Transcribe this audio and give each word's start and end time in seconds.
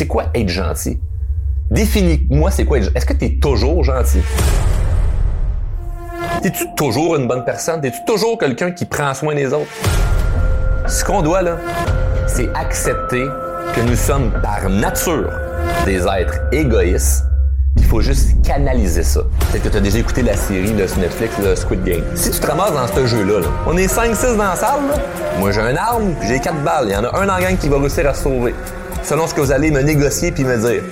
C'est 0.00 0.06
quoi 0.06 0.30
être 0.34 0.48
gentil? 0.48 0.98
Définis-moi 1.70 2.50
c'est 2.50 2.64
quoi 2.64 2.78
être 2.78 2.84
gentil. 2.84 2.96
Est-ce 2.96 3.04
que 3.04 3.12
tu 3.12 3.26
es 3.26 3.38
toujours 3.38 3.84
gentil? 3.84 4.22
Es-tu 6.42 6.64
toujours 6.74 7.16
une 7.16 7.28
bonne 7.28 7.44
personne? 7.44 7.84
Es-tu 7.84 7.98
toujours 8.06 8.38
quelqu'un 8.38 8.70
qui 8.70 8.86
prend 8.86 9.12
soin 9.12 9.34
des 9.34 9.52
autres? 9.52 9.68
Ce 10.86 11.04
qu'on 11.04 11.20
doit, 11.20 11.42
là, 11.42 11.58
c'est 12.26 12.48
accepter 12.54 13.26
que 13.76 13.80
nous 13.82 13.94
sommes 13.94 14.32
par 14.42 14.70
nature 14.70 15.32
des 15.84 16.06
êtres 16.06 16.40
égoïstes. 16.50 17.26
Il 17.76 17.84
faut 17.84 18.00
juste 18.00 18.40
canaliser 18.42 19.02
ça. 19.02 19.20
Peut-être 19.50 19.64
que 19.64 19.68
tu 19.68 19.76
as 19.76 19.80
déjà 19.80 19.98
écouté 19.98 20.22
la 20.22 20.34
série 20.34 20.72
de 20.72 20.78
Netflix, 20.98 21.34
le 21.44 21.54
Squid 21.54 21.84
Game. 21.84 22.04
Si 22.14 22.30
tu 22.30 22.40
te 22.40 22.46
ramasses 22.46 22.72
dans 22.72 22.86
ce 22.86 23.06
jeu-là, 23.06 23.40
là, 23.40 23.48
on 23.66 23.76
est 23.76 23.94
5-6 23.94 24.38
dans 24.38 24.44
la 24.44 24.56
salle, 24.56 24.80
moi 25.38 25.52
j'ai 25.52 25.60
une 25.60 25.76
arme, 25.76 26.14
puis 26.18 26.28
j'ai 26.30 26.40
4 26.40 26.64
balles. 26.64 26.86
Il 26.86 26.92
y 26.92 26.96
en 26.96 27.04
a 27.04 27.18
un 27.18 27.28
en 27.28 27.38
gang 27.38 27.54
qui 27.58 27.68
va 27.68 27.78
réussir 27.78 28.08
à 28.08 28.14
sauver. 28.14 28.54
Selon 29.02 29.26
ce 29.26 29.34
que 29.34 29.40
vous 29.40 29.52
allez 29.52 29.70
me 29.70 29.80
négocier 29.80 30.32
puis 30.32 30.44
me 30.44 30.56
dire. 30.56 30.82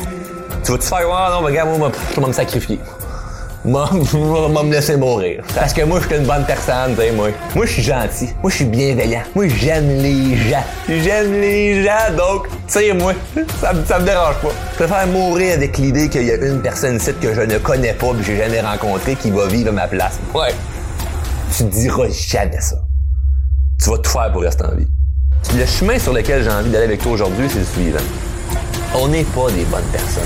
Tu 0.65 0.73
vas-tu 0.73 0.87
faire, 0.87 1.09
ah 1.13 1.31
non, 1.33 1.47
regarde, 1.47 1.79
moi, 1.79 1.93
je 2.15 2.21
vais 2.21 2.27
me 2.27 2.33
sacrifier 2.33 2.81
moi, 3.65 3.91
moi 4.13 4.63
me 4.63 4.73
laisser 4.73 4.97
mourir. 4.97 5.43
Parce 5.55 5.73
que 5.73 5.83
moi, 5.83 6.01
je 6.01 6.07
suis 6.07 6.17
une 6.17 6.27
bonne 6.27 6.45
personne, 6.47 6.95
tu 6.95 7.03
sais, 7.03 7.13
moi. 7.13 7.29
Moi, 7.55 7.67
je 7.67 7.73
suis 7.73 7.83
gentil. 7.83 8.31
Moi, 8.43 8.51
je 8.51 8.57
suis 8.57 8.65
bienveillant. 8.65 9.23
Moi, 9.35 9.49
j'aime 9.49 9.89
les 9.89 10.37
gens. 10.37 10.65
J'aime 10.89 11.33
les 11.33 11.85
gens, 11.85 12.17
donc, 12.17 12.49
tu 12.49 12.55
sais, 12.69 12.93
moi, 12.93 13.13
ça, 13.61 13.73
ça 13.87 13.99
me 13.99 14.05
dérange 14.05 14.37
pas. 14.37 14.51
Je 14.73 14.77
préfère 14.77 15.07
mourir 15.09 15.55
avec 15.55 15.79
l'idée 15.79 16.09
qu'il 16.09 16.25
y 16.25 16.31
a 16.31 16.37
une 16.37 16.63
personne 16.63 16.97
ici 16.97 17.13
que 17.21 17.35
je 17.35 17.41
ne 17.41 17.59
connais 17.59 17.93
pas, 17.93 18.13
que 18.13 18.23
j'ai 18.23 18.37
jamais 18.37 18.61
rencontré, 18.61 19.17
qui 19.17 19.31
va 19.31 19.47
vivre 19.47 19.71
à 19.71 19.73
ma 19.73 19.89
place. 19.89 20.19
Ouais. 20.35 20.55
Tu 21.57 21.65
diras 21.65 22.09
jamais 22.09 22.61
ça. 22.61 22.77
Tu 23.83 23.91
vas 23.91 23.99
tout 23.99 24.11
faire 24.11 24.33
pour 24.33 24.43
rester 24.43 24.65
en 24.65 24.75
vie. 24.75 24.87
Le 25.57 25.65
chemin 25.65 25.99
sur 25.99 26.13
lequel 26.13 26.43
j'ai 26.43 26.51
envie 26.51 26.71
d'aller 26.71 26.85
avec 26.85 27.01
toi 27.01 27.13
aujourd'hui, 27.13 27.49
c'est 27.49 27.61
le 27.61 27.65
suivant. 27.65 27.99
On 28.95 29.09
n'est 29.09 29.25
pas 29.25 29.51
des 29.51 29.65
bonnes 29.65 29.83
personnes. 29.91 30.23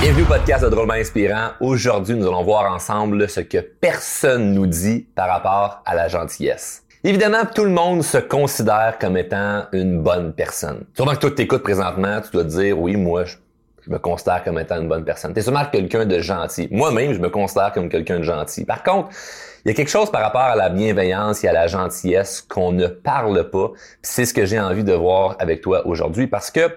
Bienvenue 0.00 0.22
au 0.22 0.26
podcast 0.26 0.64
de 0.64 0.68
Drôlement 0.68 0.94
Inspirant. 0.94 1.50
Aujourd'hui, 1.60 2.16
nous 2.16 2.26
allons 2.26 2.42
voir 2.42 2.72
ensemble 2.72 3.28
ce 3.28 3.40
que 3.40 3.58
personne 3.58 4.52
nous 4.52 4.66
dit 4.66 5.06
par 5.14 5.28
rapport 5.28 5.82
à 5.86 5.94
la 5.94 6.08
gentillesse. 6.08 6.84
Évidemment, 7.02 7.46
tout 7.54 7.64
le 7.64 7.70
monde 7.70 8.02
se 8.02 8.18
considère 8.18 8.98
comme 9.00 9.16
étant 9.16 9.64
une 9.72 10.02
bonne 10.02 10.34
personne. 10.34 10.84
Sûrement 10.94 11.14
que 11.14 11.20
toi, 11.20 11.30
t'écoutes 11.30 11.62
présentement, 11.62 12.20
tu 12.20 12.30
dois 12.30 12.44
te 12.44 12.50
dire, 12.50 12.78
oui, 12.78 12.96
moi, 12.96 13.24
je, 13.24 13.36
me 13.86 13.98
considère 13.98 14.44
comme 14.44 14.58
étant 14.58 14.78
une 14.80 14.88
bonne 14.88 15.04
personne. 15.04 15.32
T'es 15.32 15.40
sûrement 15.40 15.64
quelqu'un 15.64 16.04
de 16.04 16.18
gentil. 16.18 16.68
Moi-même, 16.70 17.14
je 17.14 17.18
me 17.18 17.30
considère 17.30 17.72
comme 17.72 17.88
quelqu'un 17.88 18.18
de 18.18 18.24
gentil. 18.24 18.66
Par 18.66 18.82
contre, 18.82 19.08
il 19.64 19.68
y 19.68 19.70
a 19.70 19.74
quelque 19.74 19.90
chose 19.90 20.10
par 20.10 20.20
rapport 20.20 20.42
à 20.42 20.56
la 20.56 20.68
bienveillance 20.68 21.42
et 21.42 21.48
à 21.48 21.52
la 21.52 21.66
gentillesse 21.66 22.42
qu'on 22.42 22.72
ne 22.72 22.86
parle 22.86 23.48
pas. 23.48 23.72
C'est 24.02 24.26
ce 24.26 24.34
que 24.34 24.44
j'ai 24.44 24.60
envie 24.60 24.84
de 24.84 24.92
voir 24.92 25.36
avec 25.38 25.62
toi 25.62 25.86
aujourd'hui 25.86 26.26
parce 26.26 26.50
que 26.50 26.70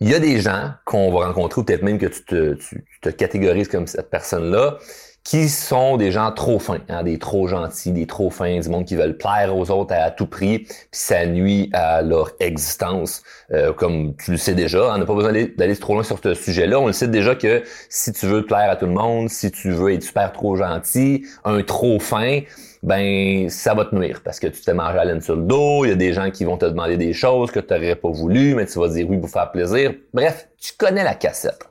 il 0.00 0.10
y 0.10 0.14
a 0.14 0.18
des 0.18 0.40
gens 0.40 0.72
qu'on 0.84 1.10
va 1.10 1.26
rencontrer, 1.26 1.60
ou 1.60 1.64
peut-être 1.64 1.82
même 1.82 1.98
que 1.98 2.06
tu 2.06 2.22
te, 2.24 2.54
tu, 2.54 2.84
te 3.00 3.08
catégorises 3.08 3.68
comme 3.68 3.86
cette 3.86 4.10
personne-là, 4.10 4.78
qui 5.26 5.48
sont 5.48 5.96
des 5.96 6.12
gens 6.12 6.30
trop 6.30 6.60
fins, 6.60 6.78
hein, 6.88 7.02
des 7.02 7.18
trop 7.18 7.48
gentils, 7.48 7.90
des 7.90 8.06
trop 8.06 8.30
fins, 8.30 8.60
du 8.60 8.68
monde 8.68 8.84
qui 8.84 8.94
veulent 8.94 9.16
plaire 9.16 9.56
aux 9.56 9.72
autres 9.72 9.92
à, 9.92 10.12
tout 10.12 10.28
prix, 10.28 10.60
puis 10.60 10.88
ça 10.92 11.26
nuit 11.26 11.68
à 11.72 12.00
leur 12.00 12.30
existence, 12.38 13.24
euh, 13.50 13.72
comme 13.72 14.14
tu 14.14 14.30
le 14.30 14.36
sais 14.36 14.54
déjà. 14.54 14.94
On 14.94 14.98
n'a 14.98 15.04
pas 15.04 15.16
besoin 15.16 15.32
d'aller 15.32 15.76
trop 15.76 15.94
loin 15.94 16.04
sur 16.04 16.20
ce 16.22 16.34
sujet-là. 16.34 16.78
On 16.78 16.86
le 16.86 16.92
sait 16.92 17.08
déjà 17.08 17.34
que 17.34 17.64
si 17.88 18.12
tu 18.12 18.26
veux 18.26 18.46
plaire 18.46 18.70
à 18.70 18.76
tout 18.76 18.86
le 18.86 18.92
monde, 18.92 19.28
si 19.28 19.50
tu 19.50 19.72
veux 19.72 19.92
être 19.94 20.04
super 20.04 20.30
trop 20.30 20.54
gentil, 20.54 21.26
un 21.44 21.60
trop 21.64 21.98
fin, 21.98 22.42
ben 22.84 23.50
ça 23.50 23.74
va 23.74 23.84
te 23.84 23.96
nuire 23.96 24.20
parce 24.24 24.38
que 24.38 24.46
tu 24.46 24.60
t'es 24.60 24.74
mangé 24.74 24.96
à 24.96 25.04
laine 25.04 25.20
sur 25.20 25.34
le 25.34 25.42
dos, 25.42 25.84
il 25.84 25.88
y 25.88 25.92
a 25.92 25.96
des 25.96 26.12
gens 26.12 26.30
qui 26.30 26.44
vont 26.44 26.56
te 26.56 26.66
demander 26.66 26.96
des 26.96 27.12
choses 27.12 27.50
que 27.50 27.58
tu 27.58 27.74
n'aurais 27.74 27.96
pas 27.96 28.10
voulu, 28.10 28.54
mais 28.54 28.66
tu 28.66 28.78
vas 28.78 28.86
dire 28.86 29.10
oui 29.10 29.18
pour 29.18 29.28
faire 29.28 29.50
plaisir. 29.50 29.92
Bref, 30.14 30.48
tu 30.60 30.74
connais 30.78 31.02
la 31.02 31.14
cassette. 31.16 31.66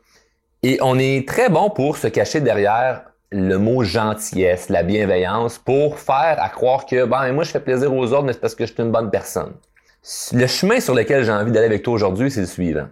Et 0.61 0.77
on 0.81 0.99
est 0.99 1.25
très 1.25 1.47
bon 1.47 1.69
pour 1.69 1.95
se 1.95 2.07
cacher 2.07 2.41
derrière 2.41 3.03
le 3.35 3.57
mot 3.57 3.83
gentillesse, 3.83 4.69
la 4.69 4.81
bienveillance, 4.81 5.57
pour 5.57 5.99
faire 5.99 6.37
à 6.39 6.47
croire 6.47 6.85
que 6.85 7.05
ben 7.05 7.33
moi 7.33 7.43
je 7.43 7.51
fais 7.51 7.59
plaisir 7.59 7.93
aux 7.93 8.13
autres, 8.13 8.23
mais 8.23 8.31
c'est 8.31 8.39
parce 8.39 8.55
que 8.55 8.65
je 8.65 8.71
suis 8.71 8.81
une 8.81 8.91
bonne 8.91 9.11
personne. 9.11 9.53
Le 10.31 10.47
chemin 10.47 10.79
sur 10.79 10.95
lequel 10.95 11.25
j'ai 11.25 11.31
envie 11.31 11.51
d'aller 11.51 11.65
avec 11.65 11.83
toi 11.83 11.93
aujourd'hui, 11.93 12.31
c'est 12.31 12.41
le 12.41 12.45
suivant. 12.47 12.87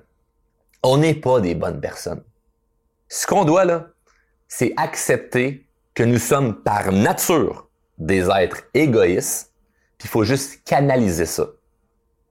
On 0.83 0.97
n'est 0.97 1.13
pas 1.13 1.39
des 1.39 1.55
bonnes 1.55 1.79
personnes. 1.79 2.23
Ce 3.07 3.25
qu'on 3.25 3.45
doit 3.45 3.63
là, 3.63 3.87
c'est 4.49 4.73
accepter 4.75 5.65
que 5.93 6.03
nous 6.03 6.17
sommes 6.17 6.61
par 6.61 6.91
nature 6.91 7.69
des 7.97 8.29
êtres 8.29 8.63
égoïstes, 8.73 9.53
puis 9.97 10.07
il 10.07 10.09
faut 10.09 10.25
juste 10.25 10.61
canaliser 10.65 11.25
ça. 11.25 11.47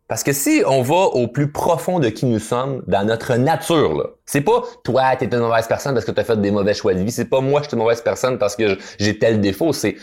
Parce 0.08 0.22
que 0.22 0.32
si 0.32 0.62
on 0.66 0.82
va 0.82 1.06
au 1.06 1.28
plus 1.28 1.50
profond 1.50 1.98
de 1.98 2.08
qui 2.08 2.26
nous 2.26 2.38
sommes, 2.38 2.82
dans 2.86 3.04
notre 3.04 3.36
nature, 3.36 3.94
là, 3.94 4.04
c'est 4.26 4.42
pas 4.42 4.62
toi, 4.84 5.16
t'es 5.16 5.26
une 5.26 5.38
mauvaise 5.38 5.66
personne 5.66 5.94
parce 5.94 6.04
que 6.04 6.10
tu 6.10 6.20
as 6.20 6.24
fait 6.24 6.40
des 6.40 6.50
mauvais 6.50 6.74
choix 6.74 6.92
de 6.92 7.00
vie, 7.00 7.10
c'est 7.10 7.24
pas 7.24 7.40
moi, 7.40 7.62
je 7.62 7.68
suis 7.68 7.76
une 7.76 7.82
mauvaise 7.82 8.02
personne 8.02 8.38
parce 8.38 8.56
que 8.56 8.76
j'ai 8.98 9.18
tel 9.18 9.40
défaut, 9.40 9.72
c'est 9.72 9.96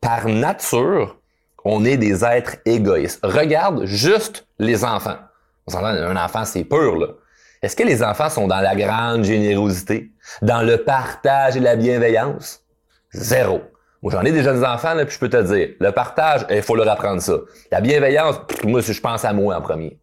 par 0.00 0.26
nature, 0.28 1.18
on 1.64 1.84
est 1.84 1.98
des 1.98 2.24
êtres 2.24 2.56
égoïstes. 2.64 3.20
Regarde 3.22 3.84
juste 3.84 4.46
les 4.58 4.84
enfants. 4.84 5.18
On 5.66 5.72
s'entend, 5.72 5.86
un 5.86 6.16
enfant, 6.16 6.44
c'est 6.44 6.64
pur, 6.64 6.96
là. 6.96 7.08
Est-ce 7.62 7.76
que 7.76 7.82
les 7.82 8.02
enfants 8.02 8.30
sont 8.30 8.48
dans 8.48 8.60
la 8.60 8.74
grande 8.74 9.24
générosité, 9.24 10.12
dans 10.40 10.62
le 10.62 10.78
partage 10.78 11.56
et 11.56 11.60
la 11.60 11.76
bienveillance? 11.76 12.62
Zéro. 13.12 13.60
Moi, 14.02 14.12
j'en 14.12 14.22
ai 14.22 14.32
des 14.32 14.42
jeunes 14.42 14.64
enfants, 14.64 14.94
là, 14.94 15.04
puis 15.04 15.14
je 15.14 15.18
peux 15.18 15.28
te 15.28 15.42
dire, 15.42 15.70
le 15.78 15.92
partage, 15.92 16.46
il 16.50 16.62
faut 16.62 16.74
leur 16.74 16.88
apprendre 16.88 17.20
ça. 17.20 17.34
La 17.70 17.80
bienveillance, 17.80 18.36
moi, 18.64 18.80
je 18.80 19.00
pense 19.00 19.24
à 19.24 19.32
moi 19.32 19.56
en 19.56 19.60
premier. 19.60 19.98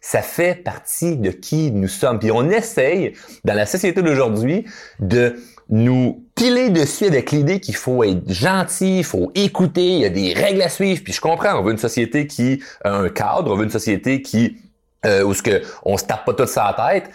Ça 0.00 0.20
fait 0.20 0.54
partie 0.54 1.16
de 1.16 1.30
qui 1.30 1.72
nous 1.72 1.88
sommes. 1.88 2.18
Puis 2.18 2.30
on 2.30 2.50
essaye, 2.50 3.14
dans 3.44 3.54
la 3.54 3.66
société 3.66 4.02
d'aujourd'hui, 4.02 4.66
de 5.00 5.36
nous 5.70 6.24
piler 6.34 6.70
dessus 6.70 7.06
avec 7.06 7.30
l'idée 7.30 7.60
qu'il 7.60 7.74
faut 7.74 8.04
être 8.04 8.30
gentil, 8.30 8.98
il 8.98 9.04
faut 9.04 9.32
écouter, 9.34 9.86
il 9.86 9.98
y 10.00 10.04
a 10.04 10.10
des 10.10 10.34
règles 10.34 10.62
à 10.62 10.68
suivre. 10.68 11.02
Puis 11.02 11.12
je 11.12 11.20
comprends, 11.20 11.58
on 11.58 11.62
veut 11.62 11.72
une 11.72 11.78
société 11.78 12.26
qui 12.26 12.62
a 12.84 12.92
un 12.92 13.08
cadre, 13.08 13.50
on 13.50 13.56
veut 13.56 13.64
une 13.64 13.70
société 13.70 14.22
qui 14.22 14.58
euh, 15.04 15.22
où 15.22 15.34
ce 15.34 15.42
que 15.42 15.62
on 15.84 15.96
se 15.96 16.04
tape 16.04 16.24
pas 16.24 16.34
toute 16.34 16.48
sa 16.48 16.74
tête, 16.76 17.10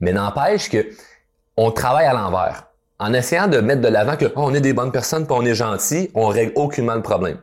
mais 0.00 0.12
n'empêche 0.12 0.68
que 0.68 0.86
on 1.56 1.70
travaille 1.70 2.06
à 2.06 2.12
l'envers 2.12 2.66
en 2.98 3.12
essayant 3.12 3.48
de 3.48 3.58
mettre 3.58 3.82
de 3.82 3.88
l'avant 3.88 4.16
que 4.16 4.26
oh, 4.26 4.42
on 4.44 4.54
est 4.54 4.60
des 4.60 4.72
bonnes 4.72 4.92
personnes, 4.92 5.26
puis 5.26 5.36
on 5.38 5.44
est 5.44 5.54
gentil, 5.54 6.10
on 6.14 6.28
règle 6.28 6.52
aucunement 6.54 6.94
le 6.94 7.02
problème. 7.02 7.38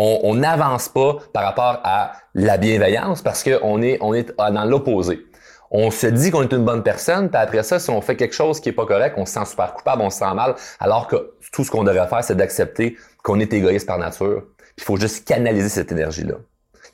On 0.00 0.36
n'avance 0.36 0.88
pas 0.88 1.16
par 1.32 1.42
rapport 1.42 1.80
à 1.82 2.12
la 2.34 2.56
bienveillance 2.56 3.20
parce 3.20 3.42
qu'on 3.42 3.82
est, 3.82 3.98
dans 3.98 4.64
l'opposé. 4.64 5.26
On 5.72 5.90
se 5.90 6.06
dit 6.06 6.30
qu'on 6.30 6.42
est 6.42 6.52
une 6.52 6.64
bonne 6.64 6.84
personne, 6.84 7.28
puis 7.28 7.38
après 7.38 7.64
ça, 7.64 7.80
si 7.80 7.90
on 7.90 8.00
fait 8.00 8.14
quelque 8.14 8.34
chose 8.34 8.60
qui 8.60 8.68
est 8.68 8.72
pas 8.72 8.86
correct, 8.86 9.16
on 9.18 9.26
se 9.26 9.32
sent 9.32 9.44
super 9.46 9.74
coupable, 9.74 10.02
on 10.02 10.10
se 10.10 10.18
sent 10.18 10.34
mal, 10.34 10.54
alors 10.78 11.08
que 11.08 11.32
tout 11.52 11.64
ce 11.64 11.70
qu'on 11.72 11.82
devrait 11.82 12.06
faire, 12.06 12.22
c'est 12.22 12.36
d'accepter 12.36 12.96
qu'on 13.24 13.40
est 13.40 13.52
égoïste 13.52 13.88
par 13.88 13.98
nature. 13.98 14.44
Il 14.76 14.84
faut 14.84 14.96
juste 14.96 15.26
canaliser 15.26 15.68
cette 15.68 15.90
énergie-là. 15.90 16.36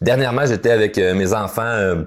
Dernièrement, 0.01 0.47
j'étais 0.47 0.71
avec 0.71 0.99
euh, 0.99 1.15
mes 1.15 1.35
enfants 1.35 1.63
euh, 1.63 2.05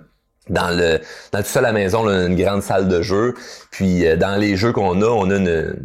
dans 0.50 0.76
le 0.76 1.00
dans 1.32 1.40
tout 1.40 1.46
ça 1.46 1.62
la 1.62 1.72
maison 1.72 2.08
une 2.08 2.36
grande 2.36 2.62
salle 2.62 2.88
de 2.88 3.02
jeu. 3.02 3.34
Puis 3.72 4.06
euh, 4.06 4.16
dans 4.16 4.36
les 4.40 4.56
jeux 4.56 4.72
qu'on 4.72 5.02
a 5.02 5.08
on 5.08 5.30
a 5.30 5.36
une, 5.36 5.76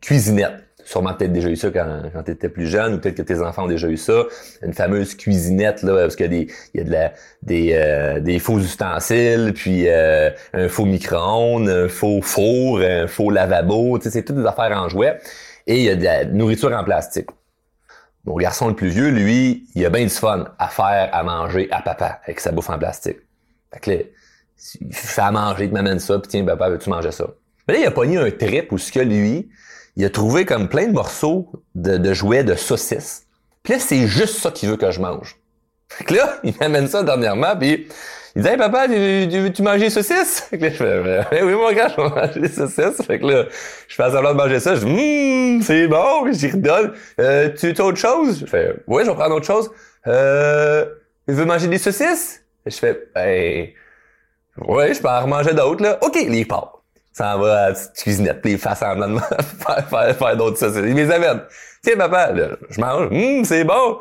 cuisinette. 0.00 0.62
Sûrement 0.84 1.14
peut-être 1.14 1.32
déjà 1.32 1.48
eu 1.48 1.56
ça 1.56 1.70
quand, 1.70 2.02
quand 2.12 2.22
tu 2.22 2.30
étais 2.30 2.48
plus 2.48 2.68
jeune 2.68 2.94
ou 2.94 2.98
peut-être 2.98 3.16
que 3.16 3.22
tes 3.22 3.40
enfants 3.40 3.64
ont 3.64 3.68
déjà 3.68 3.88
eu 3.88 3.96
ça. 3.96 4.22
Une 4.62 4.72
fameuse 4.72 5.16
cuisinette 5.16 5.82
là 5.82 5.94
parce 6.02 6.14
qu'il 6.14 6.26
y 6.26 6.28
a 6.28 6.30
des 6.30 6.52
il 6.74 6.78
y 6.78 6.80
a 6.80 6.84
de 6.84 6.92
la 6.92 7.12
des 7.42 7.70
euh, 7.74 8.20
des 8.20 8.38
faux 8.38 8.58
ustensiles 8.58 9.52
puis 9.54 9.88
euh, 9.88 10.30
un 10.52 10.68
faux 10.68 10.84
micro-ondes 10.84 11.68
un 11.68 11.88
faux 11.88 12.22
four 12.22 12.80
un 12.80 13.08
faux 13.08 13.30
lavabo. 13.30 13.98
Tu 13.98 14.04
sais 14.04 14.10
c'est 14.10 14.22
toutes 14.22 14.36
des 14.36 14.46
affaires 14.46 14.70
en 14.72 14.88
jouet. 14.88 15.18
Et 15.66 15.78
il 15.78 15.82
y 15.82 15.90
a 15.90 15.96
de 15.96 16.04
la 16.04 16.24
nourriture 16.24 16.72
en 16.72 16.84
plastique. 16.84 17.30
Mon 18.24 18.36
garçon 18.36 18.68
le 18.68 18.74
plus 18.74 18.88
vieux, 18.88 19.08
lui, 19.08 19.68
il 19.76 19.86
a 19.86 19.90
bien 19.90 20.02
du 20.02 20.10
fun 20.10 20.46
à 20.58 20.68
faire 20.68 21.10
à 21.12 21.22
manger 21.22 21.68
à 21.70 21.80
papa 21.80 22.20
avec 22.24 22.40
sa 22.40 22.50
bouffe 22.50 22.70
en 22.70 22.78
plastique. 22.78 23.18
Fait 23.76 23.80
que 23.80 23.90
là, 23.90 23.96
il 24.80 24.94
fait 24.94 25.20
à 25.20 25.30
manger, 25.30 25.64
il 25.66 25.72
m'amène 25.72 25.98
ça, 25.98 26.18
puis 26.18 26.28
tiens, 26.28 26.44
papa, 26.44 26.70
veux-tu 26.70 26.88
manger 26.88 27.12
ça? 27.12 27.26
Mais 27.68 27.74
là, 27.74 27.80
il 27.80 27.86
a 27.86 27.90
pogné 27.90 28.16
un 28.16 28.30
trip 28.30 28.72
où 28.72 28.78
ce 28.78 28.90
que 28.90 29.00
lui, 29.00 29.48
il 29.96 30.04
a 30.04 30.10
trouvé 30.10 30.44
comme 30.44 30.68
plein 30.68 30.86
de 30.86 30.92
morceaux 30.92 31.50
de, 31.74 31.98
de 31.98 32.14
jouets 32.14 32.44
de 32.44 32.54
saucisses. 32.54 33.24
Puis 33.62 33.74
là, 33.74 33.80
c'est 33.80 34.06
juste 34.06 34.38
ça 34.38 34.50
qu'il 34.50 34.68
veut 34.70 34.76
que 34.76 34.90
je 34.90 35.00
mange. 35.00 35.36
Fait 35.88 36.04
que 36.04 36.14
là, 36.14 36.38
il 36.44 36.54
m'amène 36.60 36.88
ça 36.88 37.02
dernièrement, 37.02 37.56
puis 37.56 37.86
il 38.34 38.42
dit 38.42 38.48
Hey 38.48 38.56
papa, 38.56 38.86
tu, 38.86 39.28
tu 39.30 39.40
veux-tu 39.40 39.62
manger 39.62 39.86
des 39.86 39.90
saucisses? 39.90 40.40
Fait 40.50 40.58
que 40.58 40.64
là, 40.64 40.70
je 40.70 40.76
fais 40.76 41.02
ben, 41.02 41.44
Oui, 41.44 41.52
mon 41.54 41.72
gars, 41.72 41.88
je 41.88 41.96
vais 41.96 42.08
manger 42.08 42.40
des 42.40 42.48
saucisses. 42.48 43.04
Fait 43.06 43.18
que 43.18 43.26
là, 43.26 43.44
je 43.88 43.94
fais 43.94 44.10
semblant 44.10 44.32
de 44.32 44.36
manger 44.36 44.60
ça, 44.60 44.74
je 44.74 44.84
dis 44.84 45.56
Hum, 45.56 45.62
c'est 45.62 45.86
bon, 45.88 46.24
puis 46.24 46.34
j'y 46.34 46.50
redonne. 46.50 46.92
Euh, 47.20 47.50
tu 47.58 47.72
veux 47.72 47.82
autre 47.82 47.98
chose? 47.98 48.40
Je 48.40 48.46
fais 48.46 48.74
Oui, 48.86 49.04
je 49.04 49.10
vais 49.10 49.16
prendre 49.16 49.34
autre 49.34 49.46
chose. 49.46 49.70
Euh, 50.06 50.86
tu 51.28 51.34
veux 51.34 51.44
manger 51.44 51.68
des 51.68 51.78
saucisses? 51.78 52.42
Je 52.66 52.76
fais, 52.76 53.08
ben, 53.14 53.68
ouais, 54.58 54.94
je 54.94 55.00
peux 55.00 55.08
en 55.08 55.22
remanger 55.22 55.54
d'autres, 55.54 55.82
là. 55.82 55.98
OK, 56.02 56.16
il 56.16 56.46
part. 56.46 56.82
Ça 57.12 57.36
va 57.36 57.64
à 57.64 57.68
la 57.68 57.74
petite 57.74 57.92
cuisinette, 58.02 58.40
il 58.44 58.58
faire, 58.58 58.76
faire, 58.76 60.16
faire 60.16 60.36
d'autres 60.36 60.58
saucisses. 60.58 60.82
Il 60.84 60.94
les 60.94 61.10
amène. 61.10 61.42
Tiens, 61.82 61.96
papa, 61.96 62.32
là, 62.32 62.48
je 62.68 62.80
mange. 62.80 63.06
Hum, 63.10 63.44
c'est 63.44 63.64
bon. 63.64 63.98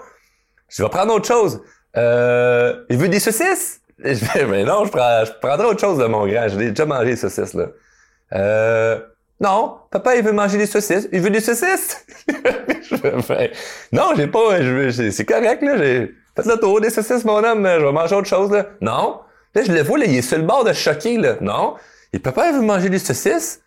Je 0.68 0.84
vais 0.84 0.90
prendre 0.90 1.14
autre 1.14 1.28
chose. 1.28 1.62
Euh, 1.96 2.84
il 2.90 2.98
veut 2.98 3.08
des 3.08 3.20
saucisses? 3.20 3.80
Je 4.00 4.16
fais, 4.16 4.46
mais 4.46 4.66
non, 4.66 4.86
je, 4.86 4.92
prends, 4.92 5.24
je 5.24 5.32
prendrai 5.40 5.68
autre 5.68 5.80
chose 5.80 5.98
de 5.98 6.06
mon 6.06 6.28
grand. 6.28 6.48
J'ai 6.50 6.72
déjà 6.72 6.86
mangé 6.86 7.12
des 7.12 7.16
saucisses, 7.16 7.54
là. 7.54 7.68
Euh, 8.34 9.00
non, 9.40 9.78
papa, 9.92 10.16
il 10.16 10.24
veut 10.24 10.34
manger 10.34 10.58
des 10.58 10.66
saucisses. 10.66 11.08
Il 11.14 11.22
veut 11.22 11.30
des 11.30 11.40
saucisses? 11.40 12.06
je 12.28 13.22
fais, 13.22 13.52
non, 13.92 14.12
j'ai 14.16 14.28
pas, 14.28 14.62
je, 14.62 15.10
c'est 15.12 15.26
correct, 15.26 15.62
là. 15.62 15.78
J'ai 15.78 16.12
fait 16.36 16.46
le 16.46 16.58
tour 16.58 16.82
des 16.82 16.90
saucisses, 16.90 17.24
mon 17.26 17.44
homme. 17.44 17.66
Je 17.66 17.86
vais 17.86 17.92
manger 17.92 18.16
autre 18.16 18.28
chose, 18.28 18.52
là. 18.52 18.68
Non. 18.82 19.20
Là, 19.54 19.64
je 19.64 19.72
le 19.72 19.82
vois, 19.82 19.98
là, 19.98 20.06
il 20.06 20.16
est 20.18 20.22
sur 20.22 20.38
le 20.38 20.44
bord 20.44 20.64
de 20.64 20.74
choquer, 20.74 21.18
là. 21.18 21.38
Non. 21.42 21.76
Et 22.14 22.20
papa, 22.20 22.50
il 22.50 22.56
veut 22.56 22.62
manger 22.62 22.90
des 22.90 23.00
saucisses? 23.00 23.62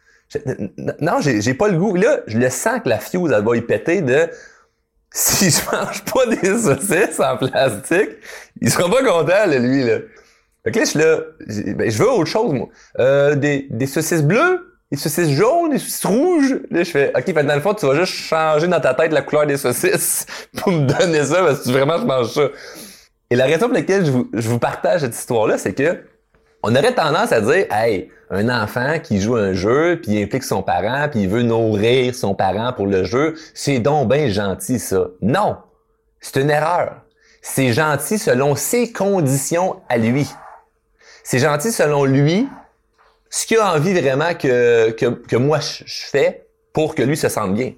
non, 1.01 1.21
j'ai 1.21 1.55
pas 1.55 1.69
le 1.69 1.79
goût. 1.79 1.95
Là, 1.95 2.21
je 2.27 2.39
le 2.39 2.51
sens 2.51 2.81
que 2.85 2.89
la 2.89 2.99
fuse, 2.99 3.33
elle 3.33 3.45
va 3.45 3.57
y 3.57 3.63
péter 3.63 4.03
de 4.03 4.29
si 5.11 5.51
je 5.51 5.61
mange 5.73 6.05
pas 6.05 6.27
des 6.27 6.59
saucisses 6.59 7.19
en 7.19 7.39
plastique, 7.39 8.11
il 8.61 8.71
sera 8.71 8.91
pas 8.91 9.03
content, 9.03 9.47
là, 9.47 9.59
lui, 9.59 9.83
là. 9.85 9.99
Fait 10.65 10.73
que 10.73 10.79
là, 10.79 10.85
je 10.85 10.91
suis 10.91 10.99
là, 10.99 11.21
ben, 11.77 11.91
je 11.91 11.99
veux 11.99 12.11
autre 12.11 12.27
chose, 12.27 12.53
moi. 12.53 12.69
Euh, 12.99 13.35
des, 13.35 13.69
des 13.71 13.87
saucisses 13.87 14.23
bleues, 14.23 14.68
des 14.91 14.97
saucisses 14.97 15.31
jaunes, 15.31 15.71
des 15.71 15.79
saucisses 15.79 16.05
rouges. 16.05 16.61
Là, 16.71 16.83
je 16.83 16.91
fais, 16.91 17.13
OK, 17.17 17.25
fait 17.25 17.45
dans 17.45 17.55
le 17.55 17.61
fond, 17.61 17.75
tu 17.75 17.87
vas 17.87 17.95
juste 17.95 18.13
changer 18.13 18.69
dans 18.69 18.81
ta 18.81 18.95
tête 18.95 19.13
la 19.13 19.23
couleur 19.23 19.47
des 19.47 19.57
saucisses 19.57 20.27
pour 20.57 20.73
me 20.73 20.87
donner 20.87 21.25
ça, 21.25 21.43
parce 21.43 21.61
que 21.61 21.71
vraiment, 21.71 21.99
je 21.99 22.05
mange 22.05 22.33
ça. 22.33 22.49
Et 23.31 23.37
la 23.37 23.45
raison 23.45 23.67
pour 23.67 23.75
laquelle 23.75 24.07
je 24.07 24.11
vous, 24.11 24.31
je 24.33 24.49
vous 24.49 24.59
partage 24.59 25.03
cette 25.03 25.15
histoire-là, 25.15 25.59
c'est 25.59 25.75
que 25.75 26.03
on 26.63 26.75
aurait 26.75 26.95
tendance 26.95 27.31
à 27.33 27.41
dire, 27.41 27.67
hey, 27.71 28.11
un 28.31 28.49
enfant 28.49 28.99
qui 29.03 29.21
joue 29.21 29.37
un 29.37 29.53
jeu, 29.53 30.01
puis 30.03 30.13
il 30.13 30.23
implique 30.23 30.43
son 30.43 30.63
parent, 30.63 31.09
puis 31.09 31.21
il 31.21 31.29
veut 31.29 31.43
nourrir 31.43 32.15
son 32.15 32.35
parent 32.35 32.73
pour 32.73 32.87
le 32.87 33.05
jeu, 33.05 33.35
c'est 33.55 33.79
donc 33.79 34.09
bien 34.11 34.29
gentil 34.29 34.79
ça. 34.79 35.09
Non, 35.23 35.57
c'est 36.21 36.41
une 36.41 36.51
erreur. 36.51 37.03
C'est 37.43 37.73
gentil 37.73 38.19
selon 38.19 38.57
ses 38.57 38.93
conditions 38.93 39.77
à 39.89 39.99
lui. 39.99 40.29
C'est 41.23 41.39
gentil 41.39 41.71
selon 41.71 42.05
lui, 42.05 42.49
ce 43.31 43.47
qu'il 43.47 43.59
a 43.59 43.75
envie 43.75 43.99
vraiment 43.99 44.35
que, 44.35 44.91
que, 44.91 45.07
que 45.07 45.37
moi 45.37 45.61
je, 45.61 45.85
fais 45.87 46.47
pour 46.73 46.95
que 46.95 47.03
lui 47.03 47.17
se 47.17 47.29
sente 47.29 47.55
bien. 47.55 47.73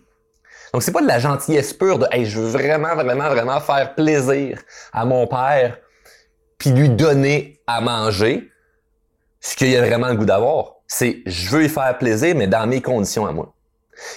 Donc 0.73 0.83
c'est 0.83 0.93
pas 0.93 1.03
de 1.03 1.09
la 1.09 1.19
gentillesse 1.19 1.73
pure 1.73 1.99
de 1.99 2.07
hey, 2.13 2.27
je 2.27 2.39
veux 2.39 2.49
vraiment 2.49 2.95
vraiment 2.95 3.29
vraiment 3.29 3.61
faire 3.61 3.95
plaisir 3.95 4.61
à 4.93 5.05
mon 5.05 5.27
père 5.27 5.79
puis 6.59 6.71
lui 6.71 6.89
donner 6.89 7.61
à 7.67 7.81
manger 7.81 8.51
ce 9.41 9.57
qu'il 9.57 9.75
a 9.77 9.81
vraiment 9.81 10.09
le 10.09 10.17
goût 10.17 10.27
d'avoir. 10.27 10.77
C'est 10.87 11.23
je 11.27 11.51
veux 11.51 11.63
lui 11.63 11.69
faire 11.69 11.97
plaisir, 11.99 12.35
mais 12.37 12.47
dans 12.47 12.67
mes 12.67 12.83
conditions 12.83 13.27
à 13.27 13.33
moi. 13.33 13.55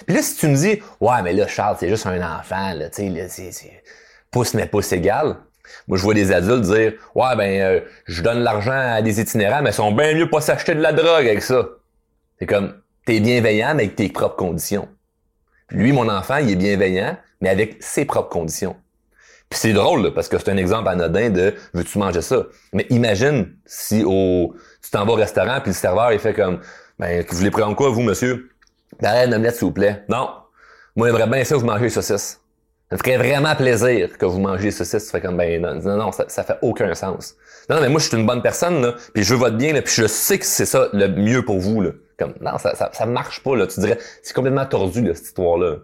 Puis 0.06 0.16
là, 0.16 0.22
si 0.22 0.36
tu 0.36 0.48
me 0.48 0.56
dis 0.56 0.82
Ouais, 1.00 1.22
mais 1.24 1.34
là, 1.34 1.48
Charles, 1.48 1.78
c'est 1.80 1.90
juste 1.90 2.06
un 2.06 2.22
enfant, 2.22 2.74
là, 2.74 2.90
tu 2.90 3.10
sais, 3.30 3.82
pouce 4.32 4.54
mais 4.54 4.66
pouce 4.66 4.92
égal. 4.92 5.38
Moi, 5.88 5.98
je 5.98 6.04
vois 6.04 6.14
des 6.14 6.32
adultes 6.32 6.62
dire 6.62 6.94
Ouais, 7.16 7.36
ben, 7.36 7.62
euh, 7.62 7.80
je 8.06 8.22
donne 8.22 8.40
l'argent 8.40 8.72
à 8.72 9.02
des 9.02 9.20
itinérants, 9.20 9.62
mais 9.62 9.70
ils 9.72 9.74
sont 9.74 9.92
bien 9.92 10.14
mieux 10.14 10.30
pas 10.30 10.42
s'acheter 10.42 10.76
de 10.76 10.82
la 10.82 10.94
drogue 10.94 11.26
avec 11.28 11.42
ça. 11.42 11.68
C'est 12.40 12.46
comme 12.46 12.74
t'es 13.06 13.20
bienveillant, 13.20 13.74
mais 13.76 13.84
avec 13.84 13.96
tes 13.96 14.10
propres 14.10 14.36
conditions. 14.36 14.88
lui, 15.70 15.92
mon 15.92 16.10
enfant, 16.10 16.38
il 16.38 16.52
est 16.52 16.56
bienveillant, 16.56 17.18
mais 17.42 17.50
avec 17.50 17.78
ses 17.82 18.06
propres 18.06 18.30
conditions. 18.30 18.76
Puis 19.50 19.60
c'est 19.60 19.74
drôle, 19.74 20.14
parce 20.14 20.28
que 20.30 20.38
c'est 20.38 20.50
un 20.50 20.58
exemple 20.58 20.88
anodin 20.90 21.30
de 21.30 21.54
veux-tu 21.74 21.98
manger 22.00 22.22
ça? 22.22 22.48
Mais 22.74 22.88
imagine 22.90 23.54
si 23.66 24.04
au 24.06 24.56
tu 24.82 24.90
t'en 24.92 25.06
vas 25.06 25.14
au 25.14 25.16
restaurant, 25.16 25.60
puis 25.62 25.72
le 25.72 25.76
serveur, 25.76 26.12
il 26.12 26.20
fait 26.20 26.34
comme, 26.34 26.60
ben, 27.00 27.24
vous 27.30 27.38
voulez 27.38 27.52
prendre 27.52 27.76
quoi, 27.76 27.90
vous, 27.90 28.02
monsieur? 28.02 28.50
Ben, 29.02 29.28
une 29.28 29.34
omelette, 29.34 29.56
s'il 29.56 29.66
vous 29.66 29.72
plaît. 29.72 30.04
Non. 30.10 30.30
Moi, 30.96 31.08
j'aimerais 31.08 31.28
bien 31.28 31.44
ça, 31.44 31.56
vous 31.56 31.66
mangez 31.66 31.84
les 31.84 31.90
saucisses. 31.90 32.43
Ça 32.94 32.98
me 32.98 33.04
ferait 33.12 33.18
vraiment 33.18 33.56
plaisir 33.56 34.16
que 34.20 34.26
vous 34.28 34.40
mangez 34.40 34.66
les 34.66 34.72
saucisses. 34.72 35.06
Tu 35.06 35.10
fais 35.10 35.20
comme, 35.20 35.36
ben, 35.36 35.60
non, 35.60 35.98
non, 35.98 36.12
ça, 36.12 36.26
ça 36.28 36.44
fait 36.44 36.58
aucun 36.62 36.94
sens. 36.94 37.36
Non, 37.68 37.82
mais 37.82 37.90
moi, 37.90 38.00
je 38.00 38.08
suis 38.08 38.16
une 38.16 38.28
bonne 38.28 38.44
personne, 38.44 38.84
là, 38.84 38.94
puis 39.16 39.24
je 39.24 39.34
veux 39.34 39.40
votre 39.40 39.58
bien, 39.58 39.74
là, 39.74 39.82
puis 39.82 39.96
je 39.96 40.06
sais 40.06 40.38
que 40.38 40.46
c'est 40.46 40.68
ça 40.68 40.90
le 40.94 41.08
mieux 41.08 41.44
pour 41.44 41.58
vous, 41.58 41.82
là. 41.82 41.90
Comme, 42.20 42.36
non, 42.40 42.60
ça, 42.60 42.76
ça, 42.76 42.92
ça 42.94 43.08
marche 43.08 43.42
pas, 43.42 43.56
là. 43.56 43.66
Tu 43.66 43.80
dirais, 43.80 43.98
c'est 44.22 44.36
complètement 44.36 44.68
tordu, 44.68 45.02
là, 45.02 45.16
cette 45.16 45.26
histoire-là. 45.26 45.78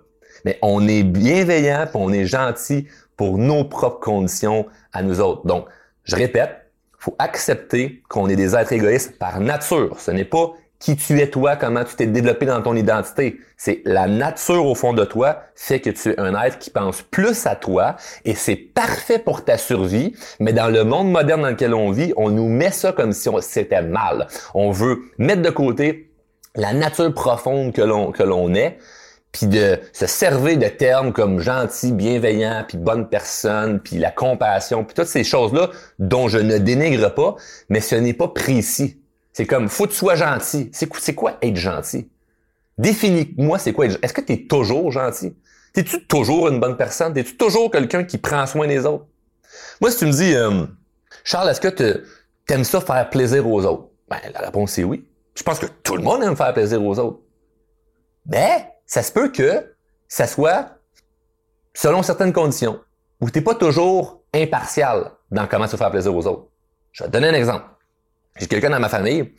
Mais 0.45 0.59
on 0.61 0.87
est 0.87 1.01
bienveillant, 1.01 1.87
puis 1.87 1.99
on 1.99 2.13
est 2.13 2.25
gentil 2.25 2.87
pour 3.17 3.39
nos 3.39 3.63
propres 3.63 4.01
conditions 4.01 4.67
à 4.93 5.01
nous 5.01 5.19
autres. 5.19 5.47
Donc, 5.47 5.65
je 6.03 6.15
répète, 6.15 6.69
faut 6.99 7.15
accepter 7.17 8.03
qu'on 8.07 8.29
est 8.29 8.35
des 8.35 8.55
êtres 8.55 8.73
égoïstes 8.73 9.17
par 9.17 9.39
nature. 9.39 9.99
Ce 9.99 10.11
n'est 10.11 10.25
pas 10.25 10.53
qui 10.79 10.95
tu 10.95 11.19
es 11.19 11.29
toi, 11.29 11.55
comment 11.55 11.83
tu 11.83 11.95
t'es 11.95 12.07
développé 12.07 12.45
dans 12.45 12.61
ton 12.61 12.75
identité. 12.75 13.39
C'est 13.57 13.81
la 13.85 14.07
nature 14.07 14.65
au 14.65 14.75
fond 14.75 14.93
de 14.93 15.03
toi 15.03 15.43
fait 15.55 15.81
que 15.81 15.89
tu 15.89 16.11
es 16.11 16.19
un 16.19 16.41
être 16.41 16.57
qui 16.57 16.69
pense 16.69 17.01
plus 17.01 17.45
à 17.45 17.55
toi 17.55 17.97
et 18.23 18.33
c'est 18.33 18.55
parfait 18.55 19.19
pour 19.19 19.43
ta 19.43 19.57
survie, 19.57 20.15
mais 20.39 20.53
dans 20.53 20.69
le 20.69 20.83
monde 20.85 21.11
moderne 21.11 21.41
dans 21.41 21.49
lequel 21.49 21.73
on 21.73 21.91
vit, 21.91 22.13
on 22.15 22.31
nous 22.31 22.47
met 22.47 22.71
ça 22.71 22.93
comme 22.93 23.11
si 23.11 23.29
c'était 23.41 23.81
mal. 23.81 24.27
On 24.53 24.71
veut 24.71 25.01
mettre 25.17 25.41
de 25.41 25.49
côté 25.49 26.11
la 26.55 26.73
nature 26.73 27.13
profonde 27.13 27.73
que 27.73 27.81
l'on 27.81 28.11
que 28.11 28.23
l'on 28.23 28.53
est 28.55 28.77
puis 29.31 29.47
de 29.47 29.79
se 29.93 30.07
servir 30.07 30.57
de 30.57 30.67
termes 30.67 31.13
comme 31.13 31.39
gentil, 31.39 31.91
bienveillant, 31.91 32.65
puis 32.67 32.77
bonne 32.77 33.09
personne, 33.09 33.79
puis 33.79 33.97
la 33.97 34.11
compassion, 34.11 34.83
puis 34.83 34.95
toutes 34.95 35.05
ces 35.05 35.23
choses-là 35.23 35.69
dont 35.99 36.27
je 36.27 36.39
ne 36.39 36.57
dénigre 36.57 37.13
pas, 37.13 37.35
mais 37.69 37.79
ce 37.79 37.95
n'est 37.95 38.13
pas 38.13 38.29
précis. 38.29 38.98
C'est 39.39 39.45
comme, 39.45 39.69
faut 39.69 39.85
que 39.85 39.91
tu 39.91 39.95
sois 39.95 40.15
gentil. 40.15 40.69
C'est 40.73 41.15
quoi, 41.15 41.37
être 41.41 41.55
gentil? 41.55 42.11
Définis-moi 42.77 43.57
c'est 43.57 43.71
quoi 43.71 43.85
être 43.85 43.97
Est-ce 44.01 44.11
que 44.11 44.19
tu 44.19 44.33
es 44.33 44.47
toujours 44.47 44.91
gentil? 44.91 45.33
T'es-tu 45.71 46.05
toujours 46.07 46.49
une 46.49 46.59
bonne 46.59 46.75
personne? 46.75 47.13
T'es-tu 47.13 47.37
toujours 47.37 47.71
quelqu'un 47.71 48.03
qui 48.03 48.17
prend 48.17 48.45
soin 48.45 48.67
des 48.67 48.85
autres? 48.85 49.05
Moi, 49.79 49.91
si 49.91 49.99
tu 49.99 50.07
me 50.07 50.11
dis, 50.11 50.35
euh, 50.35 50.65
Charles, 51.23 51.51
est-ce 51.51 51.61
que 51.61 51.69
tu 51.69 52.53
aimes 52.53 52.65
ça 52.65 52.81
faire 52.81 53.09
plaisir 53.09 53.47
aux 53.47 53.63
autres? 53.63 53.87
Ben, 54.09 54.17
la 54.33 54.41
réponse 54.41 54.77
est 54.77 54.83
oui. 54.83 55.07
Je 55.35 55.43
pense 55.43 55.59
que 55.59 55.67
tout 55.67 55.95
le 55.95 56.03
monde 56.03 56.21
aime 56.21 56.35
faire 56.35 56.53
plaisir 56.53 56.83
aux 56.83 56.99
autres. 56.99 57.21
Mais, 58.25 58.73
ça 58.85 59.03
se 59.03 59.13
peut 59.13 59.29
que 59.29 59.73
ça 60.09 60.27
soit 60.27 60.79
selon 61.73 62.03
certaines 62.03 62.33
conditions, 62.33 62.81
où 63.21 63.29
tu 63.29 63.39
n'es 63.39 63.45
pas 63.45 63.55
toujours 63.55 64.21
impartial 64.33 65.13
dans 65.31 65.47
comment 65.47 65.65
tu 65.65 65.77
faire 65.77 65.91
plaisir 65.91 66.13
aux 66.13 66.27
autres. 66.27 66.49
Je 66.91 67.05
vais 67.05 67.07
te 67.07 67.13
donner 67.13 67.29
un 67.29 67.35
exemple. 67.35 67.63
J'ai 68.39 68.47
quelqu'un 68.47 68.69
dans 68.69 68.79
ma 68.79 68.89
famille 68.89 69.33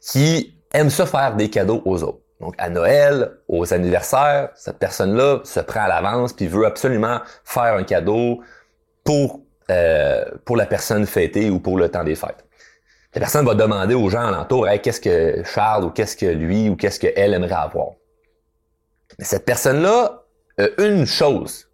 qui 0.00 0.56
aime 0.72 0.90
ça 0.90 1.06
faire 1.06 1.34
des 1.36 1.50
cadeaux 1.50 1.82
aux 1.84 2.02
autres. 2.02 2.20
Donc 2.40 2.54
à 2.58 2.68
Noël, 2.70 3.38
aux 3.48 3.72
anniversaires, 3.72 4.50
cette 4.54 4.78
personne-là 4.78 5.40
se 5.44 5.60
prend 5.60 5.80
à 5.80 5.88
l'avance 5.88 6.32
puis 6.32 6.46
veut 6.46 6.66
absolument 6.66 7.20
faire 7.44 7.74
un 7.74 7.84
cadeau 7.84 8.40
pour 9.04 9.40
euh, 9.70 10.24
pour 10.44 10.56
la 10.56 10.66
personne 10.66 11.06
fêtée 11.06 11.48
ou 11.48 11.58
pour 11.58 11.78
le 11.78 11.88
temps 11.88 12.04
des 12.04 12.14
fêtes. 12.14 12.44
La 13.14 13.20
personne 13.20 13.46
va 13.46 13.54
demander 13.54 13.94
aux 13.94 14.10
gens 14.10 14.26
alentour, 14.26 14.68
hey, 14.68 14.80
qu'est-ce 14.80 15.00
que 15.00 15.42
Charles 15.44 15.84
ou 15.84 15.90
qu'est-ce 15.90 16.16
que 16.16 16.26
lui 16.26 16.68
ou 16.68 16.76
qu'est-ce 16.76 17.00
qu'elle 17.00 17.32
aimerait 17.32 17.54
avoir? 17.54 17.92
Mais 19.18 19.24
cette 19.24 19.44
personne-là 19.46 20.24
a 20.58 20.66
une 20.78 21.06
chose 21.06 21.70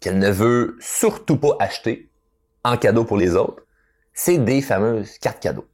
qu'elle 0.00 0.18
ne 0.18 0.30
veut 0.30 0.76
surtout 0.80 1.36
pas 1.36 1.56
acheter 1.60 2.10
en 2.64 2.76
cadeau 2.76 3.04
pour 3.04 3.16
les 3.16 3.36
autres, 3.36 3.62
c'est 4.12 4.38
des 4.38 4.62
fameuses 4.62 5.18
cartes 5.18 5.40
cadeaux. 5.40 5.66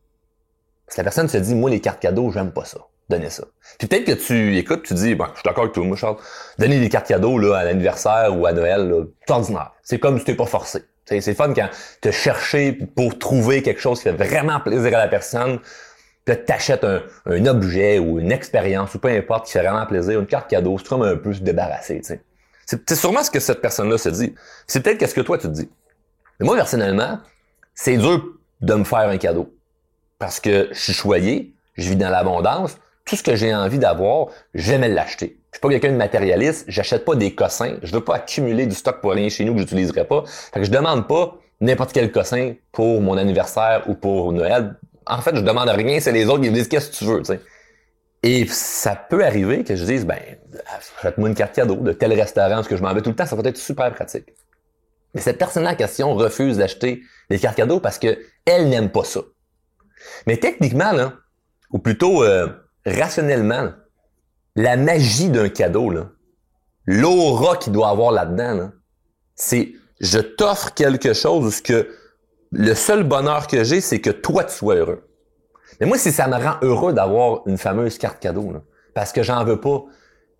Que 0.88 0.96
la 0.98 1.04
personne 1.04 1.28
se 1.28 1.38
dit, 1.38 1.54
moi, 1.54 1.70
les 1.70 1.80
cartes 1.80 2.00
cadeaux, 2.00 2.30
j'aime 2.30 2.52
pas 2.52 2.64
ça. 2.64 2.78
Donnez 3.08 3.30
ça. 3.30 3.44
Puis 3.78 3.86
peut-être 3.88 4.04
que 4.04 4.12
tu 4.12 4.56
écoutes, 4.56 4.84
tu 4.84 4.94
dis, 4.94 5.14
bon, 5.14 5.26
je 5.32 5.40
suis 5.40 5.42
d'accord 5.44 5.64
avec 5.64 5.74
toi, 5.74 5.84
moi, 5.84 5.96
Charles. 5.96 6.16
Donner 6.58 6.80
des 6.80 6.88
cartes 6.88 7.06
cadeaux 7.06 7.38
là, 7.38 7.58
à 7.58 7.64
l'anniversaire 7.64 8.38
ou 8.38 8.46
à 8.46 8.52
Noël, 8.52 9.06
c'est 9.26 9.32
ordinaire. 9.32 9.72
C'est 9.82 9.98
comme 9.98 10.18
si 10.18 10.24
t'es 10.24 10.34
pas 10.34 10.46
forcé. 10.46 10.84
C'est 11.06 11.34
fun 11.34 11.52
quand 11.52 11.68
te 12.00 12.10
chercher 12.10 12.72
pour 12.72 13.18
trouver 13.18 13.62
quelque 13.62 13.80
chose 13.80 13.98
qui 13.98 14.04
fait 14.04 14.12
vraiment 14.12 14.60
plaisir 14.60 14.96
à 14.96 15.00
la 15.00 15.08
personne, 15.08 15.58
puis 16.24 16.36
t'achètes 16.46 16.84
un, 16.84 17.02
un 17.26 17.44
objet 17.44 17.98
ou 17.98 18.18
une 18.18 18.32
expérience 18.32 18.94
ou 18.94 18.98
peu 18.98 19.08
importe 19.08 19.46
qui 19.46 19.52
fait 19.52 19.60
vraiment 19.60 19.84
plaisir, 19.84 20.18
une 20.18 20.26
carte 20.26 20.48
cadeau, 20.48 20.78
c'est 20.78 20.88
comme 20.88 21.02
un 21.02 21.16
peu 21.16 21.34
se 21.34 21.40
débarrasser, 21.40 22.00
tu. 22.00 22.18
C'est 22.66 22.94
sûrement 22.94 23.22
ce 23.22 23.30
que 23.30 23.40
cette 23.40 23.60
personne-là 23.60 23.98
se 23.98 24.08
dit. 24.08 24.34
C'est 24.66 24.80
peut-être 24.80 24.96
qu'est-ce 24.96 25.14
que 25.14 25.20
toi 25.20 25.36
tu 25.36 25.48
te 25.48 25.52
dis. 25.52 25.68
Mais 26.40 26.46
moi, 26.46 26.56
personnellement, 26.56 27.18
c'est 27.74 27.98
dur 27.98 28.24
de 28.62 28.74
me 28.74 28.84
faire 28.84 29.00
un 29.00 29.18
cadeau. 29.18 29.53
Parce 30.24 30.40
que 30.40 30.68
je 30.72 30.78
suis 30.78 30.94
choyé, 30.94 31.54
je 31.74 31.90
vis 31.90 31.96
dans 31.96 32.08
l'abondance, 32.08 32.78
tout 33.04 33.14
ce 33.14 33.22
que 33.22 33.36
j'ai 33.36 33.54
envie 33.54 33.78
d'avoir, 33.78 34.28
j'aime 34.54 34.80
l'acheter. 34.80 35.36
Je 35.52 35.58
suis 35.58 35.60
pas 35.60 35.68
quelqu'un 35.68 35.92
de 35.92 35.98
matérialiste, 35.98 36.64
j'achète 36.66 37.04
pas 37.04 37.14
des 37.14 37.34
cossins, 37.34 37.76
je 37.82 37.92
veux 37.92 38.02
pas 38.02 38.14
accumuler 38.14 38.64
du 38.64 38.74
stock 38.74 39.02
pour 39.02 39.12
rien 39.12 39.28
chez 39.28 39.44
nous 39.44 39.52
que 39.52 39.60
j'utiliserai 39.60 40.06
pas. 40.06 40.24
Fait 40.26 40.60
que 40.60 40.64
je 40.64 40.70
demande 40.70 41.06
pas 41.06 41.36
n'importe 41.60 41.92
quel 41.92 42.10
cossin 42.10 42.54
pour 42.72 43.02
mon 43.02 43.18
anniversaire 43.18 43.84
ou 43.86 43.96
pour 43.96 44.32
Noël 44.32 44.76
en 45.04 45.20
fait, 45.20 45.36
je 45.36 45.42
demande 45.42 45.68
rien, 45.68 46.00
c'est 46.00 46.10
les 46.10 46.24
autres 46.24 46.40
qui 46.40 46.48
me 46.48 46.54
disent 46.54 46.68
qu'est-ce 46.68 46.88
que 46.88 46.96
tu 46.96 47.04
veux, 47.04 47.18
tu 47.18 47.26
sais. 47.26 47.40
Et 48.22 48.46
ça 48.46 48.96
peut 48.96 49.22
arriver 49.22 49.62
que 49.62 49.76
je 49.76 49.84
dise, 49.84 50.06
ben, 50.06 50.18
faites-moi 51.02 51.28
une 51.28 51.34
carte 51.34 51.54
cadeau 51.54 51.76
de 51.76 51.92
tel 51.92 52.14
restaurant, 52.14 52.54
parce 52.54 52.68
que 52.68 52.78
je 52.78 52.82
m'en 52.82 52.94
vais 52.94 53.02
tout 53.02 53.10
le 53.10 53.16
temps, 53.16 53.26
ça 53.26 53.36
va 53.36 53.42
être 53.46 53.58
super 53.58 53.92
pratique. 53.92 54.32
Mais 55.12 55.20
cette 55.20 55.36
personne 55.36 55.66
en 55.68 55.74
question 55.74 56.14
refuse 56.14 56.56
d'acheter 56.56 57.02
des 57.28 57.38
cartes 57.38 57.58
cadeaux 57.58 57.80
parce 57.80 57.98
que 57.98 58.18
elle 58.46 58.70
n'aime 58.70 58.88
pas 58.88 59.04
ça. 59.04 59.20
Mais 60.26 60.36
techniquement, 60.36 60.92
ou 61.70 61.78
plutôt, 61.78 62.22
euh, 62.22 62.48
rationnellement, 62.86 63.72
la 64.56 64.76
magie 64.76 65.30
d'un 65.30 65.48
cadeau, 65.48 65.92
l'aura 66.86 67.56
qu'il 67.56 67.72
doit 67.72 67.88
avoir 67.88 68.12
là-dedans, 68.12 68.70
c'est 69.34 69.72
je 70.00 70.18
t'offre 70.18 70.74
quelque 70.74 71.12
chose 71.12 71.58
où 71.58 71.62
que 71.62 71.88
le 72.52 72.74
seul 72.74 73.02
bonheur 73.04 73.46
que 73.46 73.64
j'ai, 73.64 73.80
c'est 73.80 74.00
que 74.00 74.10
toi 74.10 74.44
tu 74.44 74.54
sois 74.54 74.76
heureux. 74.76 75.08
Mais 75.80 75.86
moi, 75.86 75.98
si 75.98 76.12
ça 76.12 76.28
me 76.28 76.36
rend 76.36 76.56
heureux 76.62 76.92
d'avoir 76.92 77.42
une 77.46 77.58
fameuse 77.58 77.98
carte 77.98 78.20
cadeau, 78.20 78.52
parce 78.94 79.12
que 79.12 79.22
j'en 79.22 79.44
veux 79.44 79.60
pas 79.60 79.84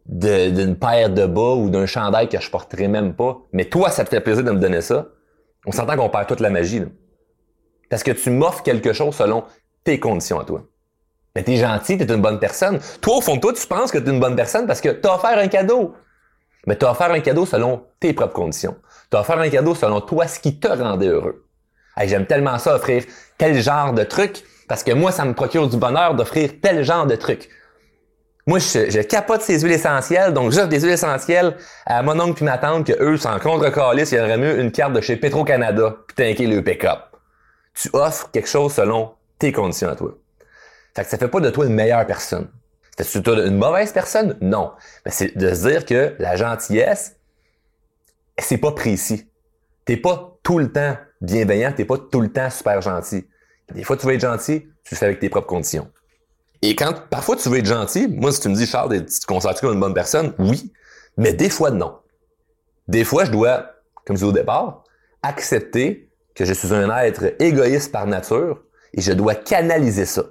d'une 0.06 0.76
paire 0.76 1.10
de 1.10 1.26
bas 1.26 1.54
ou 1.54 1.70
d'un 1.70 1.86
chandail 1.86 2.28
que 2.28 2.40
je 2.40 2.50
porterai 2.50 2.88
même 2.88 3.14
pas, 3.14 3.38
mais 3.52 3.64
toi, 3.64 3.90
ça 3.90 4.04
te 4.04 4.10
fait 4.10 4.20
plaisir 4.20 4.44
de 4.44 4.50
me 4.50 4.60
donner 4.60 4.80
ça, 4.80 5.08
on 5.66 5.72
s'entend 5.72 5.96
qu'on 5.96 6.10
perd 6.10 6.28
toute 6.28 6.40
la 6.40 6.50
magie. 6.50 6.82
Parce 7.94 8.02
que 8.02 8.10
tu 8.10 8.28
m'offres 8.30 8.64
quelque 8.64 8.92
chose 8.92 9.14
selon 9.14 9.44
tes 9.84 10.00
conditions 10.00 10.40
à 10.40 10.44
toi. 10.44 10.64
Mais 11.36 11.44
t'es 11.44 11.58
gentil, 11.58 11.96
t'es 11.96 12.12
une 12.12 12.20
bonne 12.20 12.40
personne. 12.40 12.80
Toi, 13.00 13.18
au 13.18 13.20
fond 13.20 13.36
de 13.36 13.40
toi, 13.40 13.52
tu 13.52 13.64
penses 13.68 13.92
que 13.92 13.98
t'es 13.98 14.10
une 14.10 14.18
bonne 14.18 14.34
personne 14.34 14.66
parce 14.66 14.80
que 14.80 14.88
t'as 14.88 15.14
offert 15.14 15.38
un 15.38 15.46
cadeau. 15.46 15.94
Mais 16.66 16.74
t'as 16.74 16.90
offert 16.90 17.12
un 17.12 17.20
cadeau 17.20 17.46
selon 17.46 17.84
tes 18.00 18.12
propres 18.12 18.32
conditions. 18.32 18.74
T'as 19.10 19.20
offert 19.20 19.38
un 19.38 19.48
cadeau 19.48 19.76
selon 19.76 20.00
toi, 20.00 20.26
ce 20.26 20.40
qui 20.40 20.58
te 20.58 20.66
rendait 20.66 21.06
heureux. 21.06 21.46
Hey, 21.96 22.08
J'aime 22.08 22.26
tellement 22.26 22.58
ça, 22.58 22.74
offrir 22.74 23.04
tel 23.38 23.62
genre 23.62 23.92
de 23.92 24.02
truc, 24.02 24.42
parce 24.66 24.82
que 24.82 24.90
moi, 24.90 25.12
ça 25.12 25.24
me 25.24 25.32
procure 25.32 25.68
du 25.68 25.76
bonheur 25.76 26.16
d'offrir 26.16 26.50
tel 26.60 26.82
genre 26.82 27.06
de 27.06 27.14
truc. 27.14 27.48
Moi, 28.48 28.58
je, 28.58 29.02
capote 29.02 29.42
ces 29.42 29.60
huiles 29.60 29.74
essentielles, 29.74 30.34
donc 30.34 30.50
j'offre 30.50 30.66
des 30.66 30.80
huiles 30.80 30.94
essentielles 30.94 31.56
à 31.86 32.02
mon 32.02 32.18
oncle 32.18 32.34
puis 32.34 32.44
ma 32.44 32.58
tante 32.58 32.88
que 32.88 33.00
eux, 33.00 33.18
sans 33.18 33.38
contre-calice, 33.38 34.10
il 34.10 34.18
y 34.18 34.20
aurait 34.20 34.36
mieux 34.36 34.58
une 34.58 34.72
carte 34.72 34.94
de 34.94 35.00
chez 35.00 35.14
Petro-Canada 35.14 35.98
puis 36.08 36.16
t'inquiète 36.16 36.48
le 36.48 36.60
pick-up. 36.60 37.13
Tu 37.74 37.90
offres 37.92 38.30
quelque 38.30 38.48
chose 38.48 38.72
selon 38.72 39.14
tes 39.38 39.52
conditions 39.52 39.88
à 39.88 39.96
toi. 39.96 40.16
Fait 40.94 41.04
que 41.04 41.10
ça 41.10 41.18
fait 41.18 41.28
pas 41.28 41.40
de 41.40 41.50
toi 41.50 41.66
une 41.66 41.74
meilleure 41.74 42.06
personne. 42.06 42.48
C'est 42.98 43.22
toi 43.22 43.44
une 43.44 43.56
mauvaise 43.56 43.92
personne? 43.92 44.38
Non. 44.40 44.72
Mais 45.04 45.10
c'est 45.10 45.36
de 45.36 45.52
se 45.52 45.68
dire 45.68 45.84
que 45.84 46.14
la 46.18 46.36
gentillesse, 46.36 47.16
c'est 48.38 48.58
pas 48.58 48.72
précis. 48.72 49.28
T'es 49.84 49.96
pas 49.96 50.38
tout 50.42 50.58
le 50.58 50.70
temps 50.70 50.96
bienveillant, 51.20 51.72
t'es 51.72 51.84
pas 51.84 51.98
tout 51.98 52.20
le 52.20 52.32
temps 52.32 52.50
super 52.50 52.80
gentil. 52.80 53.26
Des 53.72 53.82
fois, 53.82 53.96
tu 53.96 54.06
veux 54.06 54.14
être 54.14 54.20
gentil, 54.20 54.68
tu 54.84 54.94
le 54.94 54.96
fais 54.96 55.06
avec 55.06 55.18
tes 55.18 55.28
propres 55.28 55.48
conditions. 55.48 55.90
Et 56.62 56.76
quand 56.76 57.08
parfois 57.10 57.36
tu 57.36 57.48
veux 57.48 57.58
être 57.58 57.66
gentil, 57.66 58.08
moi 58.08 58.32
si 58.32 58.40
tu 58.40 58.48
me 58.48 58.54
dis 58.54 58.66
Charles, 58.66 59.04
tu 59.04 59.18
te 59.20 59.26
considères 59.26 59.60
comme 59.60 59.74
une 59.74 59.80
bonne 59.80 59.94
personne, 59.94 60.32
oui, 60.38 60.72
mais 61.16 61.32
des 61.32 61.50
fois 61.50 61.70
non. 61.70 61.98
Des 62.88 63.04
fois, 63.04 63.24
je 63.24 63.30
dois, 63.30 63.70
comme 64.04 64.16
je 64.16 64.20
disais 64.20 64.28
au 64.28 64.32
départ, 64.32 64.84
accepter 65.22 66.10
que 66.34 66.44
je 66.44 66.52
suis 66.52 66.72
un 66.72 66.96
être 66.98 67.34
égoïste 67.40 67.92
par 67.92 68.06
nature 68.06 68.62
et 68.92 69.00
je 69.00 69.12
dois 69.12 69.34
canaliser 69.34 70.06
ça. 70.06 70.22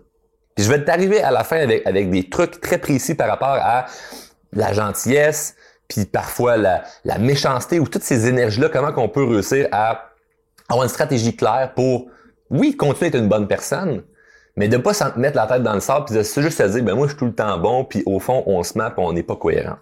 Puis 0.55 0.65
je 0.65 0.69
vais 0.69 0.83
t'arriver 0.83 1.21
à 1.21 1.31
la 1.31 1.43
fin 1.43 1.57
avec, 1.57 1.85
avec 1.87 2.09
des 2.09 2.29
trucs 2.29 2.61
très 2.61 2.77
précis 2.77 3.15
par 3.15 3.27
rapport 3.27 3.57
à 3.59 3.85
la 4.51 4.73
gentillesse, 4.73 5.55
puis 5.87 6.05
parfois 6.05 6.57
la, 6.57 6.83
la 7.05 7.17
méchanceté 7.17 7.79
ou 7.79 7.87
toutes 7.87 8.03
ces 8.03 8.27
énergies-là, 8.27 8.69
comment 8.69 8.91
qu'on 8.91 9.09
peut 9.09 9.23
réussir 9.23 9.67
à 9.71 10.09
avoir 10.69 10.83
une 10.83 10.89
stratégie 10.89 11.35
claire 11.35 11.73
pour, 11.75 12.07
oui, 12.49 12.75
continuer 12.75 13.05
à 13.05 13.09
être 13.09 13.17
une 13.17 13.29
bonne 13.29 13.47
personne, 13.47 14.03
mais 14.55 14.67
de 14.67 14.77
pas 14.77 14.93
s'en 14.93 15.15
mettre 15.17 15.35
la 15.35 15.47
tête 15.47 15.63
dans 15.63 15.73
le 15.73 15.79
sable 15.79 16.05
puis 16.05 16.15
de 16.15 16.21
juste 16.21 16.57
se 16.57 16.63
dire 16.63 16.83
ben 16.83 16.95
moi 16.95 17.07
je 17.07 17.11
suis 17.11 17.19
tout 17.19 17.25
le 17.25 17.33
temps 17.33 17.57
bon 17.57 17.85
puis 17.85 18.03
au 18.05 18.19
fond 18.19 18.43
on 18.45 18.61
se 18.63 18.77
met 18.77 18.85
puis 18.85 18.99
on 19.03 19.13
n'est 19.13 19.23
pas 19.23 19.35
cohérent. 19.35 19.77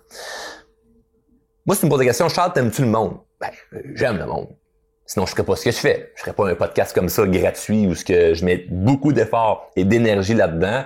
Moi 1.66 1.75
me 1.84 1.90
poses 1.90 2.00
la 2.00 2.06
question 2.06 2.30
Charles 2.30 2.54
t'aimes-tu 2.54 2.84
le 2.84 2.88
monde? 2.88 3.18
Ben 3.40 3.50
j'aime 3.96 4.18
le 4.18 4.25
monde. 4.25 4.48
Sinon 5.12 5.25
je 5.25 5.32
ferais 5.32 5.44
pas 5.44 5.58
ce 5.58 5.65
que 5.65 5.72
je 5.72 5.77
fais. 5.77 6.13
Je 6.15 6.22
ferais 6.22 6.32
pas 6.32 6.50
un 6.50 6.56
podcast 6.56 6.96
comme 6.96 7.10
ça 7.10 7.27
gratuit 7.27 7.86
où 7.86 7.96
ce 7.96 8.06
que 8.06 8.34
je 8.34 8.46
mets 8.46 8.65
beaucoup 8.70 9.12
d'efforts 9.12 9.70
et 9.75 9.84
d'énergie 9.84 10.34
là-dedans 10.34 10.86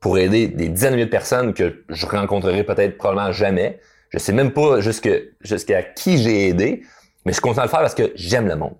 pour 0.00 0.16
aider 0.16 0.48
des 0.48 0.70
dizaines 0.70 0.96
de 0.96 1.00
de 1.00 1.04
personnes 1.04 1.52
que 1.52 1.84
je 1.90 2.06
rencontrerai 2.06 2.64
peut-être 2.64 2.96
probablement 2.96 3.30
jamais. 3.30 3.78
Je 4.08 4.16
sais 4.16 4.32
même 4.32 4.54
pas 4.54 4.80
jusqu'à 4.80 5.82
qui 5.82 6.16
j'ai 6.16 6.48
aidé, 6.48 6.82
mais 7.26 7.34
je 7.34 7.42
continue 7.42 7.60
à 7.60 7.64
le 7.64 7.70
faire 7.70 7.80
parce 7.80 7.94
que 7.94 8.10
j'aime 8.14 8.48
le 8.48 8.56
monde. 8.56 8.74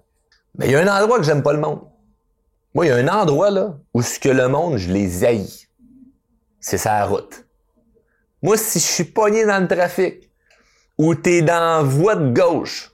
Mais 0.57 0.69
il 0.69 0.73
y 0.73 0.75
a 0.75 0.81
un 0.81 1.03
endroit 1.03 1.19
que 1.19 1.25
j'aime 1.25 1.43
pas 1.43 1.53
le 1.53 1.61
monde. 1.61 1.83
Moi, 2.73 2.87
il 2.87 2.89
y 2.89 2.93
a 2.93 2.97
un 2.97 3.09
endroit 3.09 3.51
là 3.51 3.77
où 3.93 4.01
ce 4.01 4.19
que 4.19 4.31
le 4.31 4.49
monde, 4.49 4.79
je 4.79 4.91
les 4.91 5.23
haïs. 5.23 5.69
C'est 6.61 6.79
sa 6.79 7.05
route. 7.05 7.45
Moi, 8.41 8.57
si 8.57 8.79
je 8.79 8.87
suis 8.87 9.05
pogné 9.05 9.45
dans 9.45 9.61
le 9.61 9.69
trafic, 9.69 10.31
ou 10.97 11.15
t'es 11.15 11.43
dans 11.43 11.85
voie 11.85 12.17
de 12.17 12.33
gauche, 12.33 12.91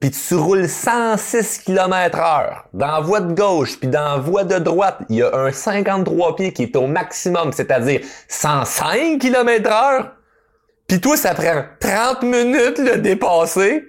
puis 0.00 0.10
tu 0.10 0.34
roules 0.34 0.68
106 0.68 1.58
km 1.64 2.18
heure, 2.18 2.68
dans 2.72 3.02
voie 3.02 3.20
de 3.20 3.34
gauche, 3.34 3.78
puis 3.78 3.88
dans 3.88 4.20
voie 4.20 4.44
de 4.44 4.58
droite, 4.58 4.98
il 5.08 5.16
y 5.16 5.22
a 5.22 5.34
un 5.34 5.50
53 5.50 6.36
pieds 6.36 6.52
qui 6.52 6.64
est 6.64 6.76
au 6.76 6.86
maximum, 6.86 7.52
c'est-à-dire 7.52 8.00
105 8.28 9.18
km 9.18 9.70
heure, 9.70 10.12
puis 10.86 11.00
toi, 11.00 11.16
ça 11.16 11.34
prend 11.34 11.64
30 11.80 12.22
minutes 12.22 12.78
le 12.78 12.98
dépasser, 12.98 13.84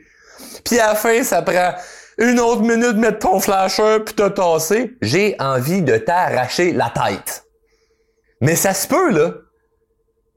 puis 0.66 0.80
à 0.80 0.88
la 0.88 0.96
fin, 0.96 1.24
ça 1.24 1.42
prend 1.42 1.74
une 2.18 2.40
autre 2.40 2.62
minute 2.62 2.98
mettre 2.98 3.20
ton 3.20 3.40
flasher 3.40 4.00
puis 4.06 4.14
te 4.14 4.28
tasser, 4.28 4.98
j'ai 5.02 5.36
envie 5.40 5.82
de 5.82 5.98
t'arracher 5.98 6.74
la 6.74 6.90
tête. 6.90 7.46
Mais 8.42 8.56
ça 8.56 8.74
se 8.74 8.88
peut, 8.88 9.12
là, 9.12 9.34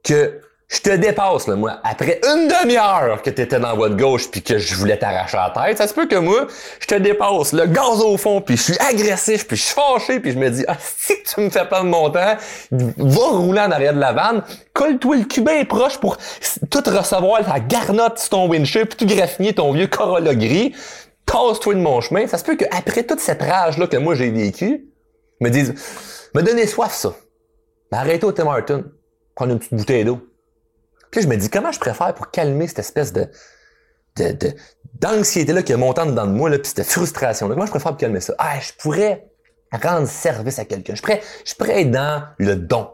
que 0.05 0.41
je 0.73 0.81
te 0.81 0.91
dépasse, 0.97 1.49
là, 1.49 1.55
moi. 1.55 1.81
Après 1.85 2.19
une 2.25 2.49
demi-heure 2.49 3.21
que 3.21 3.29
t'étais 3.29 3.61
dans 3.61 3.76
de 3.76 3.95
gauche 3.95 4.31
puis 4.31 4.43
que 4.43 4.57
je 4.57 4.75
voulais 4.75 4.97
t'arracher 4.97 5.37
la 5.37 5.50
tête, 5.50 5.76
ça 5.76 5.87
se 5.87 5.93
peut 5.93 6.07
que 6.07 6.17
moi, 6.17 6.47
je 6.81 6.87
te 6.87 6.95
dépasse, 6.95 7.52
le 7.52 7.67
gaz 7.67 8.00
au 8.00 8.17
fond, 8.17 8.41
puis 8.41 8.57
je 8.57 8.62
suis 8.62 8.79
agressif, 8.79 9.47
puis 9.47 9.59
je 9.59 9.64
suis 9.64 9.75
fâché, 9.75 10.19
puis 10.19 10.33
je 10.33 10.38
me 10.38 10.49
dis, 10.49 10.64
ah, 10.67 10.76
si 10.81 11.23
tu 11.25 11.41
me 11.43 11.50
fais 11.50 11.67
pas 11.67 11.83
de 11.83 11.88
mon 11.88 12.09
temps, 12.09 12.37
va 12.71 13.26
rouler 13.26 13.61
en 13.61 13.71
arrière 13.71 13.93
de 13.93 14.00
la 14.00 14.12
vanne, 14.12 14.43
colle-toi 14.73 15.17
le 15.17 15.25
cubain 15.25 15.62
proche 15.67 15.99
pour 15.99 16.17
tout 16.71 16.83
recevoir 16.87 17.43
la 17.47 17.61
garnotte 17.61 18.19
sur 18.19 18.31
ton 18.31 18.49
windshield, 18.49 18.88
puis 18.88 19.07
tout 19.07 19.14
graffiner 19.14 19.52
ton 19.52 19.73
vieux 19.73 19.88
Corolla 19.88 20.35
gris, 20.35 20.75
casse-toi 21.26 21.75
de 21.75 21.81
mon 21.81 22.00
chemin. 22.00 22.26
Ça 22.26 22.38
se 22.38 22.45
peut 22.45 22.57
qu'après 22.57 23.02
toute 23.02 23.21
cette 23.21 23.43
rage-là 23.43 23.87
que 23.88 23.99
moi 23.99 24.14
j'ai 24.14 24.31
vécu, 24.31 24.87
me 25.41 25.50
disent, 25.50 25.75
me 26.35 26.41
donner 26.41 26.67
soif, 26.67 26.95
ça. 26.95 27.12
Mais 27.91 27.99
arrêtez 27.99 28.25
au 28.25 28.33
Tim 28.33 28.45
Martin. 28.45 28.85
Prendre 29.35 29.52
une 29.52 29.59
petite 29.59 29.75
bouteille 29.75 30.05
d'eau. 30.05 30.32
Puis 31.12 31.23
je 31.23 31.28
me 31.28 31.37
dis, 31.37 31.50
comment 31.50 31.71
je 31.71 31.78
préfère 31.78 32.12
pour 32.14 32.31
calmer 32.31 32.66
cette 32.66 32.81
espèce 32.81 33.12
de, 33.12 33.28
de, 34.16 34.33
de 34.33 34.52
d'anxiété-là 34.95 35.62
qui 35.62 35.73
est 35.73 35.76
montante 35.76 36.09
dedans 36.09 36.26
de 36.26 36.33
moi, 36.33 36.49
là, 36.49 36.59
puis 36.59 36.73
cette 36.75 36.87
frustration-là? 36.87 37.54
Comment 37.54 37.66
je 37.66 37.71
préfère 37.71 37.97
calmer 37.97 38.21
ça? 38.21 38.35
Ah, 38.38 38.59
je 38.59 38.73
pourrais 38.78 39.28
rendre 39.73 40.09
service 40.09 40.59
à 40.59 40.64
quelqu'un. 40.64 40.95
Je 40.95 41.02
pourrais, 41.02 41.21
je 41.45 41.54
pourrais 41.54 41.83
être 41.83 41.90
dans 41.90 42.25
le 42.38 42.57
don. 42.57 42.88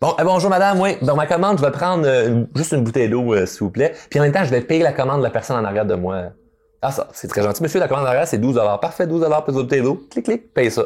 Bon, 0.00 0.16
eh, 0.18 0.24
bonjour 0.24 0.50
madame, 0.50 0.80
oui, 0.80 0.96
dans 1.02 1.14
ma 1.14 1.28
commande, 1.28 1.58
je 1.58 1.64
vais 1.64 1.70
prendre 1.70 2.04
euh, 2.06 2.44
juste 2.56 2.72
une 2.72 2.82
bouteille 2.82 3.08
d'eau, 3.08 3.32
euh, 3.32 3.46
s'il 3.46 3.60
vous 3.60 3.70
plaît. 3.70 3.94
Puis 4.10 4.18
en 4.18 4.24
même 4.24 4.32
temps, 4.32 4.44
je 4.44 4.50
vais 4.50 4.60
payer 4.60 4.82
la 4.82 4.92
commande 4.92 5.18
de 5.18 5.24
la 5.24 5.30
personne 5.30 5.56
en 5.56 5.64
arrière 5.64 5.86
de 5.86 5.94
moi. 5.94 6.30
Ah 6.80 6.90
ça, 6.90 7.08
c'est 7.12 7.28
très 7.28 7.42
gentil. 7.42 7.62
Monsieur, 7.62 7.78
la 7.78 7.86
commande 7.86 8.06
arrière, 8.06 8.26
c'est 8.26 8.38
12 8.38 8.60
Parfait, 8.80 9.06
12 9.06 9.20
plus 9.20 9.52
votre 9.52 9.52
bouteille 9.52 9.82
d'eau. 9.82 10.04
Clic, 10.10 10.24
clic, 10.24 10.52
paye 10.52 10.72
ça. 10.72 10.82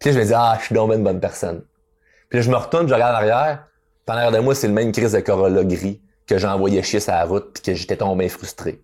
Puis 0.00 0.10
là, 0.10 0.14
je 0.14 0.18
me 0.18 0.24
dis, 0.24 0.34
ah, 0.34 0.56
je 0.58 0.64
suis 0.64 0.74
donc 0.74 0.92
une 0.92 1.04
bonne 1.04 1.20
personne. 1.20 1.62
Puis 2.28 2.40
là, 2.40 2.42
je 2.42 2.50
me 2.50 2.56
retourne, 2.56 2.88
je 2.88 2.94
regarde 2.94 3.14
en 3.14 3.18
arrière. 3.18 3.68
Puis 4.06 4.14
en 4.14 4.18
arrière 4.18 4.32
de 4.32 4.38
moi, 4.38 4.54
c'est 4.54 4.68
le 4.68 4.72
même 4.72 4.92
crise 4.92 5.12
de 5.12 5.20
Corolla 5.20 5.64
gris 5.64 6.00
que 6.26 6.38
j'ai 6.38 6.46
envoyé 6.46 6.82
chier 6.82 7.00
la 7.08 7.24
route 7.24 7.50
puis 7.54 7.62
que 7.62 7.74
j'étais 7.74 7.96
tombé 7.96 8.28
frustré. 8.28 8.80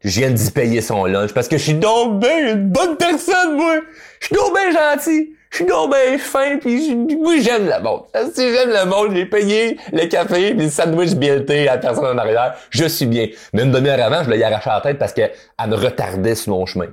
Je 0.00 0.20
viens 0.20 0.30
d'y 0.30 0.50
payer 0.50 0.80
son 0.80 1.04
lunch 1.06 1.32
parce 1.32 1.48
que 1.48 1.58
je 1.58 1.62
suis 1.62 1.74
donc 1.74 2.20
bien 2.20 2.54
une 2.54 2.70
bonne 2.70 2.96
personne, 2.96 3.56
moi! 3.56 3.76
Je 4.20 4.26
suis 4.26 4.34
donc 4.34 4.54
gentil! 4.72 5.34
Je 5.50 5.56
suis 5.56 5.64
donc 5.64 5.90
bien 5.90 6.18
fin, 6.18 6.58
puis 6.58 6.94
oui, 7.18 7.40
j'aime 7.42 7.66
le 7.66 7.82
monde. 7.82 8.02
Si 8.34 8.52
j'aime 8.52 8.68
le 8.68 8.84
monde, 8.84 9.14
j'ai 9.14 9.24
payé 9.24 9.78
le 9.92 10.06
café, 10.06 10.54
puis 10.54 10.64
le 10.64 10.70
sandwich 10.70 11.14
BLT 11.14 11.68
à 11.68 11.76
la 11.76 11.78
personne 11.78 12.04
en 12.04 12.18
arrière, 12.18 12.54
je 12.70 12.84
suis 12.84 13.06
bien. 13.06 13.28
Mais 13.54 13.62
une 13.62 13.70
demi-heure 13.70 14.00
avant, 14.00 14.22
je 14.24 14.30
l'ai 14.30 14.42
arraché 14.42 14.68
la 14.68 14.80
tête 14.82 14.98
parce 14.98 15.14
qu'elle 15.14 15.32
me 15.66 15.74
retardait 15.74 16.34
sur 16.34 16.52
mon 16.52 16.66
chemin. 16.66 16.88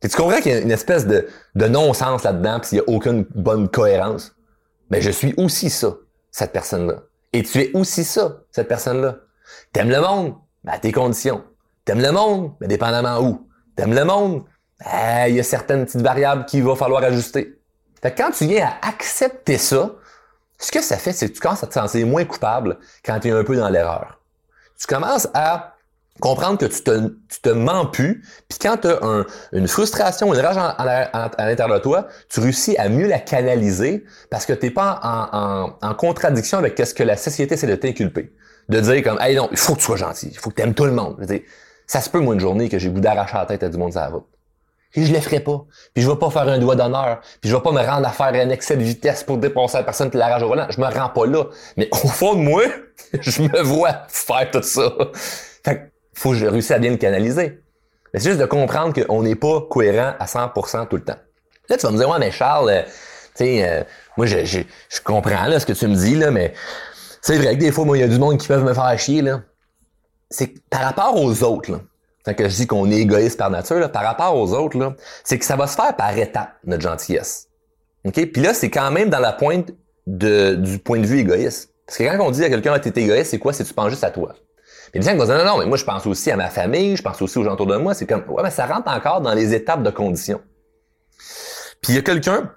tu 0.00 0.08
comprends 0.08 0.40
qu'il 0.40 0.52
y 0.52 0.54
a 0.54 0.60
une 0.60 0.70
espèce 0.70 1.06
de, 1.06 1.28
de 1.54 1.66
non-sens 1.66 2.24
là-dedans, 2.24 2.58
puis 2.60 2.70
il 2.72 2.74
n'y 2.76 2.80
a 2.80 2.88
aucune 2.88 3.26
bonne 3.34 3.68
cohérence. 3.68 4.34
Mais 4.90 5.02
je 5.02 5.10
suis 5.10 5.34
aussi 5.36 5.68
ça, 5.68 5.94
cette 6.30 6.52
personne-là. 6.52 7.02
Et 7.32 7.42
tu 7.42 7.58
es 7.58 7.70
aussi 7.74 8.04
ça, 8.04 8.38
cette 8.50 8.68
personne-là. 8.68 9.16
T'aimes 9.72 9.90
le 9.90 10.00
monde, 10.00 10.34
mais 10.64 10.72
à 10.72 10.78
tes 10.78 10.92
conditions. 10.92 11.44
T'aimes 11.84 12.02
le 12.02 12.12
monde, 12.12 12.52
mais 12.60 12.68
dépendamment 12.68 13.20
où. 13.20 13.48
T'aimes 13.76 13.94
le 13.94 14.04
monde, 14.04 14.44
il 15.26 15.34
y 15.34 15.40
a 15.40 15.42
certaines 15.42 15.84
petites 15.86 16.02
variables 16.02 16.44
qu'il 16.46 16.64
va 16.64 16.74
falloir 16.76 17.02
ajuster. 17.02 17.60
Fait 18.02 18.12
que 18.12 18.22
quand 18.22 18.30
tu 18.30 18.46
viens 18.46 18.66
à 18.66 18.88
accepter 18.88 19.58
ça, 19.58 19.92
ce 20.58 20.72
que 20.72 20.82
ça 20.82 20.96
fait, 20.96 21.12
c'est 21.12 21.28
que 21.28 21.34
tu 21.34 21.40
commences 21.40 21.62
à 21.62 21.66
te 21.66 21.74
sentir 21.74 22.06
moins 22.06 22.24
coupable 22.24 22.78
quand 23.04 23.20
tu 23.20 23.28
es 23.28 23.30
un 23.30 23.44
peu 23.44 23.56
dans 23.56 23.68
l'erreur. 23.68 24.20
Tu 24.78 24.86
commences 24.86 25.28
à 25.34 25.74
comprendre 26.20 26.58
que 26.58 26.66
tu 26.66 26.82
te, 26.82 27.08
tu 27.28 27.40
te 27.40 27.48
mens 27.48 27.86
plus, 27.86 28.22
puis 28.48 28.58
quand 28.60 28.78
tu 28.78 28.88
as 28.88 29.24
une 29.52 29.68
frustration, 29.68 30.32
une 30.34 30.40
rage 30.40 30.56
à 30.58 31.46
l'intérieur 31.46 31.78
de 31.78 31.82
toi, 31.82 32.08
tu 32.28 32.40
réussis 32.40 32.76
à 32.76 32.88
mieux 32.88 33.06
la 33.06 33.18
canaliser 33.18 34.04
parce 34.30 34.46
que 34.46 34.52
tu 34.52 34.66
n'es 34.66 34.70
pas 34.70 35.00
en, 35.02 35.94
contradiction 35.94 36.58
avec 36.58 36.78
ce 36.78 36.94
que 36.94 37.02
la 37.02 37.16
société 37.16 37.54
essaie 37.54 37.66
de 37.66 37.74
t'inculper. 37.74 38.32
De 38.68 38.80
dire 38.80 39.02
comme, 39.02 39.18
hey 39.20 39.34
non, 39.34 39.48
il 39.50 39.56
faut 39.56 39.74
que 39.74 39.78
tu 39.78 39.86
sois 39.86 39.96
gentil, 39.96 40.28
il 40.30 40.38
faut 40.38 40.50
que 40.50 40.56
tu 40.56 40.62
aimes 40.62 40.74
tout 40.74 40.84
le 40.84 40.92
monde. 40.92 41.16
ça 41.86 42.00
se 42.00 42.10
peut, 42.10 42.20
moi, 42.20 42.34
une 42.34 42.40
journée 42.40 42.68
que 42.68 42.78
j'ai 42.78 42.90
goût 42.90 43.00
d'arracher 43.00 43.36
la 43.38 43.46
tête 43.46 43.62
à 43.62 43.68
du 43.68 43.78
monde 43.78 43.94
ça 43.94 44.10
va. 44.10 44.20
Et 44.94 45.04
je 45.04 45.12
le 45.12 45.20
ferai 45.20 45.40
pas. 45.40 45.64
Puis 45.94 46.02
je 46.02 46.10
vais 46.10 46.16
pas 46.16 46.30
faire 46.30 46.48
un 46.48 46.58
doigt 46.58 46.74
d'honneur. 46.74 47.20
Puis 47.40 47.50
je 47.50 47.56
vais 47.56 47.62
pas 47.62 47.72
me 47.72 47.80
rendre 47.80 48.06
à 48.06 48.10
faire 48.10 48.34
un 48.34 48.50
excès 48.50 48.76
de 48.76 48.82
vitesse 48.82 49.22
pour 49.22 49.38
dépasser 49.38 49.78
la 49.78 49.84
personne 49.84 50.10
qui 50.10 50.16
la 50.16 50.28
rage 50.28 50.42
au 50.42 50.48
volant. 50.48 50.66
Je 50.70 50.80
me 50.80 50.86
rends 50.86 51.10
pas 51.10 51.26
là. 51.26 51.44
Mais 51.76 51.88
au 51.92 52.08
fond 52.08 52.34
de 52.34 52.40
moi, 52.40 52.62
je 53.20 53.42
me 53.42 53.62
vois 53.62 54.06
faire 54.08 54.50
tout 54.50 54.62
ça. 54.62 54.90
Fait 55.64 55.92
faut 56.18 56.30
que 56.30 56.36
je 56.36 56.46
réussisse 56.46 56.70
à 56.70 56.78
bien 56.78 56.90
le 56.90 56.96
canaliser. 56.96 57.60
Mais 58.12 58.20
c'est 58.20 58.30
juste 58.30 58.40
de 58.40 58.46
comprendre 58.46 58.92
qu'on 58.94 59.22
n'est 59.22 59.34
pas 59.34 59.60
cohérent 59.68 60.14
à 60.18 60.26
100% 60.26 60.88
tout 60.88 60.96
le 60.96 61.04
temps. 61.04 61.18
Là, 61.68 61.76
tu 61.76 61.86
vas 61.86 61.92
me 61.92 61.98
dire, 61.98 62.08
ouais, 62.08 62.18
mais 62.18 62.30
Charles, 62.30 62.70
euh, 62.70 62.82
tu 62.82 63.44
sais, 63.44 63.68
euh, 63.68 63.82
moi, 64.16 64.26
je, 64.26 64.44
je, 64.44 64.60
comprends 65.04 65.46
là, 65.46 65.60
ce 65.60 65.66
que 65.66 65.72
tu 65.72 65.86
me 65.86 65.94
dis, 65.94 66.14
là, 66.14 66.30
mais 66.30 66.54
c'est 67.20 67.36
vrai 67.36 67.54
que 67.54 67.60
des 67.60 67.72
fois, 67.72 67.84
moi, 67.84 67.98
il 67.98 68.00
y 68.00 68.04
a 68.04 68.08
du 68.08 68.18
monde 68.18 68.38
qui 68.38 68.48
peuvent 68.48 68.64
me 68.64 68.74
faire 68.74 68.98
chier, 68.98 69.22
là. 69.22 69.42
C'est 70.30 70.54
par 70.70 70.80
rapport 70.80 71.20
aux 71.20 71.42
autres, 71.42 71.72
là. 71.72 71.80
Quand 72.26 72.34
je 72.38 72.54
dis 72.54 72.66
qu'on 72.66 72.90
est 72.90 72.98
égoïste 72.98 73.38
par 73.38 73.50
nature, 73.50 73.78
là, 73.78 73.88
par 73.88 74.02
rapport 74.02 74.36
aux 74.36 74.52
autres, 74.52 74.78
là, 74.78 74.94
c'est 75.24 75.38
que 75.38 75.44
ça 75.44 75.56
va 75.56 75.66
se 75.66 75.76
faire 75.76 75.96
par 75.96 76.16
étapes, 76.16 76.52
notre 76.64 76.82
gentillesse. 76.82 77.48
OK? 78.04 78.32
Puis 78.32 78.42
là, 78.42 78.52
c'est 78.52 78.68
quand 78.68 78.90
même 78.90 79.08
dans 79.08 79.18
la 79.18 79.32
pointe 79.32 79.70
de, 80.06 80.54
du 80.54 80.78
point 80.78 80.98
de 80.98 81.06
vue 81.06 81.20
égoïste. 81.20 81.72
Parce 81.86 81.96
que 81.96 82.04
quand 82.04 82.22
on 82.22 82.30
dit 82.30 82.44
à 82.44 82.50
quelqu'un, 82.50 82.72
ah, 82.74 82.80
t'es 82.80 83.00
égoïste, 83.00 83.30
c'est 83.30 83.38
quoi? 83.38 83.54
C'est 83.54 83.64
tu 83.64 83.72
penses 83.72 83.90
juste 83.90 84.04
à 84.04 84.10
toi. 84.10 84.34
Mais 84.94 85.00
les 85.00 85.06
gens 85.06 85.16
vont 85.16 85.24
dire, 85.24 85.38
non, 85.38 85.44
non, 85.44 85.58
mais 85.58 85.66
moi, 85.66 85.76
je 85.76 85.84
pense 85.84 86.06
aussi 86.06 86.30
à 86.30 86.36
ma 86.36 86.48
famille, 86.48 86.96
je 86.96 87.02
pense 87.02 87.20
aussi 87.20 87.38
aux 87.38 87.44
gens 87.44 87.52
autour 87.52 87.66
de 87.66 87.76
moi. 87.76 87.94
C'est 87.94 88.06
comme, 88.06 88.24
ouais, 88.28 88.42
mais 88.42 88.50
ça 88.50 88.66
rentre 88.66 88.90
encore 88.90 89.20
dans 89.20 89.34
les 89.34 89.54
étapes 89.54 89.82
de 89.82 89.90
conditions. 89.90 90.40
Puis 91.80 91.92
il 91.92 91.96
y 91.96 91.98
a 91.98 92.02
quelqu'un 92.02 92.50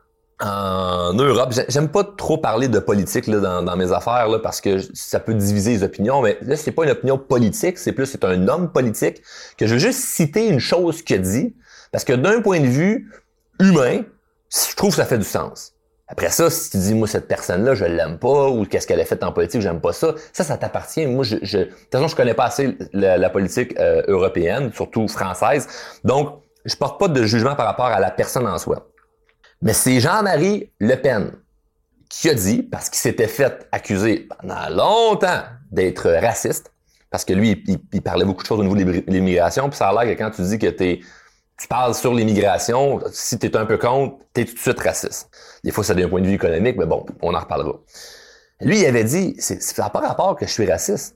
en 0.43 1.13
Europe, 1.13 1.53
j'aime 1.67 1.89
pas 1.89 2.03
trop 2.03 2.37
parler 2.37 2.67
de 2.67 2.79
politique 2.79 3.27
là, 3.27 3.39
dans, 3.39 3.61
dans, 3.61 3.75
mes 3.75 3.91
affaires 3.91 4.27
là, 4.27 4.39
parce 4.39 4.59
que 4.59 4.79
ça 4.95 5.19
peut 5.19 5.35
diviser 5.35 5.71
les 5.71 5.83
opinions, 5.83 6.23
mais 6.23 6.39
là, 6.41 6.55
c'est 6.55 6.71
pas 6.71 6.83
une 6.83 6.89
opinion 6.89 7.19
politique, 7.19 7.77
c'est 7.77 7.91
plus 7.91 8.07
c'est 8.07 8.23
un 8.25 8.47
homme 8.47 8.71
politique 8.71 9.21
que 9.57 9.67
je 9.67 9.73
veux 9.73 9.79
juste 9.79 9.99
citer 9.99 10.47
une 10.47 10.59
chose 10.59 11.03
qu'il 11.03 11.21
dit, 11.21 11.55
parce 11.91 12.03
que 12.03 12.13
d'un 12.13 12.41
point 12.41 12.59
de 12.59 12.65
vue 12.65 13.11
humain, 13.59 14.01
je 14.49 14.75
trouve 14.75 14.89
que 14.89 14.95
ça 14.95 15.05
fait 15.05 15.19
du 15.19 15.23
sens. 15.23 15.73
Après 16.11 16.29
ça, 16.29 16.49
si 16.49 16.71
tu 16.71 16.77
dis, 16.77 16.93
moi, 16.93 17.07
cette 17.07 17.29
personne-là, 17.29 17.73
je 17.73 17.85
l'aime 17.85 18.19
pas, 18.19 18.49
ou 18.49 18.65
qu'est-ce 18.65 18.85
qu'elle 18.85 18.99
a 18.99 19.05
fait 19.05 19.23
en 19.23 19.31
politique, 19.31 19.61
j'aime 19.61 19.79
pas 19.79 19.93
ça, 19.93 20.13
ça, 20.33 20.43
ça 20.43 20.57
t'appartient. 20.57 21.07
Moi, 21.07 21.23
je, 21.23 21.37
je, 21.41 21.59
de 21.59 21.63
toute 21.63 21.89
façon, 21.89 22.09
je 22.09 22.15
connais 22.17 22.33
pas 22.33 22.43
assez 22.43 22.77
la, 22.91 23.29
politique 23.29 23.79
euh, 23.79 24.03
européenne, 24.09 24.73
surtout 24.73 25.07
française. 25.07 25.69
Donc, 26.03 26.41
je 26.65 26.75
porte 26.75 26.99
pas 26.99 27.07
de 27.07 27.23
jugement 27.23 27.55
par 27.55 27.65
rapport 27.65 27.85
à 27.85 28.01
la 28.01 28.11
personne 28.11 28.45
en 28.45 28.57
soi. 28.57 28.89
Mais 29.61 29.71
c'est 29.71 30.01
Jean-Marie 30.01 30.73
Le 30.79 30.95
Pen 30.95 31.31
qui 32.09 32.29
a 32.29 32.33
dit, 32.33 32.61
parce 32.61 32.89
qu'il 32.89 32.99
s'était 32.99 33.29
fait 33.29 33.65
accuser 33.71 34.27
pendant 34.41 34.67
longtemps 34.69 35.43
d'être 35.71 36.11
raciste, 36.11 36.73
parce 37.09 37.23
que 37.23 37.31
lui, 37.31 37.63
il, 37.93 38.01
parlait 38.01 38.25
beaucoup 38.25 38.41
de 38.41 38.47
choses 38.47 38.59
au 38.59 38.63
niveau 38.63 38.75
de 38.75 39.03
l'immigration, 39.07 39.69
puis 39.69 39.77
ça 39.77 39.87
a 39.87 40.03
l'air 40.03 40.13
que 40.13 40.21
quand 40.21 40.31
tu 40.31 40.41
dis 40.41 40.59
que 40.59 40.67
t'es, 40.67 40.99
tu 41.61 41.67
parles 41.67 41.93
sur 41.93 42.13
l'immigration, 42.13 42.99
si 43.11 43.37
tu 43.37 43.47
es 43.47 43.55
un 43.55 43.65
peu 43.65 43.77
contre, 43.77 44.17
tu 44.33 44.41
es 44.41 44.45
tout 44.45 44.55
de 44.55 44.59
suite 44.59 44.79
raciste. 44.79 45.29
Des 45.63 45.71
fois, 45.71 45.83
ça 45.83 45.93
un 45.93 46.09
point 46.09 46.21
de 46.21 46.27
vue 46.27 46.33
économique, 46.33 46.77
mais 46.77 46.85
bon, 46.85 47.05
on 47.21 47.33
en 47.33 47.39
reparlera. 47.39 47.79
Lui, 48.61 48.79
il 48.79 48.85
avait 48.85 49.03
dit, 49.03 49.35
ça 49.39 49.55
n'a 49.83 49.89
pas 49.89 49.99
rapport 49.99 50.35
que 50.35 50.45
je 50.45 50.51
suis 50.51 50.69
raciste. 50.69 51.15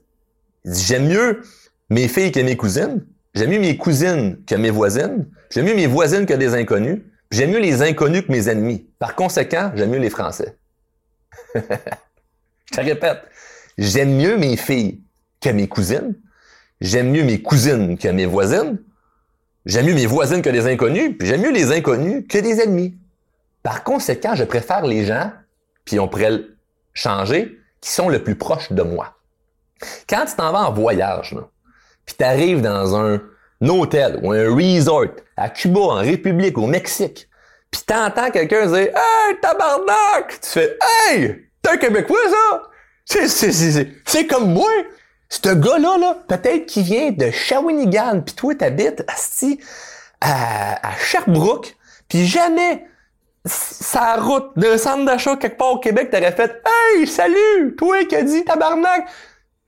Il 0.64 0.72
dit, 0.72 0.84
j'aime 0.84 1.08
mieux 1.08 1.42
mes 1.90 2.08
filles 2.08 2.32
que 2.32 2.40
mes 2.40 2.56
cousines, 2.56 3.04
j'aime 3.34 3.50
mieux 3.50 3.60
mes 3.60 3.76
cousines 3.76 4.38
que 4.46 4.54
mes 4.54 4.70
voisines, 4.70 5.28
j'aime 5.50 5.66
mieux 5.66 5.74
mes 5.74 5.86
voisines 5.86 6.26
que 6.26 6.34
des 6.34 6.54
inconnus, 6.54 7.02
J'aime 7.30 7.50
mieux 7.50 7.58
les 7.58 7.82
inconnus 7.82 8.22
que 8.22 8.32
mes 8.32 8.48
ennemis. 8.48 8.88
Par 8.98 9.14
conséquent, 9.14 9.72
j'aime 9.74 9.90
mieux 9.90 9.98
les 9.98 10.10
Français. 10.10 10.56
Je 11.54 12.76
te 12.76 12.80
répète, 12.80 13.22
j'aime 13.78 14.16
mieux 14.16 14.36
mes 14.36 14.56
filles 14.56 15.00
que 15.40 15.50
mes 15.50 15.68
cousines. 15.68 16.14
J'aime 16.80 17.10
mieux 17.10 17.24
mes 17.24 17.40
cousines 17.40 17.96
que 17.96 18.08
mes 18.08 18.26
voisines. 18.26 18.78
J'aime 19.66 19.86
mieux 19.86 19.94
mes 19.94 20.06
voisines 20.06 20.42
que 20.42 20.48
les 20.48 20.66
inconnus. 20.66 21.16
Puis 21.18 21.26
j'aime 21.28 21.42
mieux 21.42 21.52
les 21.52 21.72
inconnus 21.72 22.24
que 22.28 22.38
les 22.38 22.60
ennemis. 22.60 22.96
Par 23.64 23.82
conséquent, 23.82 24.36
je 24.36 24.44
préfère 24.44 24.86
les 24.86 25.04
gens, 25.04 25.32
puis 25.84 25.98
on 25.98 26.06
pourrait 26.06 26.30
le 26.30 26.56
changer, 26.94 27.58
qui 27.80 27.90
sont 27.90 28.08
le 28.08 28.22
plus 28.22 28.36
proches 28.36 28.72
de 28.72 28.82
moi. 28.82 29.16
Quand 30.08 30.24
tu 30.24 30.36
t'en 30.36 30.52
vas 30.52 30.68
en 30.68 30.72
voyage, 30.72 31.32
là, 31.32 31.42
puis 32.06 32.14
tu 32.16 32.24
arrives 32.24 32.62
dans 32.62 32.96
un 32.96 33.20
hôtel 33.62 34.20
ou 34.22 34.30
un 34.32 34.54
resort 34.54 35.06
à 35.36 35.50
Cuba, 35.50 35.80
en 35.80 35.94
République, 35.96 36.56
au 36.56 36.68
Mexique, 36.68 37.28
puis 37.70 37.82
t'entends 37.84 38.30
quelqu'un 38.30 38.66
dire 38.66 38.88
Hey, 38.94 39.40
tabarnak! 39.42 40.40
Tu 40.40 40.48
fais 40.48 40.78
Hey! 41.08 41.48
T'es 41.60 41.70
un 41.70 41.76
Québécois, 41.76 42.18
ça? 42.30 42.62
C'est 43.04 44.26
comme 44.28 44.52
moi! 44.52 44.70
Ce 45.28 45.48
gars-là, 45.48 45.98
là, 45.98 46.16
peut-être 46.28 46.66
qu'il 46.66 46.84
vient 46.84 47.10
de 47.10 47.30
Shawinigan, 47.30 48.20
puis 48.20 48.34
toi, 48.34 48.54
t'habites 48.54 49.04
à, 50.20 50.88
à 50.88 50.96
Sherbrooke, 50.98 51.76
puis 52.08 52.26
jamais 52.26 52.86
sa 53.46 54.16
route 54.16 54.50
de 54.56 54.76
centre 54.76 55.04
d'achat 55.04 55.36
quelque 55.36 55.58
part 55.58 55.74
au 55.74 55.78
Québec, 55.78 56.10
t'aurais 56.10 56.32
fait 56.32 56.62
Hey, 56.64 57.06
salut! 57.06 57.76
Toi 57.76 58.04
qui 58.04 58.16
as 58.16 58.22
dit 58.22 58.44
tabarnak! 58.44 59.06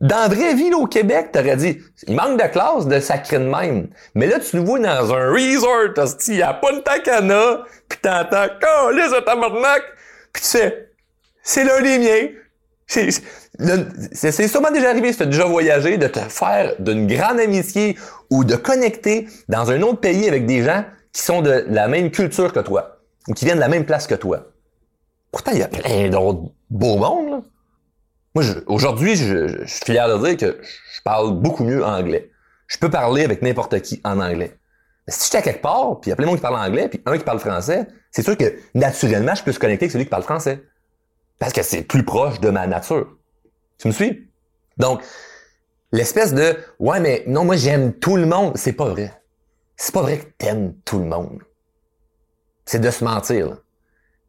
Dans 0.00 0.28
vraie 0.28 0.54
ville 0.54 0.74
au 0.74 0.86
Québec, 0.86 1.30
t'aurais 1.32 1.56
dit, 1.56 1.80
il 2.06 2.14
manque 2.14 2.40
de 2.40 2.46
classe 2.46 2.86
de 2.86 3.00
sacré 3.00 3.38
de 3.38 3.44
même. 3.44 3.88
Mais 4.14 4.28
là, 4.28 4.38
tu 4.38 4.56
le 4.56 4.62
vois 4.62 4.78
dans 4.78 5.12
un 5.12 5.32
resort, 5.32 5.92
il 6.28 6.36
y 6.36 6.42
a 6.42 6.54
pas 6.54 6.72
de 6.72 6.78
tacana, 6.78 7.64
pis 7.88 7.98
t'entends, 7.98 8.46
oh, 8.62 8.90
les 8.90 9.08
tabarnak, 9.24 9.82
pis 10.32 10.40
tu 10.40 10.48
sais, 10.48 10.90
c'est 11.42 11.64
l'un 11.64 11.80
des 11.82 11.98
miens. 11.98 12.28
C'est 12.88 14.48
sûrement 14.48 14.70
déjà 14.70 14.90
arrivé, 14.90 15.12
si 15.12 15.18
tu 15.18 15.22
as 15.24 15.26
déjà 15.26 15.44
voyagé, 15.44 15.98
de 15.98 16.06
te 16.06 16.20
faire 16.20 16.74
d'une 16.78 17.06
grande 17.06 17.38
amitié 17.38 17.98
ou 18.30 18.44
de 18.44 18.56
connecter 18.56 19.28
dans 19.48 19.70
un 19.70 19.82
autre 19.82 20.00
pays 20.00 20.26
avec 20.26 20.46
des 20.46 20.62
gens 20.62 20.84
qui 21.12 21.22
sont 21.22 21.42
de 21.42 21.64
la 21.68 21.86
même 21.86 22.10
culture 22.10 22.52
que 22.52 22.60
toi 22.60 23.00
ou 23.28 23.34
qui 23.34 23.44
viennent 23.44 23.58
de 23.58 23.62
la 23.62 23.68
même 23.68 23.84
place 23.84 24.06
que 24.06 24.14
toi. 24.14 24.52
Pourtant, 25.30 25.50
il 25.52 25.58
y 25.58 25.62
a 25.62 25.68
plein 25.68 26.08
d'autres 26.08 26.50
beaux 26.70 26.96
mondes, 26.96 27.30
là. 27.30 27.42
Moi, 28.34 28.44
aujourd'hui, 28.66 29.16
je, 29.16 29.64
suis 29.66 29.84
fier 29.84 30.08
de 30.08 30.24
dire 30.24 30.36
que 30.36 30.60
je 30.62 31.02
parle 31.02 31.32
beaucoup 31.32 31.64
mieux 31.64 31.84
anglais. 31.84 32.30
Je 32.66 32.78
peux 32.78 32.90
parler 32.90 33.24
avec 33.24 33.42
n'importe 33.42 33.80
qui 33.80 34.00
en 34.04 34.20
anglais. 34.20 34.56
Mais 35.06 35.12
si 35.12 35.24
j'étais 35.24 35.38
à 35.38 35.42
quelque 35.42 35.62
part, 35.62 36.00
puis 36.00 36.08
il 36.08 36.10
y 36.10 36.12
a 36.12 36.16
plein 36.16 36.26
de 36.26 36.28
monde 36.28 36.36
qui 36.36 36.42
parle 36.42 36.56
anglais, 36.56 36.88
puis 36.88 37.02
un 37.06 37.16
qui 37.18 37.24
parle 37.24 37.40
français, 37.40 37.86
c'est 38.10 38.22
sûr 38.22 38.36
que 38.36 38.54
naturellement, 38.74 39.34
je 39.34 39.42
peux 39.42 39.52
se 39.52 39.58
connecter 39.58 39.86
avec 39.86 39.92
celui 39.92 40.04
qui 40.04 40.10
parle 40.10 40.22
français. 40.22 40.62
Parce 41.38 41.52
que 41.52 41.62
c'est 41.62 41.82
plus 41.82 42.04
proche 42.04 42.40
de 42.40 42.50
ma 42.50 42.66
nature. 42.66 43.16
Tu 43.78 43.88
me 43.88 43.92
suis? 43.92 44.28
Donc, 44.76 45.02
l'espèce 45.92 46.34
de 46.34 46.56
Ouais, 46.78 47.00
mais 47.00 47.24
non, 47.26 47.44
moi 47.44 47.56
j'aime 47.56 47.92
tout 47.94 48.16
le 48.16 48.26
monde, 48.26 48.56
c'est 48.56 48.72
pas 48.72 48.88
vrai. 48.88 49.12
C'est 49.76 49.94
pas 49.94 50.02
vrai 50.02 50.18
que 50.18 50.26
t'aimes 50.38 50.74
tout 50.84 50.98
le 50.98 51.04
monde. 51.04 51.42
C'est 52.64 52.80
de 52.80 52.90
se 52.90 53.04
mentir. 53.04 53.58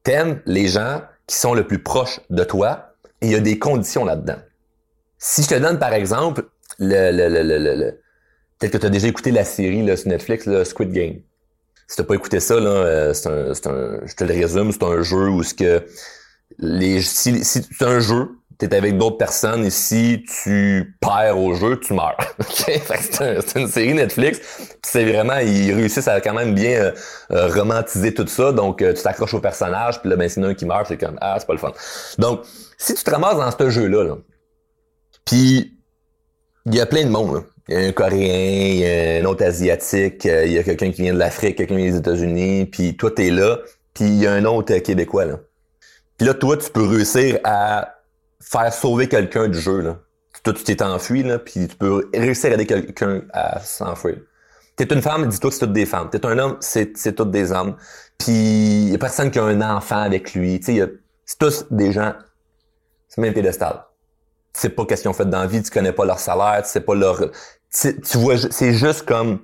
T'aimes 0.04 0.42
les 0.46 0.68
gens 0.68 1.02
qui 1.28 1.36
sont 1.36 1.54
le 1.54 1.66
plus 1.66 1.82
proches 1.82 2.20
de 2.30 2.44
toi, 2.44 2.94
et 3.22 3.28
il 3.28 3.32
y 3.32 3.36
a 3.36 3.40
des 3.40 3.60
conditions 3.60 4.06
là-dedans. 4.06 4.38
Si 5.18 5.44
je 5.44 5.50
te 5.50 5.56
donne, 5.56 5.80
par 5.80 5.94
exemple, 5.94 6.46
le, 6.78 7.12
le, 7.12 7.28
le, 7.28 7.44
le, 7.44 7.76
le 7.76 8.02
peut-être 8.58 8.74
que 8.74 8.78
tu 8.78 8.86
as 8.86 8.90
déjà 8.90 9.08
écouté 9.08 9.32
la 9.32 9.44
série 9.46 9.84
là, 9.86 9.98
sur 9.98 10.10
Netflix, 10.10 10.46
là, 10.46 10.64
Squid 10.64 10.92
Game. 10.92 11.16
Si 11.88 11.98
t'as 11.98 12.04
pas 12.04 12.16
écouté 12.16 12.40
ça, 12.40 12.60
là, 12.60 12.70
euh, 12.70 13.14
c'est 13.14 13.30
un, 13.30 13.54
c'est 13.54 13.68
un, 13.68 14.00
je 14.06 14.14
te 14.16 14.24
le 14.24 14.34
résume, 14.34 14.72
c'est 14.72 14.84
un 14.84 15.02
jeu 15.02 15.30
où 15.30 15.44
ce 15.44 15.54
que 15.54 15.86
les, 16.60 17.02
si, 17.02 17.44
si 17.44 17.62
c'est 17.64 17.86
un 17.86 18.00
jeu, 18.00 18.30
t'es 18.58 18.74
avec 18.76 18.98
d'autres 18.98 19.18
personnes 19.18 19.66
et 19.66 19.70
si 19.70 20.24
tu 20.44 20.96
perds 21.00 21.38
au 21.40 21.54
jeu, 21.54 21.80
tu 21.80 21.94
meurs. 21.94 22.18
c'est, 22.50 23.56
une 23.56 23.68
série 23.68 23.94
Netflix. 23.94 24.40
C'est 24.84 25.06
vraiment, 25.06 25.38
ils 25.38 25.74
réussissent 25.74 26.08
à 26.10 26.20
quand 26.20 26.34
même 26.34 26.54
bien 26.54 26.72
euh, 26.72 26.92
euh, 27.32 27.48
romantiser 27.48 28.14
tout 28.14 28.28
ça. 28.28 28.52
Donc, 28.52 28.80
tu 28.80 29.02
t'accroches 29.02 29.34
au 29.34 29.40
personnage, 29.40 30.02
puis 30.02 30.10
là, 30.10 30.18
ben, 30.18 30.28
c'est 30.28 30.44
un 30.44 30.54
qui 30.54 30.66
meurt, 30.66 30.88
c'est 30.88 30.98
comme 30.98 31.18
ah, 31.22 31.38
c'est 31.40 31.48
pas 31.48 31.54
le 31.54 31.60
fun. 31.60 31.72
Donc, 32.18 32.42
si 32.78 32.94
tu 32.94 33.04
te 33.04 33.10
ramasses 33.10 33.38
dans 33.38 33.52
ce 33.52 33.70
jeu-là, 33.70 34.04
là, 34.04 34.18
puis 35.26 35.80
il 36.66 36.76
y 36.76 36.82
a 36.82 36.86
plein 36.86 37.06
de 37.06 37.10
monde. 37.10 37.44
Il 37.68 37.76
y 37.76 37.78
a 37.78 37.88
un 37.88 37.92
Coréen, 37.92 38.74
il 38.74 38.80
y 38.80 38.86
a 38.86 39.22
un 39.22 39.26
autre 39.26 39.46
Asiatique, 39.46 40.26
euh, 40.26 40.46
il 40.46 40.54
y 40.54 40.58
a 40.58 40.64
quelqu'un 40.64 40.92
qui 40.92 41.04
vient 41.04 41.14
de 41.14 41.20
l'Afrique, 41.20 41.56
quelqu'un 41.56 41.76
des 41.76 41.96
États-Unis, 41.96 42.66
puis 42.66 42.98
toi, 42.98 43.12
t'es 43.12 43.30
là, 43.30 43.60
puis 43.94 44.06
il 44.06 44.16
y 44.16 44.28
a 44.28 44.34
un 44.34 44.44
autre 44.46 44.76
Québécois. 44.80 45.26
Là. 45.26 45.40
Puis 46.20 46.28
là, 46.28 46.36
toi, 46.36 46.58
tu 46.58 46.70
peux 46.70 46.86
réussir 46.86 47.40
à 47.44 47.96
faire 48.40 48.72
sauver 48.72 49.08
quelqu'un 49.08 49.48
du 49.48 49.60
jeu. 49.60 49.80
Là. 49.80 49.98
Toi, 50.44 50.54
tu 50.54 50.64
t'es 50.64 50.84
enfui, 50.84 51.24
là, 51.24 51.40
puis 51.40 51.68
tu 51.68 51.76
peux 51.76 52.10
réussir 52.14 52.52
à 52.52 52.54
aider 52.54 52.68
quelqu'un 52.68 53.22
à 53.34 53.60
s'enfuir. 53.62 54.18
T'es 54.76 54.86
une 54.94 55.02
femme, 55.02 55.28
dis-toi 55.28 55.50
que 55.50 55.56
c'est 55.56 55.66
toutes 55.66 55.74
des 55.74 55.88
femmes. 55.88 56.10
T'es 56.12 56.24
un 56.26 56.38
homme, 56.38 56.58
c'est, 56.60 56.94
toutes 57.16 57.32
des 57.32 57.52
hommes. 57.52 57.76
Puis 58.18 58.90
il 58.90 58.96
a 58.96 58.98
personne 59.00 59.32
qui 59.32 59.40
a 59.40 59.44
un 59.44 59.62
enfant 59.62 60.02
avec 60.02 60.34
lui. 60.34 60.60
Tu 60.60 60.78
sais, 60.78 60.94
c'est 61.26 61.40
tous 61.40 61.66
des 61.72 61.92
gens 61.92 62.14
c'est 63.10 63.22
même 63.22 63.34
pédestal. 63.34 63.84
Tu 64.54 64.62
sais 64.62 64.70
pas 64.70 64.86
qu'est-ce 64.86 65.02
qu'ils 65.02 65.10
ont 65.10 65.14
fait 65.14 65.26
dans 65.26 65.42
la 65.42 65.48
vie, 65.48 65.62
tu 65.62 65.72
connais 65.72 65.92
pas 65.92 66.06
leur 66.06 66.20
salaire, 66.20 66.62
tu 66.64 66.70
sais 66.70 66.82
pas 66.82 66.96
leur... 66.96 67.20
Tu, 67.72 68.18
vois, 68.18 68.38
c'est 68.38 68.74
juste 68.74 69.04
comme 69.04 69.40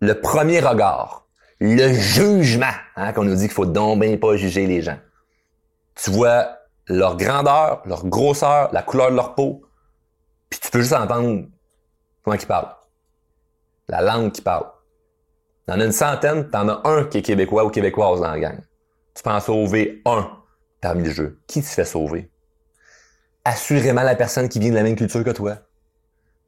le 0.00 0.20
premier 0.20 0.60
regard, 0.60 1.26
le 1.60 1.92
jugement, 1.92 2.66
hein, 2.96 3.12
qu'on 3.12 3.24
nous 3.24 3.34
dit 3.34 3.44
qu'il 3.44 3.52
faut 3.52 3.66
donc 3.66 4.00
bien 4.00 4.16
pas 4.16 4.36
juger 4.36 4.66
les 4.66 4.82
gens. 4.82 4.98
Tu 5.94 6.10
vois 6.10 6.58
leur 6.86 7.16
grandeur, 7.16 7.82
leur 7.84 8.06
grosseur, 8.06 8.70
la 8.72 8.82
couleur 8.82 9.10
de 9.10 9.16
leur 9.16 9.34
peau, 9.34 9.62
puis 10.50 10.60
tu 10.60 10.70
peux 10.70 10.80
juste 10.80 10.92
entendre 10.92 11.46
comment 12.22 12.36
ils 12.36 12.46
parlent. 12.46 12.74
La 13.88 14.00
langue 14.00 14.32
qu'ils 14.32 14.44
parlent. 14.44 14.70
Dans 15.66 15.80
une 15.80 15.92
centaine, 15.92 16.50
t'en 16.50 16.68
as 16.68 16.80
un 16.84 17.04
qui 17.04 17.18
est 17.18 17.22
québécois 17.22 17.64
ou 17.64 17.70
québécoise 17.70 18.20
dans 18.20 18.30
la 18.30 18.40
gang. 18.40 18.58
Tu 19.14 19.22
peux 19.22 19.30
en 19.30 19.40
sauver 19.40 20.02
un 20.04 20.30
parmi 20.80 21.04
le 21.04 21.10
jeu. 21.10 21.40
Qui 21.46 21.62
te 21.62 21.66
fait 21.66 21.84
sauver? 21.84 22.30
Assurément 23.44 24.02
la 24.02 24.14
personne 24.14 24.48
qui 24.48 24.58
vient 24.58 24.70
de 24.70 24.76
la 24.76 24.82
même 24.82 24.96
culture 24.96 25.22
que 25.24 25.30
toi. 25.30 25.58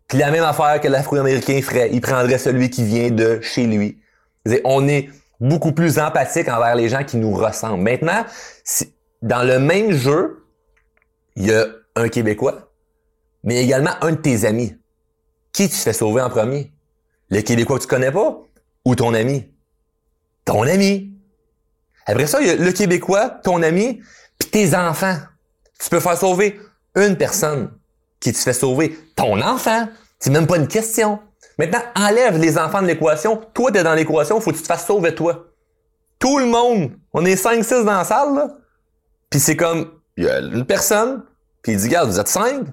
Puis 0.09 0.19
la 0.19 0.31
même 0.31 0.45
affaire 0.45 0.81
que 0.81 0.89
l'Afro-Américain 0.89 1.61
ferait, 1.63 1.91
il 1.93 2.01
prendrait 2.01 2.39
celui 2.39 2.71
qui 2.71 2.85
vient 2.85 3.11
de 3.11 3.41
chez 3.41 3.67
lui. 3.67 4.01
On 4.65 4.87
est 4.87 5.09
beaucoup 5.41 5.73
plus 5.73 5.99
empathique 5.99 6.49
envers 6.49 6.75
les 6.75 6.89
gens 6.89 7.05
qui 7.05 7.17
nous 7.17 7.35
ressemblent. 7.35 7.83
Maintenant, 7.83 8.25
dans 9.25 9.43
le 9.43 9.59
même 9.59 9.91
jeu, 9.93 10.45
il 11.35 11.47
y 11.47 11.53
a 11.53 11.67
un 11.97 12.09
Québécois, 12.09 12.71
mais 13.43 13.65
également 13.65 13.93
un 14.03 14.13
de 14.13 14.17
tes 14.17 14.45
amis. 14.45 14.77
Qui 15.51 15.69
tu 15.71 15.77
fais 15.77 15.95
sauver 15.95 16.21
en 16.21 16.29
premier? 16.29 16.71
Le 17.31 17.41
Québécois 17.41 17.79
que 17.79 17.85
tu 17.85 17.89
connais 17.89 18.13
pas 18.13 18.39
ou 18.85 18.95
ton 18.95 19.15
ami? 19.15 19.51
Ton 20.45 20.63
ami. 20.65 21.11
Après 22.05 22.27
ça, 22.27 22.43
il 22.43 22.47
y 22.49 22.51
a 22.51 22.57
le 22.57 22.71
Québécois, 22.73 23.31
ton 23.31 23.63
ami, 23.63 24.03
puis 24.39 24.51
tes 24.51 24.77
enfants. 24.77 25.17
Tu 25.81 25.89
peux 25.89 26.01
faire 26.01 26.19
sauver 26.19 26.61
une 26.95 27.17
personne 27.17 27.73
qui 28.21 28.31
te 28.31 28.39
fait 28.39 28.53
sauver 28.53 28.99
ton 29.17 29.41
enfant. 29.41 29.89
C'est 30.19 30.31
même 30.31 30.47
pas 30.47 30.59
une 30.59 30.69
question. 30.69 31.19
Maintenant, 31.59 31.83
enlève 31.97 32.39
les 32.39 32.59
enfants 32.59 32.83
de 32.83 32.89
l'équation. 32.89 33.41
Toi, 33.55 33.73
t'es 33.73 33.83
dans 33.83 33.95
l'équation, 33.95 34.39
faut 34.39 34.51
que 34.51 34.57
tu 34.57 34.63
te 34.63 34.67
fasses 34.67 34.87
sauver 34.87 35.15
toi. 35.15 35.47
Tout 36.19 36.39
le 36.39 36.47
monde. 36.47 36.93
On 37.15 37.25
est 37.25 37.43
5-6 37.43 37.85
dans 37.85 37.93
la 37.93 38.05
salle, 38.05 38.35
là. 38.35 38.51
Puis 39.35 39.41
c'est 39.41 39.57
comme, 39.57 39.91
il 40.17 40.27
y 40.27 40.29
a 40.29 40.39
une 40.39 40.65
personne, 40.65 41.25
puis 41.61 41.73
il 41.73 41.79
dit, 41.79 41.89
regarde, 41.89 42.09
vous 42.09 42.21
êtes 42.21 42.29
5. 42.29 42.67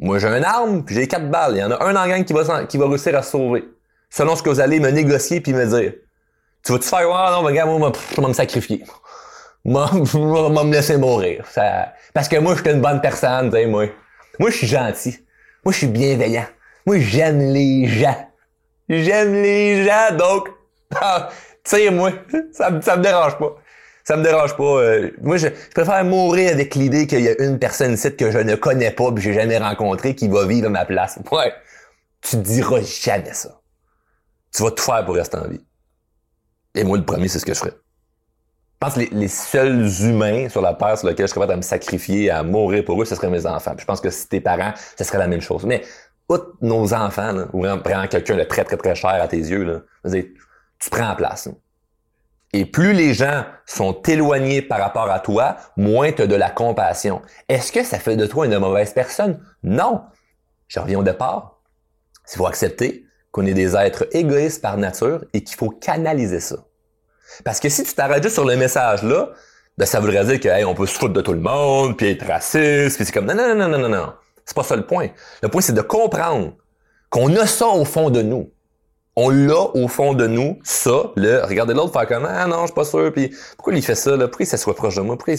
Moi, 0.00 0.18
j'ai 0.18 0.26
une 0.26 0.42
arme, 0.42 0.84
puis 0.84 0.96
j'ai 0.96 1.06
quatre 1.06 1.30
balles. 1.30 1.52
Il 1.54 1.60
y 1.60 1.62
en 1.62 1.70
a 1.70 1.80
un 1.84 1.94
en 1.94 2.08
gang 2.08 2.24
qui 2.24 2.32
va, 2.32 2.64
qui 2.64 2.76
va 2.76 2.88
réussir 2.88 3.16
à 3.16 3.22
se 3.22 3.30
sauver. 3.30 3.68
Selon 4.10 4.34
ce 4.34 4.42
que 4.42 4.50
vous 4.50 4.58
allez 4.58 4.80
me 4.80 4.90
négocier 4.90 5.40
puis 5.40 5.52
me 5.52 5.64
dire. 5.64 5.92
Tu 6.64 6.72
vas-tu 6.72 6.88
faire, 6.88 7.08
ah 7.14 7.30
non, 7.30 7.42
mais 7.42 7.50
regarde, 7.50 7.70
moi, 7.70 7.92
je 8.16 8.20
vais 8.20 8.26
me 8.26 8.32
sacrifier. 8.32 8.82
Moi, 9.64 9.88
je 9.92 10.18
vais 10.18 10.64
me 10.64 10.72
laisser 10.72 10.96
mourir. 10.96 11.44
Ça... 11.52 11.92
Parce 12.12 12.26
que 12.26 12.36
moi, 12.36 12.56
je 12.56 12.62
suis 12.62 12.70
une 12.72 12.80
bonne 12.80 13.00
personne, 13.00 13.52
tu 13.52 13.66
moi. 13.68 13.86
Moi, 14.40 14.50
je 14.50 14.56
suis 14.56 14.66
gentil. 14.66 15.18
Moi, 15.64 15.72
je 15.72 15.78
suis 15.78 15.86
bienveillant. 15.86 16.46
Moi, 16.84 16.98
j'aime 16.98 17.38
les 17.38 17.86
gens. 17.86 18.28
J'aime 18.88 19.34
les 19.34 19.84
gens, 19.84 20.16
donc, 20.16 20.48
ah, 21.00 21.28
tire-moi. 21.62 22.10
Ça, 22.50 22.70
ça 22.82 22.96
me 22.96 23.02
dérange 23.04 23.38
pas. 23.38 23.54
Ça 24.08 24.16
me 24.16 24.22
dérange 24.22 24.56
pas. 24.56 24.62
Euh, 24.64 25.10
moi, 25.20 25.36
je, 25.36 25.48
préfère 25.74 26.02
mourir 26.02 26.50
avec 26.50 26.74
l'idée 26.74 27.06
qu'il 27.06 27.20
y 27.20 27.28
a 27.28 27.42
une 27.42 27.58
personne 27.58 27.92
ici 27.92 28.16
que 28.16 28.30
je 28.30 28.38
ne 28.38 28.54
connais 28.54 28.90
pas 28.90 29.12
que 29.12 29.20
j'ai 29.20 29.34
jamais 29.34 29.58
rencontré 29.58 30.14
qui 30.14 30.28
va 30.28 30.46
vivre 30.46 30.68
à 30.68 30.70
ma 30.70 30.86
place. 30.86 31.18
Ouais. 31.30 31.52
Tu 32.22 32.36
diras 32.36 32.80
jamais 32.80 33.34
ça. 33.34 33.60
Tu 34.50 34.62
vas 34.62 34.70
tout 34.70 34.82
faire 34.82 35.04
pour 35.04 35.14
rester 35.14 35.36
en 35.36 35.46
vie. 35.46 35.60
Et 36.74 36.84
moi, 36.84 36.96
le 36.96 37.04
premier, 37.04 37.28
c'est 37.28 37.38
ce 37.38 37.44
que 37.44 37.52
je 37.52 37.58
ferais. 37.58 37.74
Je 37.74 38.78
pense 38.80 38.94
que 38.94 39.14
les, 39.14 39.28
seuls 39.28 39.86
humains 40.00 40.48
sur 40.48 40.62
la 40.62 40.72
terre 40.72 40.96
sur 40.96 41.06
lesquels 41.06 41.26
je 41.26 41.34
serais 41.34 41.44
prêt 41.44 41.52
à 41.52 41.58
me 41.58 41.60
sacrifier, 41.60 42.30
à 42.30 42.42
mourir 42.42 42.86
pour 42.86 43.02
eux, 43.02 43.04
ce 43.04 43.14
seraient 43.14 43.28
mes 43.28 43.44
enfants. 43.44 43.74
je 43.76 43.84
pense 43.84 44.00
que 44.00 44.08
si 44.08 44.26
tes 44.26 44.40
parents, 44.40 44.72
ce 44.96 45.04
serait 45.04 45.18
la 45.18 45.26
même 45.26 45.42
chose. 45.42 45.66
Mais 45.66 45.82
outre 46.30 46.54
nos 46.62 46.94
enfants, 46.94 47.32
là, 47.32 47.48
ou 47.52 47.60
vraiment 47.60 48.06
quelqu'un 48.06 48.38
de 48.38 48.44
très, 48.44 48.64
très, 48.64 48.78
très 48.78 48.94
cher 48.94 49.22
à 49.22 49.28
tes 49.28 49.36
yeux, 49.36 49.64
là, 49.64 50.10
tu 50.10 50.90
prends 50.90 51.08
la 51.08 51.14
place. 51.14 51.50
Et 52.52 52.64
plus 52.64 52.92
les 52.94 53.12
gens 53.12 53.44
sont 53.66 54.00
éloignés 54.02 54.62
par 54.62 54.78
rapport 54.78 55.10
à 55.10 55.20
toi, 55.20 55.56
moins 55.76 56.12
tu 56.12 56.22
as 56.22 56.26
de 56.26 56.34
la 56.34 56.50
compassion. 56.50 57.20
Est-ce 57.48 57.72
que 57.72 57.84
ça 57.84 57.98
fait 57.98 58.16
de 58.16 58.26
toi 58.26 58.46
une 58.46 58.58
mauvaise 58.58 58.92
personne? 58.92 59.40
Non. 59.62 60.02
Je 60.66 60.80
reviens 60.80 60.98
au 60.98 61.02
départ. 61.02 61.60
Il 62.32 62.36
faut 62.36 62.46
accepter 62.46 63.04
qu'on 63.30 63.46
est 63.46 63.54
des 63.54 63.76
êtres 63.76 64.06
égoïstes 64.12 64.62
par 64.62 64.76
nature 64.78 65.24
et 65.34 65.42
qu'il 65.42 65.56
faut 65.56 65.70
canaliser 65.70 66.40
ça. 66.40 66.56
Parce 67.44 67.60
que 67.60 67.68
si 67.68 67.84
tu 67.84 67.94
t'arrêtes 67.94 68.22
juste 68.22 68.34
sur 68.34 68.46
le 68.46 68.56
message 68.56 69.02
là, 69.02 69.30
ben 69.76 69.86
ça 69.86 70.00
voudrait 70.00 70.24
dire 70.24 70.40
que 70.40 70.64
on 70.64 70.74
peut 70.74 70.86
se 70.86 70.98
foutre 70.98 71.12
de 71.12 71.20
tout 71.20 71.34
le 71.34 71.40
monde, 71.40 71.96
puis 71.96 72.10
être 72.10 72.26
raciste, 72.26 72.96
puis 72.96 73.04
c'est 73.04 73.12
comme 73.12 73.26
non 73.26 73.34
non 73.34 73.54
non 73.54 73.68
non 73.68 73.78
non 73.78 73.88
non. 73.88 74.12
C'est 74.44 74.56
pas 74.56 74.64
ça 74.64 74.76
le 74.76 74.86
point. 74.86 75.08
Le 75.42 75.48
point 75.48 75.60
c'est 75.60 75.74
de 75.74 75.82
comprendre 75.82 76.54
qu'on 77.10 77.34
a 77.36 77.46
ça 77.46 77.66
au 77.68 77.84
fond 77.84 78.10
de 78.10 78.22
nous. 78.22 78.50
On 79.20 79.30
l'a 79.30 79.60
au 79.74 79.88
fond 79.88 80.14
de 80.14 80.28
nous, 80.28 80.60
ça, 80.62 81.10
le 81.16 81.42
regarder 81.42 81.74
l'autre 81.74 81.92
faire 81.92 82.06
comme 82.06 82.24
ah 82.24 82.46
non, 82.46 82.60
je 82.60 82.66
suis 82.66 82.74
pas 82.74 82.84
sûr, 82.84 83.12
puis 83.12 83.34
pourquoi 83.56 83.74
il 83.74 83.82
fait 83.82 83.96
ça 83.96 84.16
là, 84.16 84.28
pourquoi 84.28 84.44
il 84.44 84.46
s'assoit 84.46 84.76
proche 84.76 84.94
de 84.94 85.00
moi, 85.00 85.16
pourquoi 85.16 85.34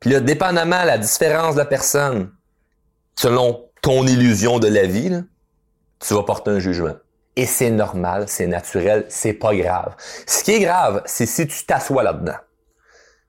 Puis 0.00 0.10
là, 0.10 0.18
dépendamment 0.18 0.82
la 0.82 0.98
différence 0.98 1.54
de 1.54 1.60
la 1.60 1.64
personne, 1.64 2.32
selon 3.16 3.68
ton 3.82 4.04
illusion 4.04 4.58
de 4.58 4.66
la 4.66 4.86
vie, 4.86 5.22
tu 6.00 6.12
vas 6.12 6.24
porter 6.24 6.50
un 6.50 6.58
jugement. 6.58 6.96
Et 7.36 7.46
c'est 7.46 7.70
normal, 7.70 8.24
c'est 8.26 8.48
naturel, 8.48 9.06
c'est 9.08 9.34
pas 9.34 9.54
grave. 9.54 9.94
Ce 10.26 10.42
qui 10.42 10.50
est 10.50 10.60
grave, 10.60 11.02
c'est 11.04 11.26
si 11.26 11.46
tu 11.46 11.64
t'assois 11.64 12.02
là-dedans. 12.02 12.38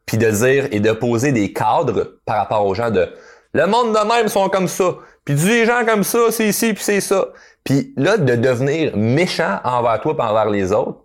Puis 0.07 0.17
de 0.17 0.31
dire 0.31 0.67
et 0.71 0.79
de 0.79 0.91
poser 0.93 1.31
des 1.31 1.53
cadres 1.53 2.17
par 2.25 2.37
rapport 2.37 2.65
aux 2.65 2.73
gens 2.73 2.89
de 2.89 3.07
le 3.53 3.67
monde 3.67 3.93
de 3.93 4.07
même 4.07 4.29
sont 4.29 4.49
comme 4.49 4.67
ça. 4.67 4.95
Puis 5.25 5.35
des 5.35 5.65
gens 5.65 5.85
comme 5.85 6.03
ça, 6.03 6.31
c'est 6.31 6.47
ici, 6.47 6.73
puis 6.73 6.83
c'est 6.83 7.01
ça. 7.01 7.27
Puis 7.63 7.93
là, 7.95 8.17
de 8.17 8.35
devenir 8.35 8.97
méchant 8.97 9.59
envers 9.63 10.01
toi 10.01 10.15
et 10.17 10.21
envers 10.21 10.49
les 10.49 10.71
autres, 10.73 10.99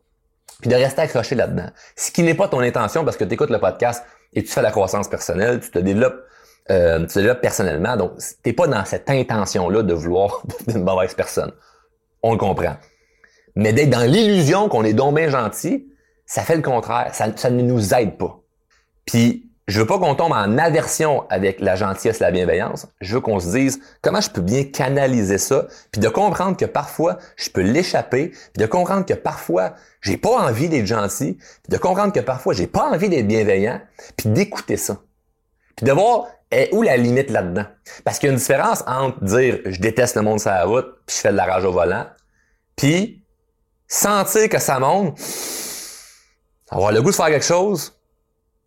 puis 0.60 0.70
de 0.70 0.74
rester 0.74 1.02
accroché 1.02 1.34
là-dedans. 1.34 1.70
Ce 1.96 2.10
qui 2.10 2.22
n'est 2.22 2.34
pas 2.34 2.48
ton 2.48 2.60
intention 2.60 3.04
parce 3.04 3.16
que 3.16 3.24
tu 3.24 3.34
écoutes 3.34 3.50
le 3.50 3.60
podcast 3.60 4.04
et 4.34 4.42
tu 4.42 4.48
fais 4.48 4.62
la 4.62 4.72
croissance 4.72 5.08
personnelle, 5.08 5.60
tu 5.60 5.70
te 5.70 5.78
développes, 5.78 6.20
euh, 6.70 7.00
tu 7.00 7.06
te 7.06 7.18
développes 7.20 7.40
personnellement. 7.40 7.96
Donc, 7.96 8.12
t'es 8.42 8.52
pas 8.52 8.66
dans 8.66 8.84
cette 8.84 9.08
intention-là 9.08 9.82
de 9.82 9.94
vouloir 9.94 10.42
devenir 10.58 10.78
une 10.78 10.84
mauvaise 10.84 11.14
personne. 11.14 11.52
On 12.22 12.32
le 12.32 12.38
comprend. 12.38 12.76
Mais 13.54 13.72
d'être 13.72 13.90
dans 13.90 14.04
l'illusion 14.04 14.68
qu'on 14.68 14.84
est 14.84 14.94
donc 14.94 15.14
bien 15.14 15.30
gentil, 15.30 15.88
ça 16.26 16.42
fait 16.42 16.56
le 16.56 16.62
contraire. 16.62 17.10
Ça, 17.14 17.26
ça 17.36 17.50
ne 17.50 17.62
nous 17.62 17.94
aide 17.94 18.18
pas. 18.18 18.40
Puis, 19.06 19.47
je 19.68 19.80
veux 19.80 19.86
pas 19.86 19.98
qu'on 19.98 20.14
tombe 20.14 20.32
en 20.32 20.56
aversion 20.56 21.28
avec 21.28 21.60
la 21.60 21.76
gentillesse 21.76 22.22
et 22.22 22.24
la 22.24 22.30
bienveillance. 22.30 22.86
Je 23.02 23.14
veux 23.14 23.20
qu'on 23.20 23.38
se 23.38 23.50
dise 23.50 23.80
comment 24.00 24.22
je 24.22 24.30
peux 24.30 24.40
bien 24.40 24.64
canaliser 24.64 25.36
ça, 25.36 25.66
puis 25.92 26.00
de 26.00 26.08
comprendre 26.08 26.56
que 26.56 26.64
parfois 26.64 27.18
je 27.36 27.50
peux 27.50 27.60
l'échapper, 27.60 28.28
puis 28.28 28.50
de 28.56 28.66
comprendre 28.66 29.04
que 29.04 29.12
parfois 29.12 29.74
j'ai 30.00 30.16
pas 30.16 30.30
envie 30.30 30.70
d'être 30.70 30.86
gentil, 30.86 31.34
puis 31.34 31.70
de 31.70 31.76
comprendre 31.76 32.14
que 32.14 32.20
parfois 32.20 32.54
j'ai 32.54 32.66
pas 32.66 32.88
envie 32.90 33.10
d'être 33.10 33.28
bienveillant, 33.28 33.78
puis 34.16 34.30
d'écouter 34.30 34.78
ça. 34.78 35.02
Puis 35.76 35.84
de 35.84 35.92
voir 35.92 36.28
est 36.50 36.70
où 36.72 36.80
la 36.80 36.96
limite 36.96 37.28
là-dedans. 37.28 37.66
Parce 38.04 38.18
qu'il 38.18 38.28
y 38.28 38.30
a 38.30 38.32
une 38.32 38.38
différence 38.38 38.82
entre 38.86 39.22
dire 39.22 39.60
je 39.66 39.80
déteste 39.80 40.16
le 40.16 40.22
monde 40.22 40.40
sur 40.40 40.50
la 40.50 40.64
route, 40.64 40.86
puis 41.04 41.16
je 41.16 41.20
fais 41.20 41.30
de 41.30 41.36
la 41.36 41.44
rage 41.44 41.66
au 41.66 41.72
volant, 41.72 42.06
puis 42.74 43.22
sentir 43.86 44.48
que 44.48 44.58
ça 44.58 44.78
monte, 44.78 45.18
avoir 46.70 46.90
le 46.90 47.02
goût 47.02 47.10
de 47.10 47.14
faire 47.14 47.26
quelque 47.26 47.44
chose, 47.44 47.97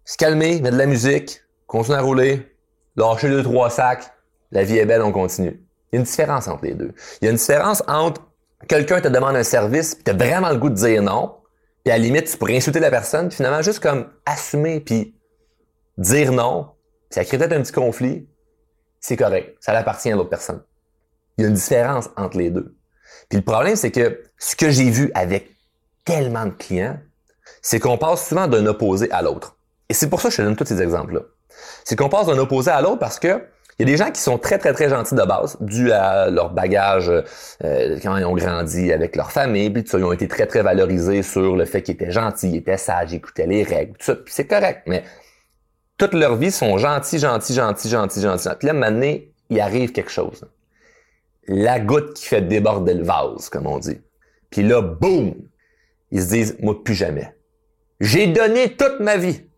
se 0.06 0.18
calmer, 0.18 0.62
mettre 0.62 0.76
de 0.76 0.80
la 0.80 0.86
musique, 0.86 1.42
continuer 1.68 1.98
à 1.98 2.02
rouler, 2.02 2.56
lâcher 2.96 3.30
deux, 3.30 3.44
trois 3.44 3.70
sacs, 3.70 4.12
la 4.52 4.64
vie 4.64 4.78
est 4.78 4.86
belle, 4.86 5.02
on 5.02 5.12
continue. 5.12 5.62
Il 5.92 5.96
y 5.96 5.98
a 5.98 6.00
une 6.00 6.06
différence 6.06 6.48
entre 6.48 6.66
les 6.66 6.74
deux. 6.74 6.94
Il 7.22 7.26
y 7.26 7.28
a 7.28 7.32
une 7.32 7.38
différence 7.38 7.84
entre 7.88 8.22
quelqu'un 8.68 9.02
te 9.02 9.08
demande 9.08 9.36
un 9.36 9.44
service, 9.44 9.96
puis 9.96 10.04
tu 10.04 10.12
as 10.12 10.14
vraiment 10.14 10.50
le 10.50 10.58
goût 10.58 10.70
de 10.70 10.76
dire 10.76 11.02
non, 11.02 11.36
puis 11.84 11.92
à 11.92 11.98
la 11.98 12.04
limite, 12.04 12.26
tu 12.26 12.38
pourrais 12.38 12.58
insulter 12.58 12.80
la 12.80 12.92
personne, 12.92 13.28
puis 13.28 13.38
finalement 13.38 13.62
juste 13.62 13.80
comme 13.80 14.08
assumer, 14.26 14.80
puis 14.80 15.16
dire 15.98 16.32
non, 16.32 16.72
ça 17.10 17.26
crée 17.26 17.38
peut-être 17.38 17.54
un 17.54 17.62
petit 17.62 17.72
conflit, 17.72 18.28
c'est 19.00 19.18
correct, 19.18 19.58
ça 19.60 19.72
appartient 19.78 20.12
à 20.12 20.16
l'autre 20.16 20.30
personne. 20.30 20.62
Il 21.38 21.44
y 21.44 21.46
a 21.46 21.48
une 21.50 21.56
différence 21.56 22.10
entre 22.18 22.38
les 22.38 22.52
deux. 22.52 22.76
Puis 23.30 23.38
le 23.38 23.44
problème, 23.44 23.76
c'est 23.76 23.92
que 23.92 24.24
ce 24.38 24.56
que 24.56 24.70
j'ai 24.70 24.90
vu 24.90 25.12
avec 25.16 25.52
tellement 26.06 26.46
de 26.46 26.52
clients, 26.52 27.00
c'est 27.62 27.80
qu'on 27.80 27.98
passe 27.98 28.28
souvent 28.28 28.48
d'un 28.48 28.66
opposé 28.66 29.12
à 29.12 29.22
l'autre. 29.22 29.58
Et 29.91 29.93
c'est 29.93 30.10
pour 30.10 30.21
ça 30.21 30.30
que 30.30 30.36
je 30.36 30.38
te 30.38 30.43
donne 30.43 30.56
tous 30.56 30.63
ces 30.63 30.82
exemples-là. 30.82 31.19
C'est 31.84 31.97
qu'on 31.97 32.08
passe 32.08 32.27
d'un 32.27 32.38
opposé 32.38 32.71
à 32.71 32.82
l'autre 32.82 32.99
parce 32.99 33.19
que 33.19 33.41
il 33.77 33.82
y 33.86 33.91
a 33.91 33.91
des 33.91 33.97
gens 33.97 34.10
qui 34.10 34.21
sont 34.21 34.38
très, 34.38 34.58
très, 34.58 34.71
très 34.71 34.88
gentils 34.88 35.15
de 35.15 35.23
base, 35.23 35.58
dû 35.60 35.91
à 35.91 36.30
leur 36.30 36.51
bagage 36.51 37.12
euh, 37.12 37.99
quand 38.01 38.15
ils 38.15 38.23
ont 38.23 38.36
grandi 38.36 38.93
avec 38.93 39.17
leur 39.17 39.34
famille, 39.34 39.69
puis 39.69 39.84
ils 39.84 40.04
ont 40.06 40.13
été 40.13 40.30
très, 40.30 40.45
très 40.45 40.62
valorisés 40.62 41.23
sur 41.23 41.58
le 41.58 41.65
fait 41.65 41.82
qu'ils 41.82 41.95
étaient 41.95 42.10
gentils, 42.10 42.51
ils 42.51 42.56
étaient 42.56 42.77
sages, 42.77 43.12
ils 43.12 43.17
écoutaient 43.17 43.47
les 43.47 43.63
règles, 43.63 43.97
tout 43.97 44.06
ça, 44.06 44.15
puis 44.15 44.34
c'est 44.34 44.47
correct. 44.47 44.84
Mais 44.88 45.04
toute 45.97 46.13
leur 46.13 46.38
vie 46.38 46.51
sont 46.51 46.77
gentils, 46.77 47.19
gentils, 47.19 47.54
gentils, 47.54 47.89
gentils, 47.89 48.21
gentils. 48.21 48.47
Puis 48.60 48.67
là, 48.67 48.73
maintenant, 48.73 49.17
il 49.49 49.60
arrive 49.60 49.91
quelque 49.91 50.12
chose. 50.12 50.45
La 51.49 51.82
goutte 51.82 52.13
qui 52.13 52.27
fait 52.27 52.41
déborder 52.41 52.93
le 52.93 53.04
vase, 53.04 53.49
comme 53.49 53.67
on 53.67 53.77
dit. 53.77 53.99
Puis 54.51 54.63
là, 54.63 54.82
boum! 54.82 55.34
Ils 56.12 56.21
se 56.21 56.30
disent, 56.30 56.58
moi, 56.62 56.82
plus 56.82 56.93
jamais. 56.93 57.36
J'ai 57.99 58.27
donné 58.27 58.77
toute 58.77 59.01
ma 59.01 59.17
vie. 59.17 59.51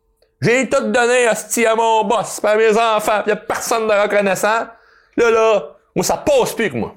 J'ai 0.44 0.68
tout 0.68 0.92
donné 0.92 1.28
à, 1.28 1.32
à 1.32 1.76
mon 1.76 2.04
boss, 2.04 2.42
à 2.44 2.56
mes 2.58 2.78
enfants, 2.78 3.24
pis 3.24 3.30
y 3.30 3.34
a 3.34 3.38
personne 3.38 3.88
de 3.88 3.94
reconnaissant. 3.94 4.68
Là, 5.16 5.32
là, 5.32 5.78
moi, 5.96 6.04
ça 6.04 6.18
passe 6.18 6.54
plus 6.54 6.70
que 6.70 6.76
moi. 6.76 6.96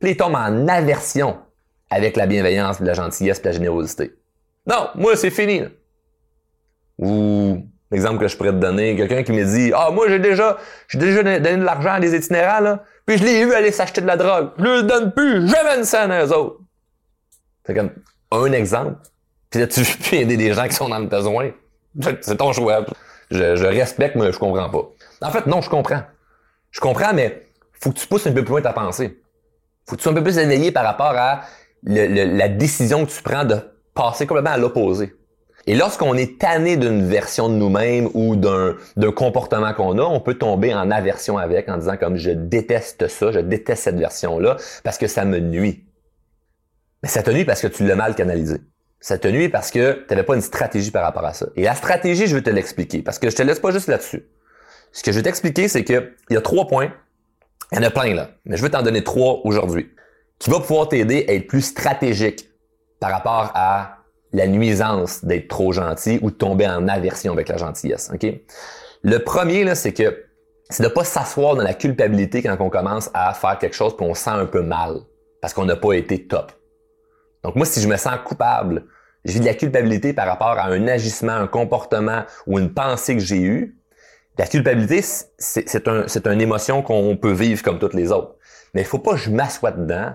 Puis 0.00 0.12
il 0.12 0.16
tombe 0.16 0.34
en 0.34 0.66
aversion 0.66 1.38
avec 1.90 2.16
la 2.16 2.26
bienveillance, 2.26 2.80
la 2.80 2.94
gentillesse, 2.94 3.42
la 3.44 3.52
générosité. 3.52 4.14
Non, 4.66 4.88
moi, 4.94 5.14
c'est 5.14 5.30
fini. 5.30 5.62
Ou 6.98 7.66
l'exemple 7.90 8.18
que 8.18 8.28
je 8.28 8.36
pourrais 8.36 8.52
te 8.52 8.56
donner, 8.56 8.96
quelqu'un 8.96 9.22
qui 9.22 9.32
me 9.32 9.44
dit 9.44 9.72
Ah, 9.74 9.90
moi 9.92 10.08
j'ai 10.08 10.18
déjà 10.18 10.56
j'ai 10.88 10.98
déjà 10.98 11.22
donné 11.22 11.40
de 11.58 11.64
l'argent 11.64 11.90
à 11.90 12.00
des 12.00 12.14
itinérants, 12.16 12.60
là, 12.60 12.82
puis 13.04 13.18
je 13.18 13.24
l'ai 13.24 13.44
vu 13.44 13.52
aller 13.52 13.72
s'acheter 13.72 14.00
de 14.00 14.06
la 14.06 14.16
drogue. 14.16 14.52
Je 14.58 14.64
le 14.64 14.82
donne 14.84 15.12
plus, 15.12 15.46
jamais 15.46 15.76
une 15.76 15.84
scène 15.84 16.10
à 16.10 16.24
eux 16.24 16.32
autres. 16.32 16.60
C'est 17.66 17.74
comme 17.74 17.90
un 18.30 18.52
exemple. 18.52 18.96
Puis 19.50 19.60
là, 19.60 19.66
tu 19.66 19.80
veux 20.10 20.14
aider 20.14 20.38
des 20.38 20.54
gens 20.54 20.66
qui 20.66 20.74
sont 20.74 20.88
dans 20.88 20.98
le 20.98 21.06
besoin. 21.06 21.50
C'est 22.20 22.36
ton 22.36 22.52
choix. 22.52 22.84
Je, 23.30 23.56
je 23.56 23.66
respecte, 23.66 24.16
mais 24.16 24.32
je 24.32 24.38
comprends 24.38 24.70
pas. 24.70 24.90
En 25.22 25.30
fait, 25.30 25.46
non, 25.46 25.60
je 25.60 25.70
comprends. 25.70 26.02
Je 26.70 26.80
comprends, 26.80 27.12
mais 27.14 27.46
faut 27.72 27.90
que 27.90 27.98
tu 27.98 28.06
pousses 28.06 28.26
un 28.26 28.32
peu 28.32 28.42
plus 28.42 28.52
loin 28.52 28.62
ta 28.62 28.72
pensée. 28.72 29.20
Faut 29.86 29.96
que 29.96 30.00
tu 30.00 30.02
sois 30.02 30.12
un 30.12 30.16
peu 30.16 30.22
plus 30.22 30.38
éveillé 30.38 30.72
par 30.72 30.84
rapport 30.84 31.14
à 31.16 31.42
la 31.82 32.48
décision 32.48 33.06
que 33.06 33.10
tu 33.10 33.22
prends 33.22 33.44
de 33.44 33.56
passer 33.94 34.26
complètement 34.26 34.52
à 34.52 34.58
l'opposé. 34.58 35.14
Et 35.68 35.74
lorsqu'on 35.74 36.14
est 36.14 36.38
tanné 36.38 36.76
d'une 36.76 37.06
version 37.08 37.48
de 37.48 37.54
nous-mêmes 37.54 38.08
ou 38.14 38.36
d'un, 38.36 38.76
d'un 38.96 39.10
comportement 39.10 39.74
qu'on 39.74 39.98
a, 39.98 40.02
on 40.02 40.20
peut 40.20 40.34
tomber 40.34 40.72
en 40.72 40.90
aversion 40.92 41.38
avec 41.38 41.68
en 41.68 41.78
disant 41.78 41.96
comme 41.96 42.16
je 42.16 42.30
déteste 42.30 43.08
ça, 43.08 43.32
je 43.32 43.40
déteste 43.40 43.82
cette 43.82 43.98
version-là 43.98 44.56
parce 44.84 44.96
que 44.96 45.08
ça 45.08 45.24
me 45.24 45.40
nuit. 45.40 45.84
Mais 47.02 47.08
ça 47.08 47.22
te 47.22 47.30
nuit 47.30 47.44
parce 47.44 47.60
que 47.60 47.66
tu 47.66 47.84
l'as 47.84 47.96
mal 47.96 48.14
canalisé. 48.14 48.58
Ça 49.00 49.18
te 49.18 49.28
nuit 49.28 49.48
parce 49.48 49.70
que 49.70 49.92
tu 49.92 50.06
n'avais 50.10 50.24
pas 50.24 50.34
une 50.34 50.40
stratégie 50.40 50.90
par 50.90 51.02
rapport 51.02 51.24
à 51.24 51.32
ça. 51.32 51.46
Et 51.56 51.62
la 51.62 51.74
stratégie, 51.74 52.26
je 52.26 52.34
vais 52.34 52.42
te 52.42 52.50
l'expliquer 52.50 53.02
parce 53.02 53.18
que 53.18 53.30
je 53.30 53.36
te 53.36 53.42
laisse 53.42 53.60
pas 53.60 53.70
juste 53.70 53.88
là-dessus. 53.88 54.26
Ce 54.92 55.02
que 55.02 55.12
je 55.12 55.18
vais 55.18 55.22
t'expliquer, 55.22 55.68
c'est 55.68 55.84
qu'il 55.84 56.12
y 56.30 56.36
a 56.36 56.40
trois 56.40 56.66
points. 56.66 56.92
Il 57.72 57.76
y 57.76 57.78
en 57.80 57.82
a 57.84 57.90
plein 57.90 58.14
là, 58.14 58.30
mais 58.44 58.56
je 58.56 58.62
vais 58.62 58.70
t'en 58.70 58.82
donner 58.82 59.02
trois 59.04 59.40
aujourd'hui 59.44 59.90
qui 60.38 60.50
va 60.50 60.60
pouvoir 60.60 60.88
t'aider 60.88 61.24
à 61.28 61.34
être 61.34 61.46
plus 61.46 61.62
stratégique 61.62 62.48
par 63.00 63.10
rapport 63.10 63.50
à 63.54 63.98
la 64.32 64.46
nuisance 64.46 65.24
d'être 65.24 65.48
trop 65.48 65.72
gentil 65.72 66.18
ou 66.22 66.30
de 66.30 66.36
tomber 66.36 66.66
en 66.66 66.88
aversion 66.88 67.32
avec 67.32 67.48
la 67.48 67.56
gentillesse. 67.56 68.10
Ok? 68.12 68.26
Le 69.02 69.18
premier, 69.18 69.64
là, 69.64 69.74
c'est 69.74 69.92
que 69.92 70.24
c'est 70.68 70.82
de 70.82 70.88
pas 70.88 71.04
s'asseoir 71.04 71.56
dans 71.56 71.62
la 71.62 71.74
culpabilité 71.74 72.42
quand 72.42 72.56
on 72.60 72.70
commence 72.70 73.10
à 73.14 73.32
faire 73.34 73.58
quelque 73.58 73.76
chose 73.76 73.96
qu'on 73.96 74.14
sent 74.14 74.30
un 74.30 74.46
peu 74.46 74.62
mal 74.62 74.96
parce 75.40 75.54
qu'on 75.54 75.64
n'a 75.64 75.76
pas 75.76 75.92
été 75.92 76.26
top. 76.26 76.52
Donc 77.42 77.56
moi, 77.56 77.66
si 77.66 77.80
je 77.80 77.88
me 77.88 77.96
sens 77.96 78.16
coupable, 78.24 78.84
j'ai 79.24 79.40
de 79.40 79.44
la 79.44 79.54
culpabilité 79.54 80.12
par 80.12 80.26
rapport 80.26 80.58
à 80.58 80.66
un 80.66 80.86
agissement, 80.88 81.32
un 81.32 81.46
comportement 81.46 82.24
ou 82.46 82.58
une 82.58 82.72
pensée 82.72 83.14
que 83.14 83.22
j'ai 83.22 83.40
eue, 83.40 83.76
la 84.38 84.46
culpabilité, 84.46 85.02
c'est 85.38 85.88
un, 85.88 86.06
une 86.32 86.40
émotion 86.40 86.82
qu'on 86.82 87.16
peut 87.16 87.32
vivre 87.32 87.62
comme 87.62 87.78
toutes 87.78 87.94
les 87.94 88.12
autres. 88.12 88.34
Mais 88.74 88.82
il 88.82 88.86
faut 88.86 88.98
pas 88.98 89.12
que 89.12 89.18
je 89.18 89.30
m'assoie 89.30 89.72
dedans 89.72 90.14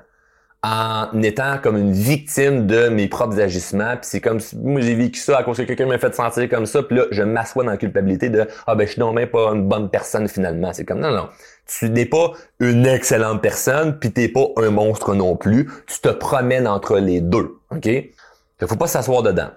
en 0.63 1.21
étant 1.23 1.57
comme 1.57 1.75
une 1.75 1.91
victime 1.91 2.67
de 2.67 2.87
mes 2.89 3.07
propres 3.07 3.39
agissements. 3.39 3.97
Puis 3.97 4.09
c'est 4.11 4.21
comme 4.21 4.39
si 4.39 4.55
moi 4.57 4.81
j'ai 4.81 4.93
vécu 4.93 5.19
ça 5.19 5.39
à 5.39 5.43
cause 5.43 5.57
que 5.57 5.63
quelqu'un 5.63 5.87
m'a 5.87 5.97
fait 5.97 6.13
sentir 6.13 6.47
comme 6.49 6.67
ça. 6.67 6.83
Puis 6.83 6.97
là, 6.97 7.05
je 7.09 7.23
m'assois 7.23 7.63
dans 7.63 7.71
la 7.71 7.77
culpabilité 7.77 8.29
de 8.29 8.47
Ah 8.67 8.75
ben 8.75 8.85
je 8.85 8.93
suis 8.93 8.99
non 8.99 9.11
même 9.11 9.29
pas 9.29 9.49
une 9.53 9.67
bonne 9.67 9.89
personne 9.89 10.27
finalement. 10.27 10.71
C'est 10.73 10.85
comme 10.85 10.99
non, 10.99 11.11
non. 11.11 11.29
Tu 11.65 11.89
n'es 11.89 12.05
pas 12.05 12.33
une 12.59 12.85
excellente 12.85 13.41
personne, 13.41 13.97
puis 13.97 14.11
t'es 14.11 14.27
pas 14.27 14.47
un 14.57 14.69
monstre 14.69 15.15
non 15.15 15.35
plus. 15.35 15.69
Tu 15.87 15.99
te 15.99 16.09
promènes 16.09 16.67
entre 16.67 16.97
les 16.97 17.21
deux. 17.21 17.57
OK? 17.71 17.85
Il 17.85 18.67
faut 18.67 18.75
pas 18.75 18.87
s'asseoir 18.87 19.23
dedans. 19.23 19.49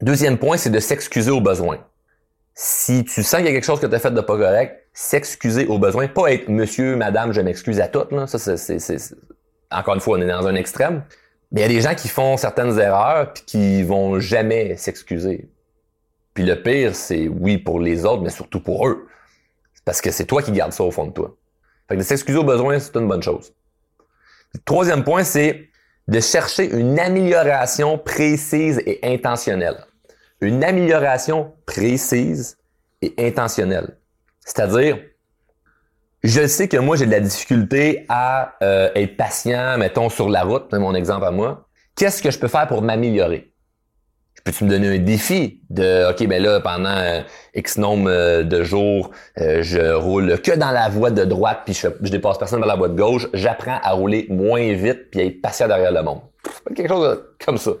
Deuxième 0.00 0.38
point, 0.38 0.56
c'est 0.56 0.70
de 0.70 0.78
s'excuser 0.78 1.30
au 1.30 1.40
besoin. 1.40 1.78
Si 2.54 3.04
tu 3.04 3.22
sens 3.22 3.40
qu'il 3.40 3.46
y 3.46 3.50
a 3.50 3.52
quelque 3.52 3.64
chose 3.64 3.80
que 3.80 3.86
tu 3.86 3.94
as 3.94 3.98
fait 3.98 4.12
de 4.12 4.20
pas 4.20 4.36
correct, 4.36 4.84
s'excuser 4.92 5.66
au 5.66 5.78
besoin, 5.78 6.08
pas 6.08 6.32
être 6.32 6.48
monsieur, 6.48 6.96
madame, 6.96 7.32
je 7.32 7.40
m'excuse 7.40 7.80
à 7.80 7.88
toutes, 7.88 8.12
là. 8.12 8.26
Ça, 8.26 8.56
c'est, 8.56 8.78
encore 9.70 9.94
une 9.94 10.00
fois, 10.00 10.18
on 10.18 10.20
est 10.20 10.26
dans 10.26 10.46
un 10.46 10.54
extrême. 10.54 11.02
Mais 11.52 11.62
il 11.62 11.62
y 11.62 11.66
a 11.66 11.68
des 11.68 11.80
gens 11.80 11.94
qui 11.94 12.08
font 12.08 12.36
certaines 12.36 12.78
erreurs 12.78 13.32
puis 13.32 13.42
qui 13.44 13.82
vont 13.82 14.20
jamais 14.20 14.76
s'excuser. 14.76 15.48
Puis 16.34 16.44
le 16.44 16.62
pire, 16.62 16.94
c'est 16.94 17.26
oui 17.28 17.58
pour 17.58 17.80
les 17.80 18.04
autres, 18.04 18.22
mais 18.22 18.30
surtout 18.30 18.60
pour 18.60 18.86
eux. 18.86 19.06
Parce 19.84 20.00
que 20.00 20.10
c'est 20.10 20.26
toi 20.26 20.42
qui 20.42 20.52
gardes 20.52 20.72
ça 20.72 20.84
au 20.84 20.90
fond 20.90 21.06
de 21.06 21.12
toi. 21.12 21.34
Fait 21.88 21.94
que 21.94 22.00
de 22.00 22.04
s'excuser 22.04 22.38
au 22.38 22.44
besoin, 22.44 22.78
c'est 22.78 22.94
une 22.96 23.08
bonne 23.08 23.22
chose. 23.22 23.52
Le 24.54 24.60
troisième 24.60 25.02
point, 25.02 25.24
c'est 25.24 25.68
de 26.06 26.20
chercher 26.20 26.70
une 26.70 26.98
amélioration 26.98 27.98
précise 27.98 28.82
et 28.86 29.00
intentionnelle. 29.02 29.86
Une 30.40 30.62
amélioration 30.62 31.54
précise 31.66 32.58
et 33.02 33.14
intentionnelle. 33.18 33.96
C'est-à-dire, 34.40 34.98
je 36.24 36.46
sais 36.46 36.68
que 36.68 36.76
moi, 36.76 36.96
j'ai 36.96 37.06
de 37.06 37.10
la 37.12 37.20
difficulté 37.20 38.04
à 38.08 38.54
euh, 38.62 38.90
être 38.94 39.16
patient, 39.16 39.78
mettons, 39.78 40.08
sur 40.08 40.28
la 40.28 40.42
route, 40.42 40.72
mon 40.72 40.94
exemple 40.94 41.24
à 41.24 41.30
moi. 41.30 41.68
Qu'est-ce 41.94 42.22
que 42.22 42.30
je 42.30 42.38
peux 42.38 42.48
faire 42.48 42.66
pour 42.66 42.82
m'améliorer? 42.82 43.52
Peux-tu 44.44 44.64
me 44.64 44.70
donner 44.70 44.88
un 44.88 44.98
défi 44.98 45.62
de 45.68 46.10
OK, 46.10 46.26
ben 46.26 46.42
là, 46.42 46.60
pendant 46.60 46.96
euh, 46.96 47.20
X 47.54 47.76
nombre 47.78 48.08
euh, 48.08 48.42
de 48.42 48.62
jours, 48.62 49.10
je 49.36 49.92
roule 49.94 50.40
que 50.40 50.52
dans 50.52 50.70
la 50.70 50.88
voie 50.88 51.10
de 51.10 51.24
droite, 51.24 51.60
puis 51.64 51.74
je, 51.74 51.88
dépasse 52.08 52.38
personne 52.38 52.60
dans 52.60 52.66
la 52.66 52.76
voie 52.76 52.88
de 52.88 52.96
gauche, 52.96 53.28
j'apprends 53.34 53.78
à 53.82 53.90
rouler 53.92 54.26
moins 54.30 54.72
vite 54.72 55.10
puis 55.10 55.20
à 55.20 55.24
être 55.24 55.40
patient 55.40 55.68
derrière 55.68 55.92
le 55.92 56.02
monde. 56.02 56.20
Quelque 56.74 56.88
chose 56.88 57.22
comme 57.44 57.58
ça. 57.58 57.72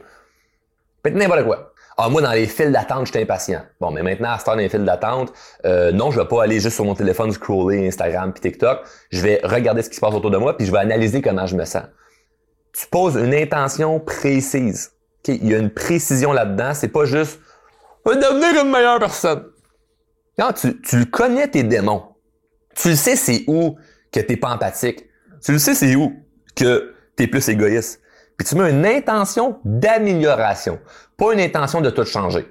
Peut-être 1.02 1.16
n'importe 1.16 1.44
quoi. 1.44 1.72
Ah, 2.00 2.08
moi, 2.08 2.22
dans 2.22 2.30
les 2.30 2.46
files 2.46 2.70
d'attente, 2.70 3.06
je 3.06 3.12
suis 3.12 3.20
impatient. 3.20 3.62
Bon, 3.80 3.90
mais 3.90 4.02
maintenant, 4.02 4.30
à 4.30 4.38
ce 4.38 4.44
temps 4.44 4.52
dans 4.52 4.58
les 4.58 4.68
files 4.68 4.84
d'attente, 4.84 5.32
euh, 5.64 5.90
non, 5.90 6.12
je 6.12 6.20
vais 6.20 6.28
pas 6.28 6.44
aller 6.44 6.60
juste 6.60 6.76
sur 6.76 6.84
mon 6.84 6.94
téléphone 6.94 7.32
scroller 7.32 7.88
Instagram 7.88 8.32
puis 8.32 8.40
TikTok. 8.40 8.80
Je 9.10 9.20
vais 9.20 9.40
regarder 9.42 9.82
ce 9.82 9.90
qui 9.90 9.96
se 9.96 10.00
passe 10.00 10.14
autour 10.14 10.30
de 10.30 10.38
moi 10.38 10.56
puis 10.56 10.64
je 10.64 10.72
vais 10.72 10.78
analyser 10.78 11.20
comment 11.20 11.46
je 11.46 11.56
me 11.56 11.64
sens. 11.64 11.82
Tu 12.72 12.86
poses 12.86 13.16
une 13.16 13.34
intention 13.34 13.98
précise. 13.98 14.92
Il 15.26 15.48
y 15.48 15.54
a 15.54 15.58
une 15.58 15.70
précision 15.70 16.32
là-dedans. 16.32 16.72
C'est 16.72 16.88
pas 16.88 17.04
juste 17.04 17.40
devenir 18.14 18.64
une 18.64 18.70
meilleure 18.70 18.98
personne. 18.98 19.44
Non, 20.38 20.52
tu, 20.52 20.80
tu 20.80 21.06
connais 21.06 21.48
tes 21.48 21.62
démons. 21.62 22.04
Tu 22.74 22.90
le 22.90 22.96
sais 22.96 23.16
c'est 23.16 23.44
où 23.48 23.76
que 24.12 24.20
t'es 24.20 24.36
pas 24.36 24.50
empathique. 24.50 25.06
Tu 25.44 25.52
le 25.52 25.58
sais 25.58 25.74
c'est 25.74 25.94
où 25.96 26.12
que 26.54 26.94
t'es 27.16 27.26
plus 27.26 27.48
égoïste. 27.48 28.00
Puis 28.36 28.46
tu 28.46 28.54
mets 28.54 28.70
une 28.70 28.86
intention 28.86 29.58
d'amélioration, 29.64 30.78
pas 31.18 31.34
une 31.34 31.40
intention 31.40 31.82
de 31.82 31.90
tout 31.90 32.04
changer. 32.04 32.46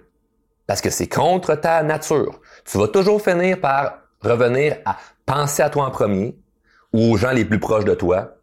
Parce 0.67 0.81
que 0.81 0.91
c'est 0.91 1.07
contre 1.07 1.55
ta 1.55 1.81
nature. 1.81 2.39
Tu 2.65 2.77
vas 2.77 2.87
toujours 2.87 3.21
finir 3.21 3.59
par 3.59 3.99
revenir 4.21 4.77
à 4.85 4.97
penser 5.25 5.63
à 5.63 5.69
toi 5.69 5.85
en 5.85 5.91
premier 5.91 6.37
ou 6.93 7.13
aux 7.13 7.17
gens 7.17 7.31
les 7.31 7.45
plus 7.45 7.59
proches 7.59 7.85
de 7.85 7.95
toi 7.95 8.35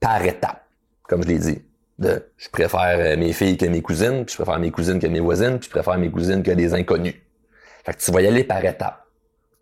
par 0.00 0.22
étapes, 0.22 0.64
comme 1.04 1.22
je 1.22 1.28
l'ai 1.28 1.38
dit. 1.38 1.62
Je 2.00 2.48
préfère 2.52 2.98
euh, 2.98 3.16
mes 3.16 3.32
filles 3.32 3.56
que 3.56 3.66
mes 3.66 3.82
cousines, 3.82 4.24
puis 4.24 4.34
je 4.36 4.42
préfère 4.42 4.60
mes 4.60 4.70
cousines 4.70 5.00
que 5.00 5.06
mes 5.06 5.18
voisines, 5.18 5.58
puis 5.58 5.66
je 5.66 5.70
préfère 5.70 5.98
mes 5.98 6.10
cousines 6.10 6.42
que 6.42 6.50
les 6.50 6.74
inconnus. 6.74 7.14
Fait 7.84 7.94
que 7.94 7.98
tu 7.98 8.12
vas 8.12 8.20
y 8.20 8.26
aller 8.26 8.44
par 8.44 8.64
étapes. 8.64 9.04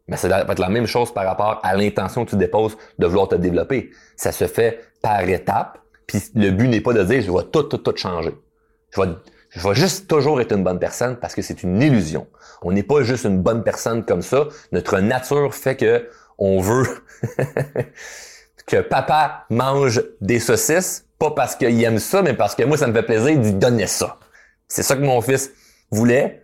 Mais 0.09 0.17
ça 0.17 0.29
va 0.29 0.41
être 0.41 0.59
la 0.59 0.69
même 0.69 0.87
chose 0.87 1.13
par 1.13 1.25
rapport 1.25 1.61
à 1.63 1.75
l'intention 1.77 2.25
que 2.25 2.31
tu 2.31 2.37
déposes 2.37 2.77
de 2.99 3.07
vouloir 3.07 3.29
te 3.29 3.35
développer. 3.37 3.91
Ça 4.17 4.33
se 4.33 4.47
fait 4.47 4.81
par 5.01 5.23
étapes 5.23 5.79
puis 6.07 6.23
le 6.35 6.51
but 6.51 6.69
n'est 6.69 6.81
pas 6.81 6.93
de 6.93 7.03
dire 7.03 7.23
je 7.23 7.31
vais 7.31 7.45
tout, 7.53 7.65
tout, 7.65 7.79
tout 7.79 7.97
changer. 7.97 8.35
Je 8.95 9.01
vais, 9.01 9.09
je 9.57 9.67
vais 9.67 9.75
juste 9.75 10.07
toujours 10.07 10.41
être 10.41 10.53
une 10.53 10.63
bonne 10.63 10.79
personne 10.79 11.17
parce 11.17 11.35
que 11.35 11.41
c'est 11.41 11.63
une 11.63 11.81
illusion. 11.81 12.27
On 12.63 12.73
n'est 12.73 12.83
pas 12.83 13.03
juste 13.03 13.25
une 13.25 13.41
bonne 13.41 13.65
personne 13.65 14.05
comme 14.05 14.21
ça. 14.21 14.49
Notre 14.71 14.99
nature 15.01 15.55
fait 15.55 15.77
que 15.77 16.09
on 16.37 16.61
veut 16.61 16.87
que 18.67 18.83
papa 18.83 19.47
mange 19.49 20.03
des 20.21 20.41
saucisses, 20.41 21.07
pas 21.19 21.31
parce 21.31 21.57
qu'il 21.57 21.83
aime 21.83 21.99
ça, 21.99 22.21
mais 22.21 22.35
parce 22.35 22.55
que 22.55 22.65
moi, 22.65 22.77
ça 22.77 22.87
me 22.87 22.93
fait 22.93 23.03
plaisir 23.03 23.39
d'y 23.39 23.55
donner 23.55 23.87
ça. 23.87 24.19
C'est 24.69 24.83
ça 24.83 24.95
que 24.95 25.01
mon 25.01 25.23
fils 25.23 25.51
voulait. 25.91 26.43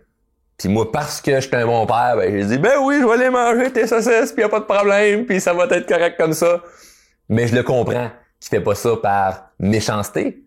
Puis 0.57 0.69
moi, 0.69 0.91
parce 0.91 1.21
que 1.21 1.39
j'étais 1.39 1.57
un 1.57 1.67
bon 1.67 1.85
père, 1.85 2.15
ben, 2.17 2.31
j'ai 2.31 2.45
dit, 2.45 2.57
ben 2.57 2.79
oui, 2.81 2.97
je 2.99 3.05
vais 3.05 3.13
aller 3.13 3.29
manger 3.29 3.71
tes 3.71 3.85
saucisses, 3.85 4.31
puis 4.31 4.41
y 4.41 4.45
a 4.45 4.49
pas 4.49 4.59
de 4.59 4.65
problème, 4.65 5.25
puis 5.25 5.39
ça 5.39 5.53
va 5.53 5.65
être 5.65 5.87
correct 5.87 6.17
comme 6.17 6.33
ça. 6.33 6.61
Mais 7.29 7.47
je 7.47 7.55
le 7.55 7.63
comprends 7.63 8.09
qui 8.39 8.49
fait 8.49 8.61
pas 8.61 8.75
ça 8.75 8.95
par 9.01 9.51
méchanceté, 9.59 10.42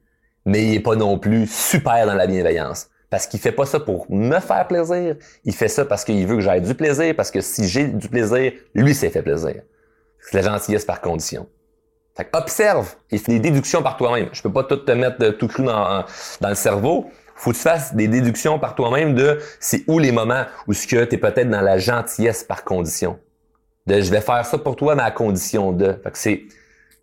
mais 0.47 0.65
il 0.65 0.75
est 0.75 0.81
pas 0.81 0.97
non 0.97 1.19
plus 1.19 1.47
super 1.47 2.07
dans 2.07 2.15
la 2.15 2.27
bienveillance. 2.27 2.89
Parce 3.11 3.27
qu'il 3.27 3.39
fait 3.39 3.53
pas 3.53 3.67
ça 3.67 3.79
pour 3.79 4.07
me 4.11 4.41
faire 4.41 4.67
plaisir, 4.67 5.17
il 5.45 5.53
fait 5.53 5.69
ça 5.69 5.85
parce 5.85 6.05
qu'il 6.05 6.27
veut 6.27 6.37
que 6.37 6.41
j'aie 6.41 6.61
du 6.61 6.75
plaisir, 6.75 7.15
parce 7.15 7.31
que 7.31 7.41
si 7.41 7.69
j'ai 7.69 7.85
du 7.85 8.09
plaisir, 8.09 8.53
lui 8.75 8.95
s'est 8.95 9.11
fait 9.11 9.23
plaisir. 9.23 9.63
C'est 10.21 10.43
la 10.43 10.43
gentillesse 10.43 10.85
par 10.85 11.01
condition. 11.01 11.47
Fait 12.17 12.29
observe 12.33 12.95
et 13.11 13.19
fais 13.19 13.33
des 13.33 13.51
déductions 13.51 13.83
par 13.83 13.97
toi-même. 13.97 14.31
Je 14.33 14.43
peux 14.43 14.53
pas 14.53 14.65
tout 14.65 14.77
te 14.77 14.93
mettre 14.93 15.29
tout 15.33 15.49
cru 15.49 15.65
dans, 15.65 16.05
dans 16.41 16.49
le 16.49 16.55
cerveau. 16.55 17.11
Faut 17.35 17.51
que 17.51 17.57
tu 17.57 17.63
fasses 17.63 17.95
des 17.95 18.09
déductions 18.09 18.59
par 18.59 18.75
toi-même 18.75 19.15
de 19.15 19.39
c'est 19.61 19.85
où 19.87 19.99
les 19.99 20.13
moments 20.13 20.45
où 20.67 20.73
ce 20.73 20.87
que 20.87 21.05
tu 21.05 21.15
es 21.15 21.19
peut-être 21.19 21.51
dans 21.51 21.61
la 21.61 21.77
gentillesse 21.77 22.43
par 22.43 22.65
condition. 22.65 23.19
De 23.87 24.01
je 24.01 24.11
vais 24.11 24.23
faire 24.23 24.45
ça 24.45 24.59
pour 24.59 24.75
toi, 24.75 24.95
mais 24.95 25.03
à 25.03 25.11
condition 25.11 25.73
de. 25.73 25.93
Fait 26.03 26.11
que 26.11 26.19
c'est 26.19 26.43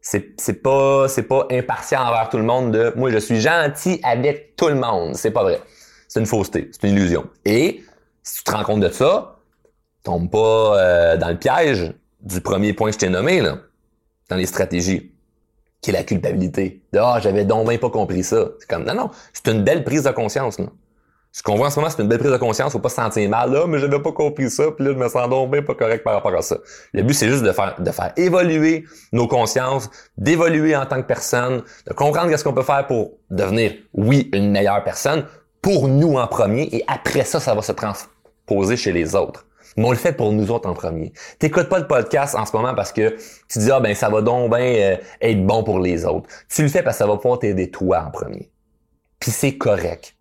c'est 0.04 0.62
pas 0.62 1.08
c'est 1.08 1.24
pas 1.24 1.48
impartial 1.50 2.02
envers 2.02 2.30
tout 2.30 2.38
le 2.38 2.44
monde 2.44 2.72
de 2.72 2.94
moi 2.96 3.10
je 3.10 3.18
suis 3.18 3.40
gentil 3.40 4.02
avec 4.04 4.56
tout 4.58 4.68
le 4.68 4.76
monde, 4.76 5.16
c'est 5.16 5.32
pas 5.32 5.44
vrai. 5.44 5.62
C'est 6.08 6.20
une 6.20 6.26
fausseté, 6.26 6.70
c'est 6.72 6.88
une 6.88 6.96
illusion. 6.96 7.28
Et 7.46 7.84
si 8.22 8.38
tu 8.38 8.44
te 8.44 8.52
rends 8.52 8.64
compte 8.64 8.82
de 8.82 8.90
ça, 8.90 9.38
tombe 10.04 10.30
pas 10.30 10.78
euh, 10.78 11.18
dans 11.18 11.30
le 11.30 11.38
piège 11.38 11.94
du 12.22 12.42
premier 12.42 12.74
point 12.74 12.90
que 12.90 12.94
je 12.94 13.00
t'ai 13.00 13.10
nommé 13.10 13.42
là, 13.42 13.58
dans 14.30 14.36
les 14.36 14.46
stratégies, 14.46 15.12
qui 15.82 15.90
est 15.90 15.94
la 15.94 16.04
culpabilité. 16.04 16.84
De 16.92 17.00
ah, 17.00 17.20
j'avais 17.22 17.46
donc 17.46 17.68
bien 17.68 17.78
pas 17.78 17.90
compris 17.90 18.24
ça. 18.24 18.50
C'est 18.60 18.70
comme 18.70 18.84
non 18.84 18.94
non, 18.94 19.10
c'est 19.32 19.48
une 19.52 19.64
belle 19.64 19.84
prise 19.84 20.04
de 20.04 20.12
conscience 20.12 20.60
là 20.60 20.68
ce 21.36 21.42
qu'on 21.42 21.56
voit 21.56 21.66
en 21.66 21.70
ce 21.72 21.80
moment, 21.80 21.90
c'est 21.90 22.04
une 22.04 22.08
belle 22.08 22.20
prise 22.20 22.32
de 22.32 22.38
conscience. 22.38 22.74
Faut 22.74 22.80
pas 22.80 22.90
se 22.90 22.96
sentir 22.96 23.28
mal. 23.28 23.52
Là, 23.52 23.66
mais 23.68 23.80
j'avais 23.80 24.00
pas 24.00 24.12
compris 24.12 24.52
ça. 24.52 24.66
Puis 24.70 24.86
là, 24.86 24.92
je 24.94 24.98
me 25.00 25.10
sens 25.10 25.28
donc 25.28 25.50
bien 25.50 25.64
pas 25.64 25.74
correct 25.74 26.04
par 26.04 26.14
rapport 26.14 26.36
à 26.36 26.44
ça. 26.44 26.58
Le 26.94 27.02
but, 27.02 27.16
c'est 27.16 27.28
juste 27.28 27.42
de 27.42 27.52
faire, 27.52 27.76
de 27.80 27.92
faire 27.92 28.14
évoluer 28.18 28.86
nos 29.12 29.28
consciences, 29.28 29.90
d'évoluer 30.16 30.76
en 30.76 30.86
tant 30.86 31.02
que 31.02 31.08
personne, 31.08 31.64
de 31.88 31.94
comprendre 31.94 32.30
qu'est-ce 32.30 32.44
qu'on 32.44 32.54
peut 32.54 32.62
faire 32.62 32.86
pour 32.86 33.14
devenir, 33.32 33.74
oui, 33.96 34.30
une 34.32 34.52
meilleure 34.52 34.84
personne, 34.84 35.26
pour 35.60 35.88
nous 35.88 36.18
en 36.18 36.28
premier 36.28 36.70
et 36.72 36.84
après 36.88 37.24
ça, 37.24 37.40
ça 37.40 37.56
va 37.56 37.64
se 37.64 37.72
transposer 37.72 38.78
chez 38.78 38.92
les 38.92 39.16
autres. 39.16 39.48
Mais 39.76 39.88
on 39.88 39.92
le 39.92 39.98
fait 39.98 40.14
pour 40.14 40.32
nous 40.34 40.52
autres 40.52 40.70
en 40.70 40.76
premier. 40.76 41.14
T'écoutes 41.40 41.68
pas 41.68 41.80
le 41.80 41.88
podcast 41.88 42.36
en 42.36 42.46
ce 42.46 42.56
moment 42.56 42.76
parce 42.76 42.92
que 42.92 43.16
tu 43.50 43.58
dis 43.58 43.72
ah 43.72 43.80
ben 43.80 43.96
ça 43.96 44.08
va 44.08 44.22
donc 44.22 44.52
bien 44.52 44.60
euh, 44.60 44.98
être 45.20 45.44
bon 45.44 45.64
pour 45.64 45.80
les 45.80 46.06
autres. 46.06 46.30
Tu 46.48 46.62
le 46.62 46.68
fais 46.68 46.84
parce 46.84 46.98
que 46.98 47.06
ça 47.06 47.08
va 47.08 47.18
pouvoir 47.18 47.40
t'aider 47.40 47.72
toi 47.72 48.04
en 48.06 48.12
premier. 48.12 48.52
Puis 49.20 49.32
c'est 49.32 49.58
correct. 49.58 50.16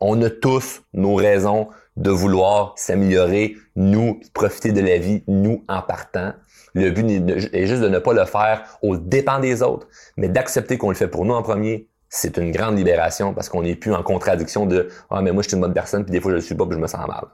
On 0.00 0.20
a 0.22 0.30
tous 0.30 0.82
nos 0.92 1.14
raisons 1.14 1.68
de 1.96 2.10
vouloir 2.10 2.74
s'améliorer, 2.76 3.56
nous 3.76 4.20
profiter 4.32 4.72
de 4.72 4.80
la 4.80 4.98
vie, 4.98 5.24
nous 5.26 5.64
en 5.68 5.82
partant. 5.82 6.32
Le 6.74 6.90
but 6.90 7.10
est 7.52 7.66
juste 7.66 7.82
de 7.82 7.88
ne 7.88 7.98
pas 7.98 8.12
le 8.12 8.24
faire 8.24 8.78
au 8.82 8.96
dépens 8.96 9.40
des 9.40 9.62
autres, 9.62 9.88
mais 10.16 10.28
d'accepter 10.28 10.78
qu'on 10.78 10.90
le 10.90 10.94
fait 10.94 11.08
pour 11.08 11.24
nous 11.24 11.34
en 11.34 11.42
premier. 11.42 11.88
C'est 12.08 12.36
une 12.36 12.52
grande 12.52 12.78
libération 12.78 13.34
parce 13.34 13.48
qu'on 13.48 13.62
n'est 13.62 13.74
plus 13.74 13.92
en 13.92 14.02
contradiction 14.02 14.64
de 14.64 14.88
ah 15.10 15.20
mais 15.20 15.32
moi 15.32 15.42
je 15.42 15.48
suis 15.48 15.56
une 15.56 15.60
bonne 15.60 15.74
personne 15.74 16.04
puis 16.04 16.12
des 16.12 16.20
fois 16.20 16.30
je 16.30 16.36
le 16.36 16.42
suis 16.42 16.54
pas 16.54 16.64
puis 16.64 16.74
je 16.74 16.80
me 16.80 16.86
sens 16.86 17.06
mal. 17.06 17.24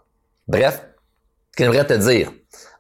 Bref, 0.49 0.85
ce 1.57 1.65
que 1.65 1.83
te 1.83 1.95
dire 1.95 2.33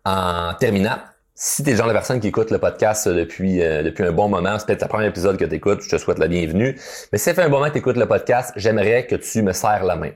en 0.05 0.55
terminant, 0.59 0.99
si 1.37 1.65
tu 1.65 1.71
es 1.71 1.73
le 1.73 1.79
genre 1.79 1.89
de 1.89 1.93
personne 1.93 2.21
qui 2.21 2.29
écoute 2.29 2.53
le 2.53 2.59
podcast 2.59 3.09
depuis, 3.09 3.61
euh, 3.61 3.83
depuis 3.83 4.05
un 4.05 4.13
bon 4.13 4.29
moment, 4.29 4.57
c'est 4.59 4.67
peut-être 4.67 4.83
le 4.83 4.89
premier 4.89 5.07
épisode 5.09 5.37
que 5.37 5.45
tu 5.45 5.57
écoutes, 5.57 5.83
je 5.83 5.89
te 5.89 5.99
souhaite 5.99 6.21
la 6.21 6.29
bienvenue. 6.29 6.79
Mais 7.11 7.19
si 7.19 7.25
ça 7.25 7.35
fait 7.35 7.43
un 7.43 7.49
bon 7.49 7.57
moment 7.57 7.67
que 7.67 7.73
tu 7.73 7.79
écoutes 7.79 7.97
le 7.97 8.07
podcast, 8.07 8.53
j'aimerais 8.55 9.07
que 9.07 9.17
tu 9.17 9.43
me 9.43 9.53
serres 9.53 9.85
la 9.85 9.97
main. 9.97 10.13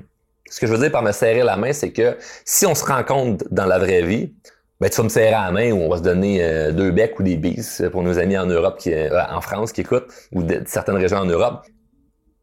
Ce 0.48 0.60
que 0.60 0.68
je 0.68 0.72
veux 0.72 0.78
dire 0.78 0.92
par 0.92 1.02
me 1.02 1.10
serrer 1.10 1.42
la 1.42 1.56
main, 1.56 1.72
c'est 1.72 1.90
que 1.90 2.16
si 2.44 2.66
on 2.66 2.74
se 2.74 2.84
rencontre 2.84 3.44
dans 3.50 3.66
la 3.66 3.78
vraie 3.78 4.02
vie, 4.02 4.32
ben, 4.80 4.88
tu 4.88 4.96
vas 4.96 5.02
me 5.02 5.08
serrer 5.08 5.32
la 5.32 5.50
main 5.50 5.72
ou 5.72 5.80
on 5.80 5.88
va 5.88 5.96
se 5.96 6.02
donner 6.02 6.42
euh, 6.42 6.70
deux 6.70 6.92
becs 6.92 7.18
ou 7.18 7.24
des 7.24 7.36
bises 7.36 7.88
pour 7.90 8.04
nos 8.04 8.16
amis 8.18 8.38
en 8.38 8.46
Europe, 8.46 8.78
qui, 8.78 8.94
euh, 8.94 9.10
en 9.28 9.40
France 9.40 9.72
qui 9.72 9.80
écoutent, 9.80 10.06
ou 10.32 10.44
de, 10.44 10.62
certaines 10.66 10.96
régions 10.96 11.18
en 11.18 11.26
Europe. 11.26 11.66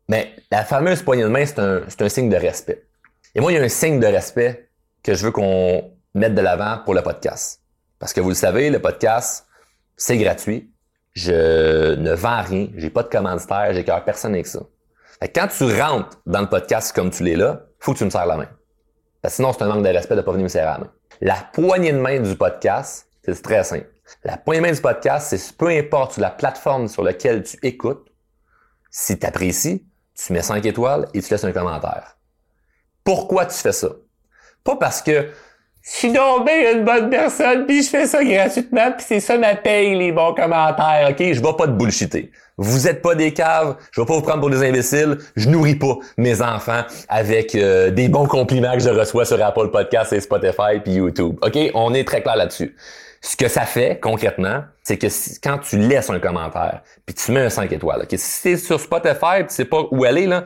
Mais 0.09 0.33
la 0.51 0.65
fameuse 0.65 1.01
poignée 1.01 1.23
de 1.23 1.29
main, 1.29 1.45
c'est 1.45 1.59
un, 1.59 1.83
c'est 1.87 2.01
un 2.01 2.09
signe 2.09 2.29
de 2.29 2.35
respect. 2.35 2.83
Et 3.35 3.39
moi, 3.39 3.53
il 3.53 3.55
y 3.55 3.57
a 3.57 3.63
un 3.63 3.69
signe 3.69 4.01
de 4.01 4.07
respect 4.07 4.67
que 5.01 5.13
je 5.13 5.25
veux 5.25 5.31
qu'on 5.31 5.91
mette 6.13 6.35
de 6.35 6.41
l'avant 6.41 6.79
pour 6.83 6.93
le 6.93 7.01
podcast. 7.01 7.61
Parce 8.05 8.13
que 8.13 8.21
vous 8.21 8.29
le 8.29 8.35
savez, 8.35 8.69
le 8.69 8.77
podcast, 8.77 9.47
c'est 9.97 10.19
gratuit. 10.19 10.71
Je 11.13 11.95
ne 11.95 12.13
vends 12.13 12.43
rien. 12.43 12.67
J'ai 12.75 12.91
pas 12.91 13.01
de 13.01 13.07
commanditaire. 13.07 13.73
J'ai 13.73 13.83
cœur 13.83 14.05
personne 14.05 14.35
avec 14.35 14.45
ça. 14.45 14.59
quand 15.33 15.47
tu 15.47 15.63
rentres 15.81 16.21
dans 16.27 16.41
le 16.41 16.47
podcast 16.47 16.93
comme 16.95 17.09
tu 17.09 17.23
l'es 17.23 17.35
là, 17.35 17.65
faut 17.79 17.93
que 17.93 17.97
tu 17.97 18.05
me 18.05 18.11
serres 18.11 18.27
la 18.27 18.37
main. 18.37 18.47
Parce 19.23 19.31
que 19.31 19.35
sinon, 19.37 19.53
c'est 19.53 19.63
un 19.63 19.69
manque 19.69 19.83
de 19.83 19.89
respect 19.89 20.15
de 20.15 20.21
pas 20.21 20.33
venir 20.33 20.43
me 20.43 20.49
serrer 20.49 20.67
la 20.67 20.77
main. 20.77 20.91
La 21.19 21.49
poignée 21.51 21.93
de 21.93 21.97
main 21.97 22.19
du 22.19 22.35
podcast, 22.35 23.09
c'est 23.23 23.41
très 23.41 23.63
simple. 23.63 23.89
La 24.23 24.37
poignée 24.37 24.61
de 24.61 24.67
main 24.67 24.73
du 24.73 24.81
podcast, 24.81 25.35
c'est 25.35 25.57
peu 25.57 25.69
importe 25.69 26.17
la 26.17 26.29
plateforme 26.29 26.87
sur 26.87 27.01
laquelle 27.01 27.41
tu 27.41 27.57
écoutes, 27.63 28.07
si 28.91 29.17
tu 29.17 29.25
apprécies, 29.25 29.83
tu 30.13 30.31
mets 30.31 30.43
5 30.43 30.63
étoiles 30.63 31.07
et 31.15 31.23
tu 31.23 31.31
laisses 31.31 31.43
un 31.43 31.51
commentaire. 31.51 32.19
Pourquoi 33.03 33.47
tu 33.47 33.57
fais 33.57 33.71
ça? 33.71 33.87
Pas 34.63 34.75
parce 34.75 35.01
que 35.01 35.31
je 35.85 35.97
suis 35.97 36.11
donc 36.11 36.49
une 36.49 36.83
bonne 36.83 37.11
personne, 37.11 37.67
puis 37.67 37.83
je 37.83 37.89
fais 37.89 38.07
ça 38.07 38.23
gratuitement, 38.23 38.91
puis 38.91 39.05
c'est 39.07 39.19
ça 39.19 39.37
ma 39.37 39.53
paye, 39.55 39.95
les 39.95 40.11
bons 40.11 40.33
commentaires, 40.33 41.09
ok? 41.11 41.17
Je 41.19 41.39
vais 41.39 41.53
pas 41.55 41.67
te 41.67 41.73
bullshiter. 41.73 42.31
Vous 42.57 42.87
êtes 42.87 43.03
pas 43.03 43.13
des 43.13 43.33
caves, 43.33 43.75
je 43.91 44.01
vais 44.01 44.07
pas 44.07 44.15
vous 44.15 44.21
prendre 44.21 44.39
pour 44.39 44.49
des 44.49 44.67
imbéciles, 44.67 45.19
je 45.35 45.47
nourris 45.47 45.75
pas 45.75 45.95
mes 46.17 46.41
enfants 46.41 46.81
avec 47.07 47.53
euh, 47.53 47.91
des 47.91 48.07
bons 48.07 48.25
compliments 48.25 48.73
que 48.73 48.79
je 48.79 48.89
reçois 48.89 49.25
sur 49.25 49.43
Apple 49.43 49.69
Podcast 49.69 50.11
et 50.13 50.21
Spotify 50.21 50.79
puis 50.83 50.93
YouTube. 50.93 51.35
OK? 51.43 51.57
On 51.75 51.93
est 51.93 52.07
très 52.07 52.23
clair 52.23 52.37
là-dessus. 52.37 52.75
Ce 53.27 53.35
que 53.35 53.47
ça 53.47 53.61
fait 53.61 53.99
concrètement, 53.99 54.65
c'est 54.83 54.99
que 54.99 55.07
quand 55.41 55.57
tu 55.57 55.79
laisses 55.79 56.11
un 56.11 56.19
commentaire, 56.19 56.83
puis 57.07 57.15
tu 57.15 57.31
mets 57.31 57.39
un 57.39 57.49
5 57.49 57.71
étoiles, 57.71 58.03
ok, 58.03 58.09
si 58.11 58.19
c'est 58.19 58.55
sur 58.55 58.79
Spotify, 58.79 59.39
tu 59.39 59.45
sais 59.49 59.65
pas 59.65 59.81
où 59.89 60.03
aller 60.03 60.27
là, 60.27 60.43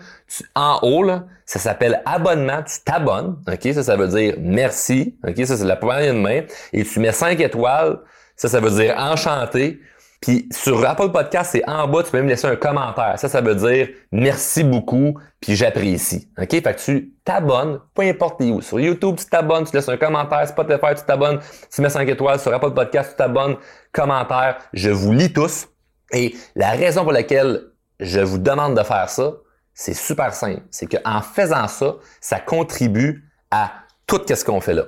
en 0.56 0.80
haut 0.82 1.04
là, 1.04 1.26
ça 1.46 1.60
s'appelle 1.60 2.02
abonnement, 2.06 2.64
tu 2.64 2.80
t'abonnes, 2.86 3.36
ok, 3.52 3.74
ça 3.74 3.84
ça 3.84 3.98
veut 3.98 4.08
dire 4.08 4.36
merci, 4.40 5.18
ok, 5.28 5.46
ça 5.46 5.58
c'est 5.58 5.66
la 5.66 5.76
première 5.76 6.14
main, 6.14 6.44
et 6.72 6.86
tu 6.86 7.02
mets 7.02 7.12
5 7.12 7.38
étoiles, 7.42 8.00
ça 8.38 8.48
ça 8.48 8.62
veut 8.62 8.72
dire 8.72 8.96
enchanté, 8.98 9.82
puis 10.22 10.50
sur 10.52 10.86
Apple 10.86 11.12
Podcast, 11.12 11.52
c'est 11.54 11.68
en 11.68 11.88
bas, 11.88 12.04
tu 12.04 12.12
peux 12.12 12.18
même 12.18 12.28
laisser 12.28 12.48
un 12.48 12.58
commentaire. 12.58 13.18
Ça, 13.18 13.30
ça 13.30 13.40
veut 13.40 13.56
dire 13.56 13.88
merci 14.12 14.66
beaucoup, 14.66 15.18
puis 15.40 15.56
j'apprécie. 15.56 16.30
OK? 16.38 16.50
Fait 16.50 16.62
que 16.62 16.80
tu 16.80 17.14
t'abonnes, 17.24 17.80
peu 17.94 18.02
importe 18.04 18.42
où. 18.42 18.62
Sur 18.62 18.82
YouTube, 18.82 19.16
tu 19.18 19.26
t'abonnes, 19.26 19.66
tu 19.66 19.74
laisses 19.74 19.88
un 19.88 19.96
commentaire. 19.96 20.46
Spotify, 20.46 20.96
tu 20.98 21.06
t'abonnes, 21.06 21.40
tu 21.74 21.82
mets 21.82 21.90
5 21.90 22.08
étoiles. 22.10 22.40
Sur 22.40 22.54
Apple 22.54 22.72
Podcast, 22.72 23.12
tu 23.12 23.16
t'abonnes, 23.16 23.56
commentaire. 23.94 24.58
Je 24.74 24.90
vous 24.90 25.14
lis 25.14 25.32
tous. 25.32 25.68
Et 26.12 26.36
la 26.56 26.72
raison 26.72 27.04
pour 27.04 27.14
laquelle 27.14 27.72
je 28.00 28.20
vous 28.20 28.40
demande 28.40 28.78
de 28.78 28.84
faire 28.84 29.10
ça, 29.10 29.34
c'est 29.74 29.94
super 29.94 30.34
simple. 30.34 30.64
C'est 30.70 30.88
qu'en 30.88 31.22
faisant 31.22 31.68
ça, 31.70 31.96
ça 32.20 32.40
contribue 32.40 33.24
à 33.52 33.72
tout 34.06 34.22
ce 34.28 34.44
qu'on 34.44 34.60
fait 34.60 34.74
là. 34.74 34.84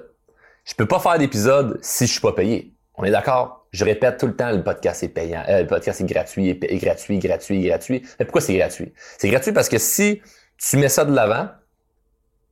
Je 0.65 0.73
peux 0.75 0.87
pas 0.87 0.99
faire 0.99 1.17
d'épisode 1.17 1.79
si 1.81 2.05
je 2.05 2.11
suis 2.11 2.21
pas 2.21 2.33
payé. 2.33 2.75
On 2.95 3.05
est 3.05 3.11
d'accord? 3.11 3.60
Je 3.71 3.85
répète 3.85 4.17
tout 4.17 4.27
le 4.27 4.35
temps, 4.35 4.51
le 4.51 4.63
podcast 4.63 5.01
est 5.03 5.09
payant, 5.09 5.43
euh, 5.47 5.61
le 5.61 5.67
podcast 5.67 6.01
est 6.01 6.05
gratuit, 6.05 6.49
est, 6.49 6.77
gratuit, 6.77 7.19
gratuit, 7.19 7.61
gratuit. 7.61 8.01
Mais 8.19 8.25
pourquoi 8.25 8.41
c'est 8.41 8.57
gratuit? 8.57 8.93
C'est 9.17 9.29
gratuit 9.29 9.53
parce 9.53 9.69
que 9.69 9.77
si 9.77 10.21
tu 10.57 10.77
mets 10.77 10.89
ça 10.89 11.05
de 11.05 11.15
l'avant, 11.15 11.49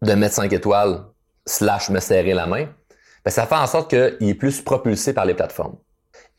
de 0.02 0.14
mettre 0.14 0.36
5 0.36 0.54
étoiles, 0.54 1.04
slash 1.46 1.90
me 1.90 2.00
serrer 2.00 2.34
la 2.34 2.46
main, 2.46 2.70
ben 3.26 3.32
ça 3.32 3.46
fait 3.46 3.56
en 3.56 3.68
sorte 3.68 3.90
qu'il 3.90 4.30
est 4.30 4.36
plus 4.36 4.62
propulsé 4.62 5.14
par 5.14 5.26
les 5.26 5.34
plateformes. 5.34 5.76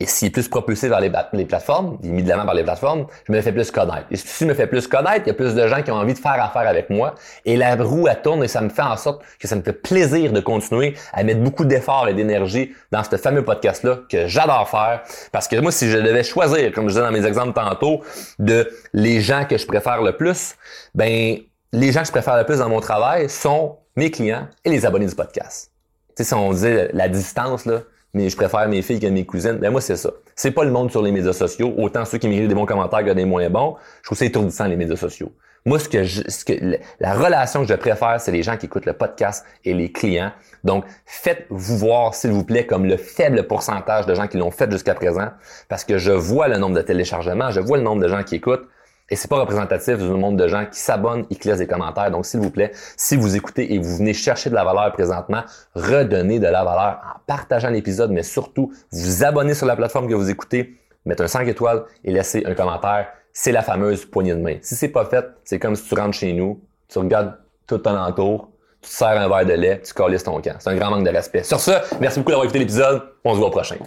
Et 0.01 0.07
s'il 0.07 0.29
est 0.29 0.31
plus 0.31 0.47
propulsé 0.47 0.89
vers 0.89 0.99
les, 0.99 1.11
les, 1.33 1.45
plateformes, 1.45 1.99
il 2.01 2.09
est 2.09 2.11
mis 2.11 2.23
de 2.23 2.29
l'avant 2.29 2.43
par 2.43 2.55
les 2.55 2.63
plateformes, 2.63 3.05
je 3.27 3.31
me 3.31 3.39
fais 3.39 3.51
plus 3.51 3.69
connaître. 3.69 4.07
Et 4.09 4.15
si 4.15 4.45
je 4.45 4.49
me 4.49 4.55
fais 4.55 4.65
plus 4.65 4.87
connaître, 4.87 5.21
il 5.25 5.27
y 5.27 5.29
a 5.29 5.35
plus 5.35 5.53
de 5.53 5.67
gens 5.67 5.83
qui 5.83 5.91
ont 5.91 5.95
envie 5.95 6.15
de 6.15 6.17
faire 6.17 6.43
affaire 6.43 6.67
avec 6.67 6.89
moi. 6.89 7.13
Et 7.45 7.55
la 7.55 7.75
roue, 7.75 8.07
elle 8.07 8.19
tourne 8.19 8.43
et 8.43 8.47
ça 8.47 8.61
me 8.61 8.69
fait 8.69 8.81
en 8.81 8.97
sorte 8.97 9.21
que 9.39 9.47
ça 9.47 9.55
me 9.55 9.61
fait 9.61 9.73
plaisir 9.73 10.33
de 10.33 10.39
continuer 10.39 10.95
à 11.13 11.23
mettre 11.23 11.41
beaucoup 11.41 11.65
d'efforts 11.65 12.07
et 12.07 12.15
d'énergie 12.15 12.73
dans 12.91 13.03
ce 13.03 13.15
fameux 13.15 13.45
podcast-là 13.45 13.99
que 14.09 14.25
j'adore 14.25 14.67
faire. 14.67 15.03
Parce 15.31 15.47
que 15.47 15.57
moi, 15.57 15.71
si 15.71 15.87
je 15.87 15.99
devais 15.99 16.23
choisir, 16.23 16.71
comme 16.71 16.85
je 16.85 16.95
disais 16.95 17.05
dans 17.05 17.11
mes 17.11 17.27
exemples 17.27 17.53
tantôt, 17.53 18.01
de 18.39 18.71
les 18.93 19.21
gens 19.21 19.45
que 19.45 19.59
je 19.59 19.67
préfère 19.67 20.01
le 20.01 20.17
plus, 20.17 20.55
ben, 20.95 21.37
les 21.73 21.91
gens 21.91 21.99
que 22.01 22.07
je 22.07 22.11
préfère 22.11 22.37
le 22.37 22.45
plus 22.45 22.57
dans 22.57 22.69
mon 22.69 22.79
travail 22.79 23.29
sont 23.29 23.77
mes 23.95 24.09
clients 24.09 24.47
et 24.65 24.71
les 24.71 24.83
abonnés 24.83 25.05
du 25.05 25.15
podcast. 25.15 25.71
Tu 26.17 26.23
sais, 26.23 26.29
si 26.29 26.33
on 26.33 26.51
disait 26.53 26.89
la 26.91 27.07
distance, 27.07 27.67
là, 27.67 27.81
mais 28.13 28.29
je 28.29 28.35
préfère 28.35 28.67
mes 28.67 28.81
filles 28.81 28.99
que 28.99 29.07
mes 29.07 29.25
cousines. 29.25 29.57
Ben 29.57 29.71
moi, 29.71 29.81
c'est 29.81 29.95
ça. 29.95 30.11
C'est 30.35 30.51
pas 30.51 30.63
le 30.63 30.71
monde 30.71 30.91
sur 30.91 31.01
les 31.01 31.11
médias 31.11 31.33
sociaux. 31.33 31.73
Autant 31.77 32.05
ceux 32.05 32.17
qui 32.17 32.27
m'écrivent 32.27 32.49
des 32.49 32.55
bons 32.55 32.65
commentaires 32.65 33.05
que 33.05 33.11
des 33.11 33.25
moins 33.25 33.49
bons. 33.49 33.75
Je 34.01 34.07
trouve 34.07 34.17
ça 34.17 34.25
étourdissant, 34.25 34.65
les 34.65 34.75
médias 34.75 34.95
sociaux. 34.95 35.31
Moi, 35.63 35.77
ce 35.77 35.87
que, 35.87 36.03
je, 36.03 36.23
ce 36.27 36.43
que 36.43 36.53
la 36.99 37.13
relation 37.13 37.61
que 37.61 37.67
je 37.67 37.75
préfère, 37.75 38.19
c'est 38.19 38.31
les 38.31 38.41
gens 38.41 38.57
qui 38.57 38.65
écoutent 38.65 38.87
le 38.87 38.93
podcast 38.93 39.45
et 39.63 39.75
les 39.75 39.91
clients. 39.91 40.31
Donc, 40.63 40.85
faites-vous 41.05 41.77
voir, 41.77 42.15
s'il 42.15 42.31
vous 42.31 42.43
plaît, 42.43 42.65
comme 42.65 42.85
le 42.85 42.97
faible 42.97 43.45
pourcentage 43.45 44.07
de 44.07 44.15
gens 44.15 44.27
qui 44.27 44.37
l'ont 44.37 44.49
fait 44.49 44.69
jusqu'à 44.71 44.95
présent, 44.95 45.29
parce 45.69 45.83
que 45.83 45.99
je 45.99 46.11
vois 46.11 46.47
le 46.47 46.57
nombre 46.57 46.75
de 46.75 46.81
téléchargements, 46.81 47.51
je 47.51 47.59
vois 47.59 47.77
le 47.77 47.83
nombre 47.83 48.01
de 48.01 48.07
gens 48.07 48.23
qui 48.23 48.35
écoutent. 48.35 48.67
Et 49.09 49.15
c'est 49.15 49.27
pas 49.27 49.39
représentatif 49.39 49.97
du 49.97 50.05
nombre 50.05 50.37
de 50.37 50.47
gens 50.47 50.65
qui 50.65 50.79
s'abonnent 50.79 51.25
et 51.29 51.35
qui 51.35 51.47
laissent 51.47 51.57
des 51.57 51.67
commentaires. 51.67 52.09
Donc, 52.11 52.25
s'il 52.25 52.39
vous 52.39 52.49
plaît, 52.49 52.71
si 52.95 53.17
vous 53.17 53.35
écoutez 53.35 53.73
et 53.73 53.77
vous 53.77 53.97
venez 53.97 54.13
chercher 54.13 54.49
de 54.49 54.55
la 54.55 54.63
valeur 54.63 54.91
présentement, 54.93 55.43
redonnez 55.75 56.39
de 56.39 56.47
la 56.47 56.63
valeur 56.63 57.01
en 57.03 57.19
partageant 57.27 57.69
l'épisode, 57.69 58.11
mais 58.11 58.23
surtout, 58.23 58.71
vous 58.91 59.23
abonnez 59.23 59.53
sur 59.53 59.65
la 59.65 59.75
plateforme 59.75 60.07
que 60.07 60.13
vous 60.13 60.29
écoutez, 60.29 60.77
mettez 61.05 61.23
un 61.23 61.27
5 61.27 61.47
étoiles 61.47 61.83
et 62.03 62.11
laissez 62.11 62.43
un 62.45 62.53
commentaire. 62.53 63.07
C'est 63.33 63.51
la 63.51 63.61
fameuse 63.61 64.05
poignée 64.05 64.33
de 64.33 64.41
main. 64.41 64.57
Si 64.61 64.75
c'est 64.75 64.89
pas 64.89 65.05
fait, 65.05 65.25
c'est 65.43 65.59
comme 65.59 65.75
si 65.75 65.87
tu 65.87 65.95
rentres 65.95 66.17
chez 66.17 66.33
nous, 66.33 66.61
tu 66.87 66.99
regardes 66.99 67.37
tout 67.67 67.77
ton 67.77 67.97
entour, 67.97 68.49
tu 68.81 68.89
te 68.89 68.95
sers 68.95 69.07
un 69.09 69.29
verre 69.29 69.45
de 69.45 69.53
lait, 69.53 69.81
tu 69.81 69.93
calisses 69.93 70.23
ton 70.23 70.41
camp. 70.41 70.55
C'est 70.59 70.69
un 70.69 70.75
grand 70.75 70.89
manque 70.89 71.05
de 71.05 71.11
respect. 71.11 71.43
Sur 71.43 71.59
ce, 71.59 71.71
merci 71.99 72.19
beaucoup 72.19 72.31
d'avoir 72.31 72.45
écouté 72.45 72.59
l'épisode. 72.59 73.01
On 73.23 73.33
se 73.33 73.39
voit 73.39 73.47
au 73.47 73.51
prochain. 73.51 73.77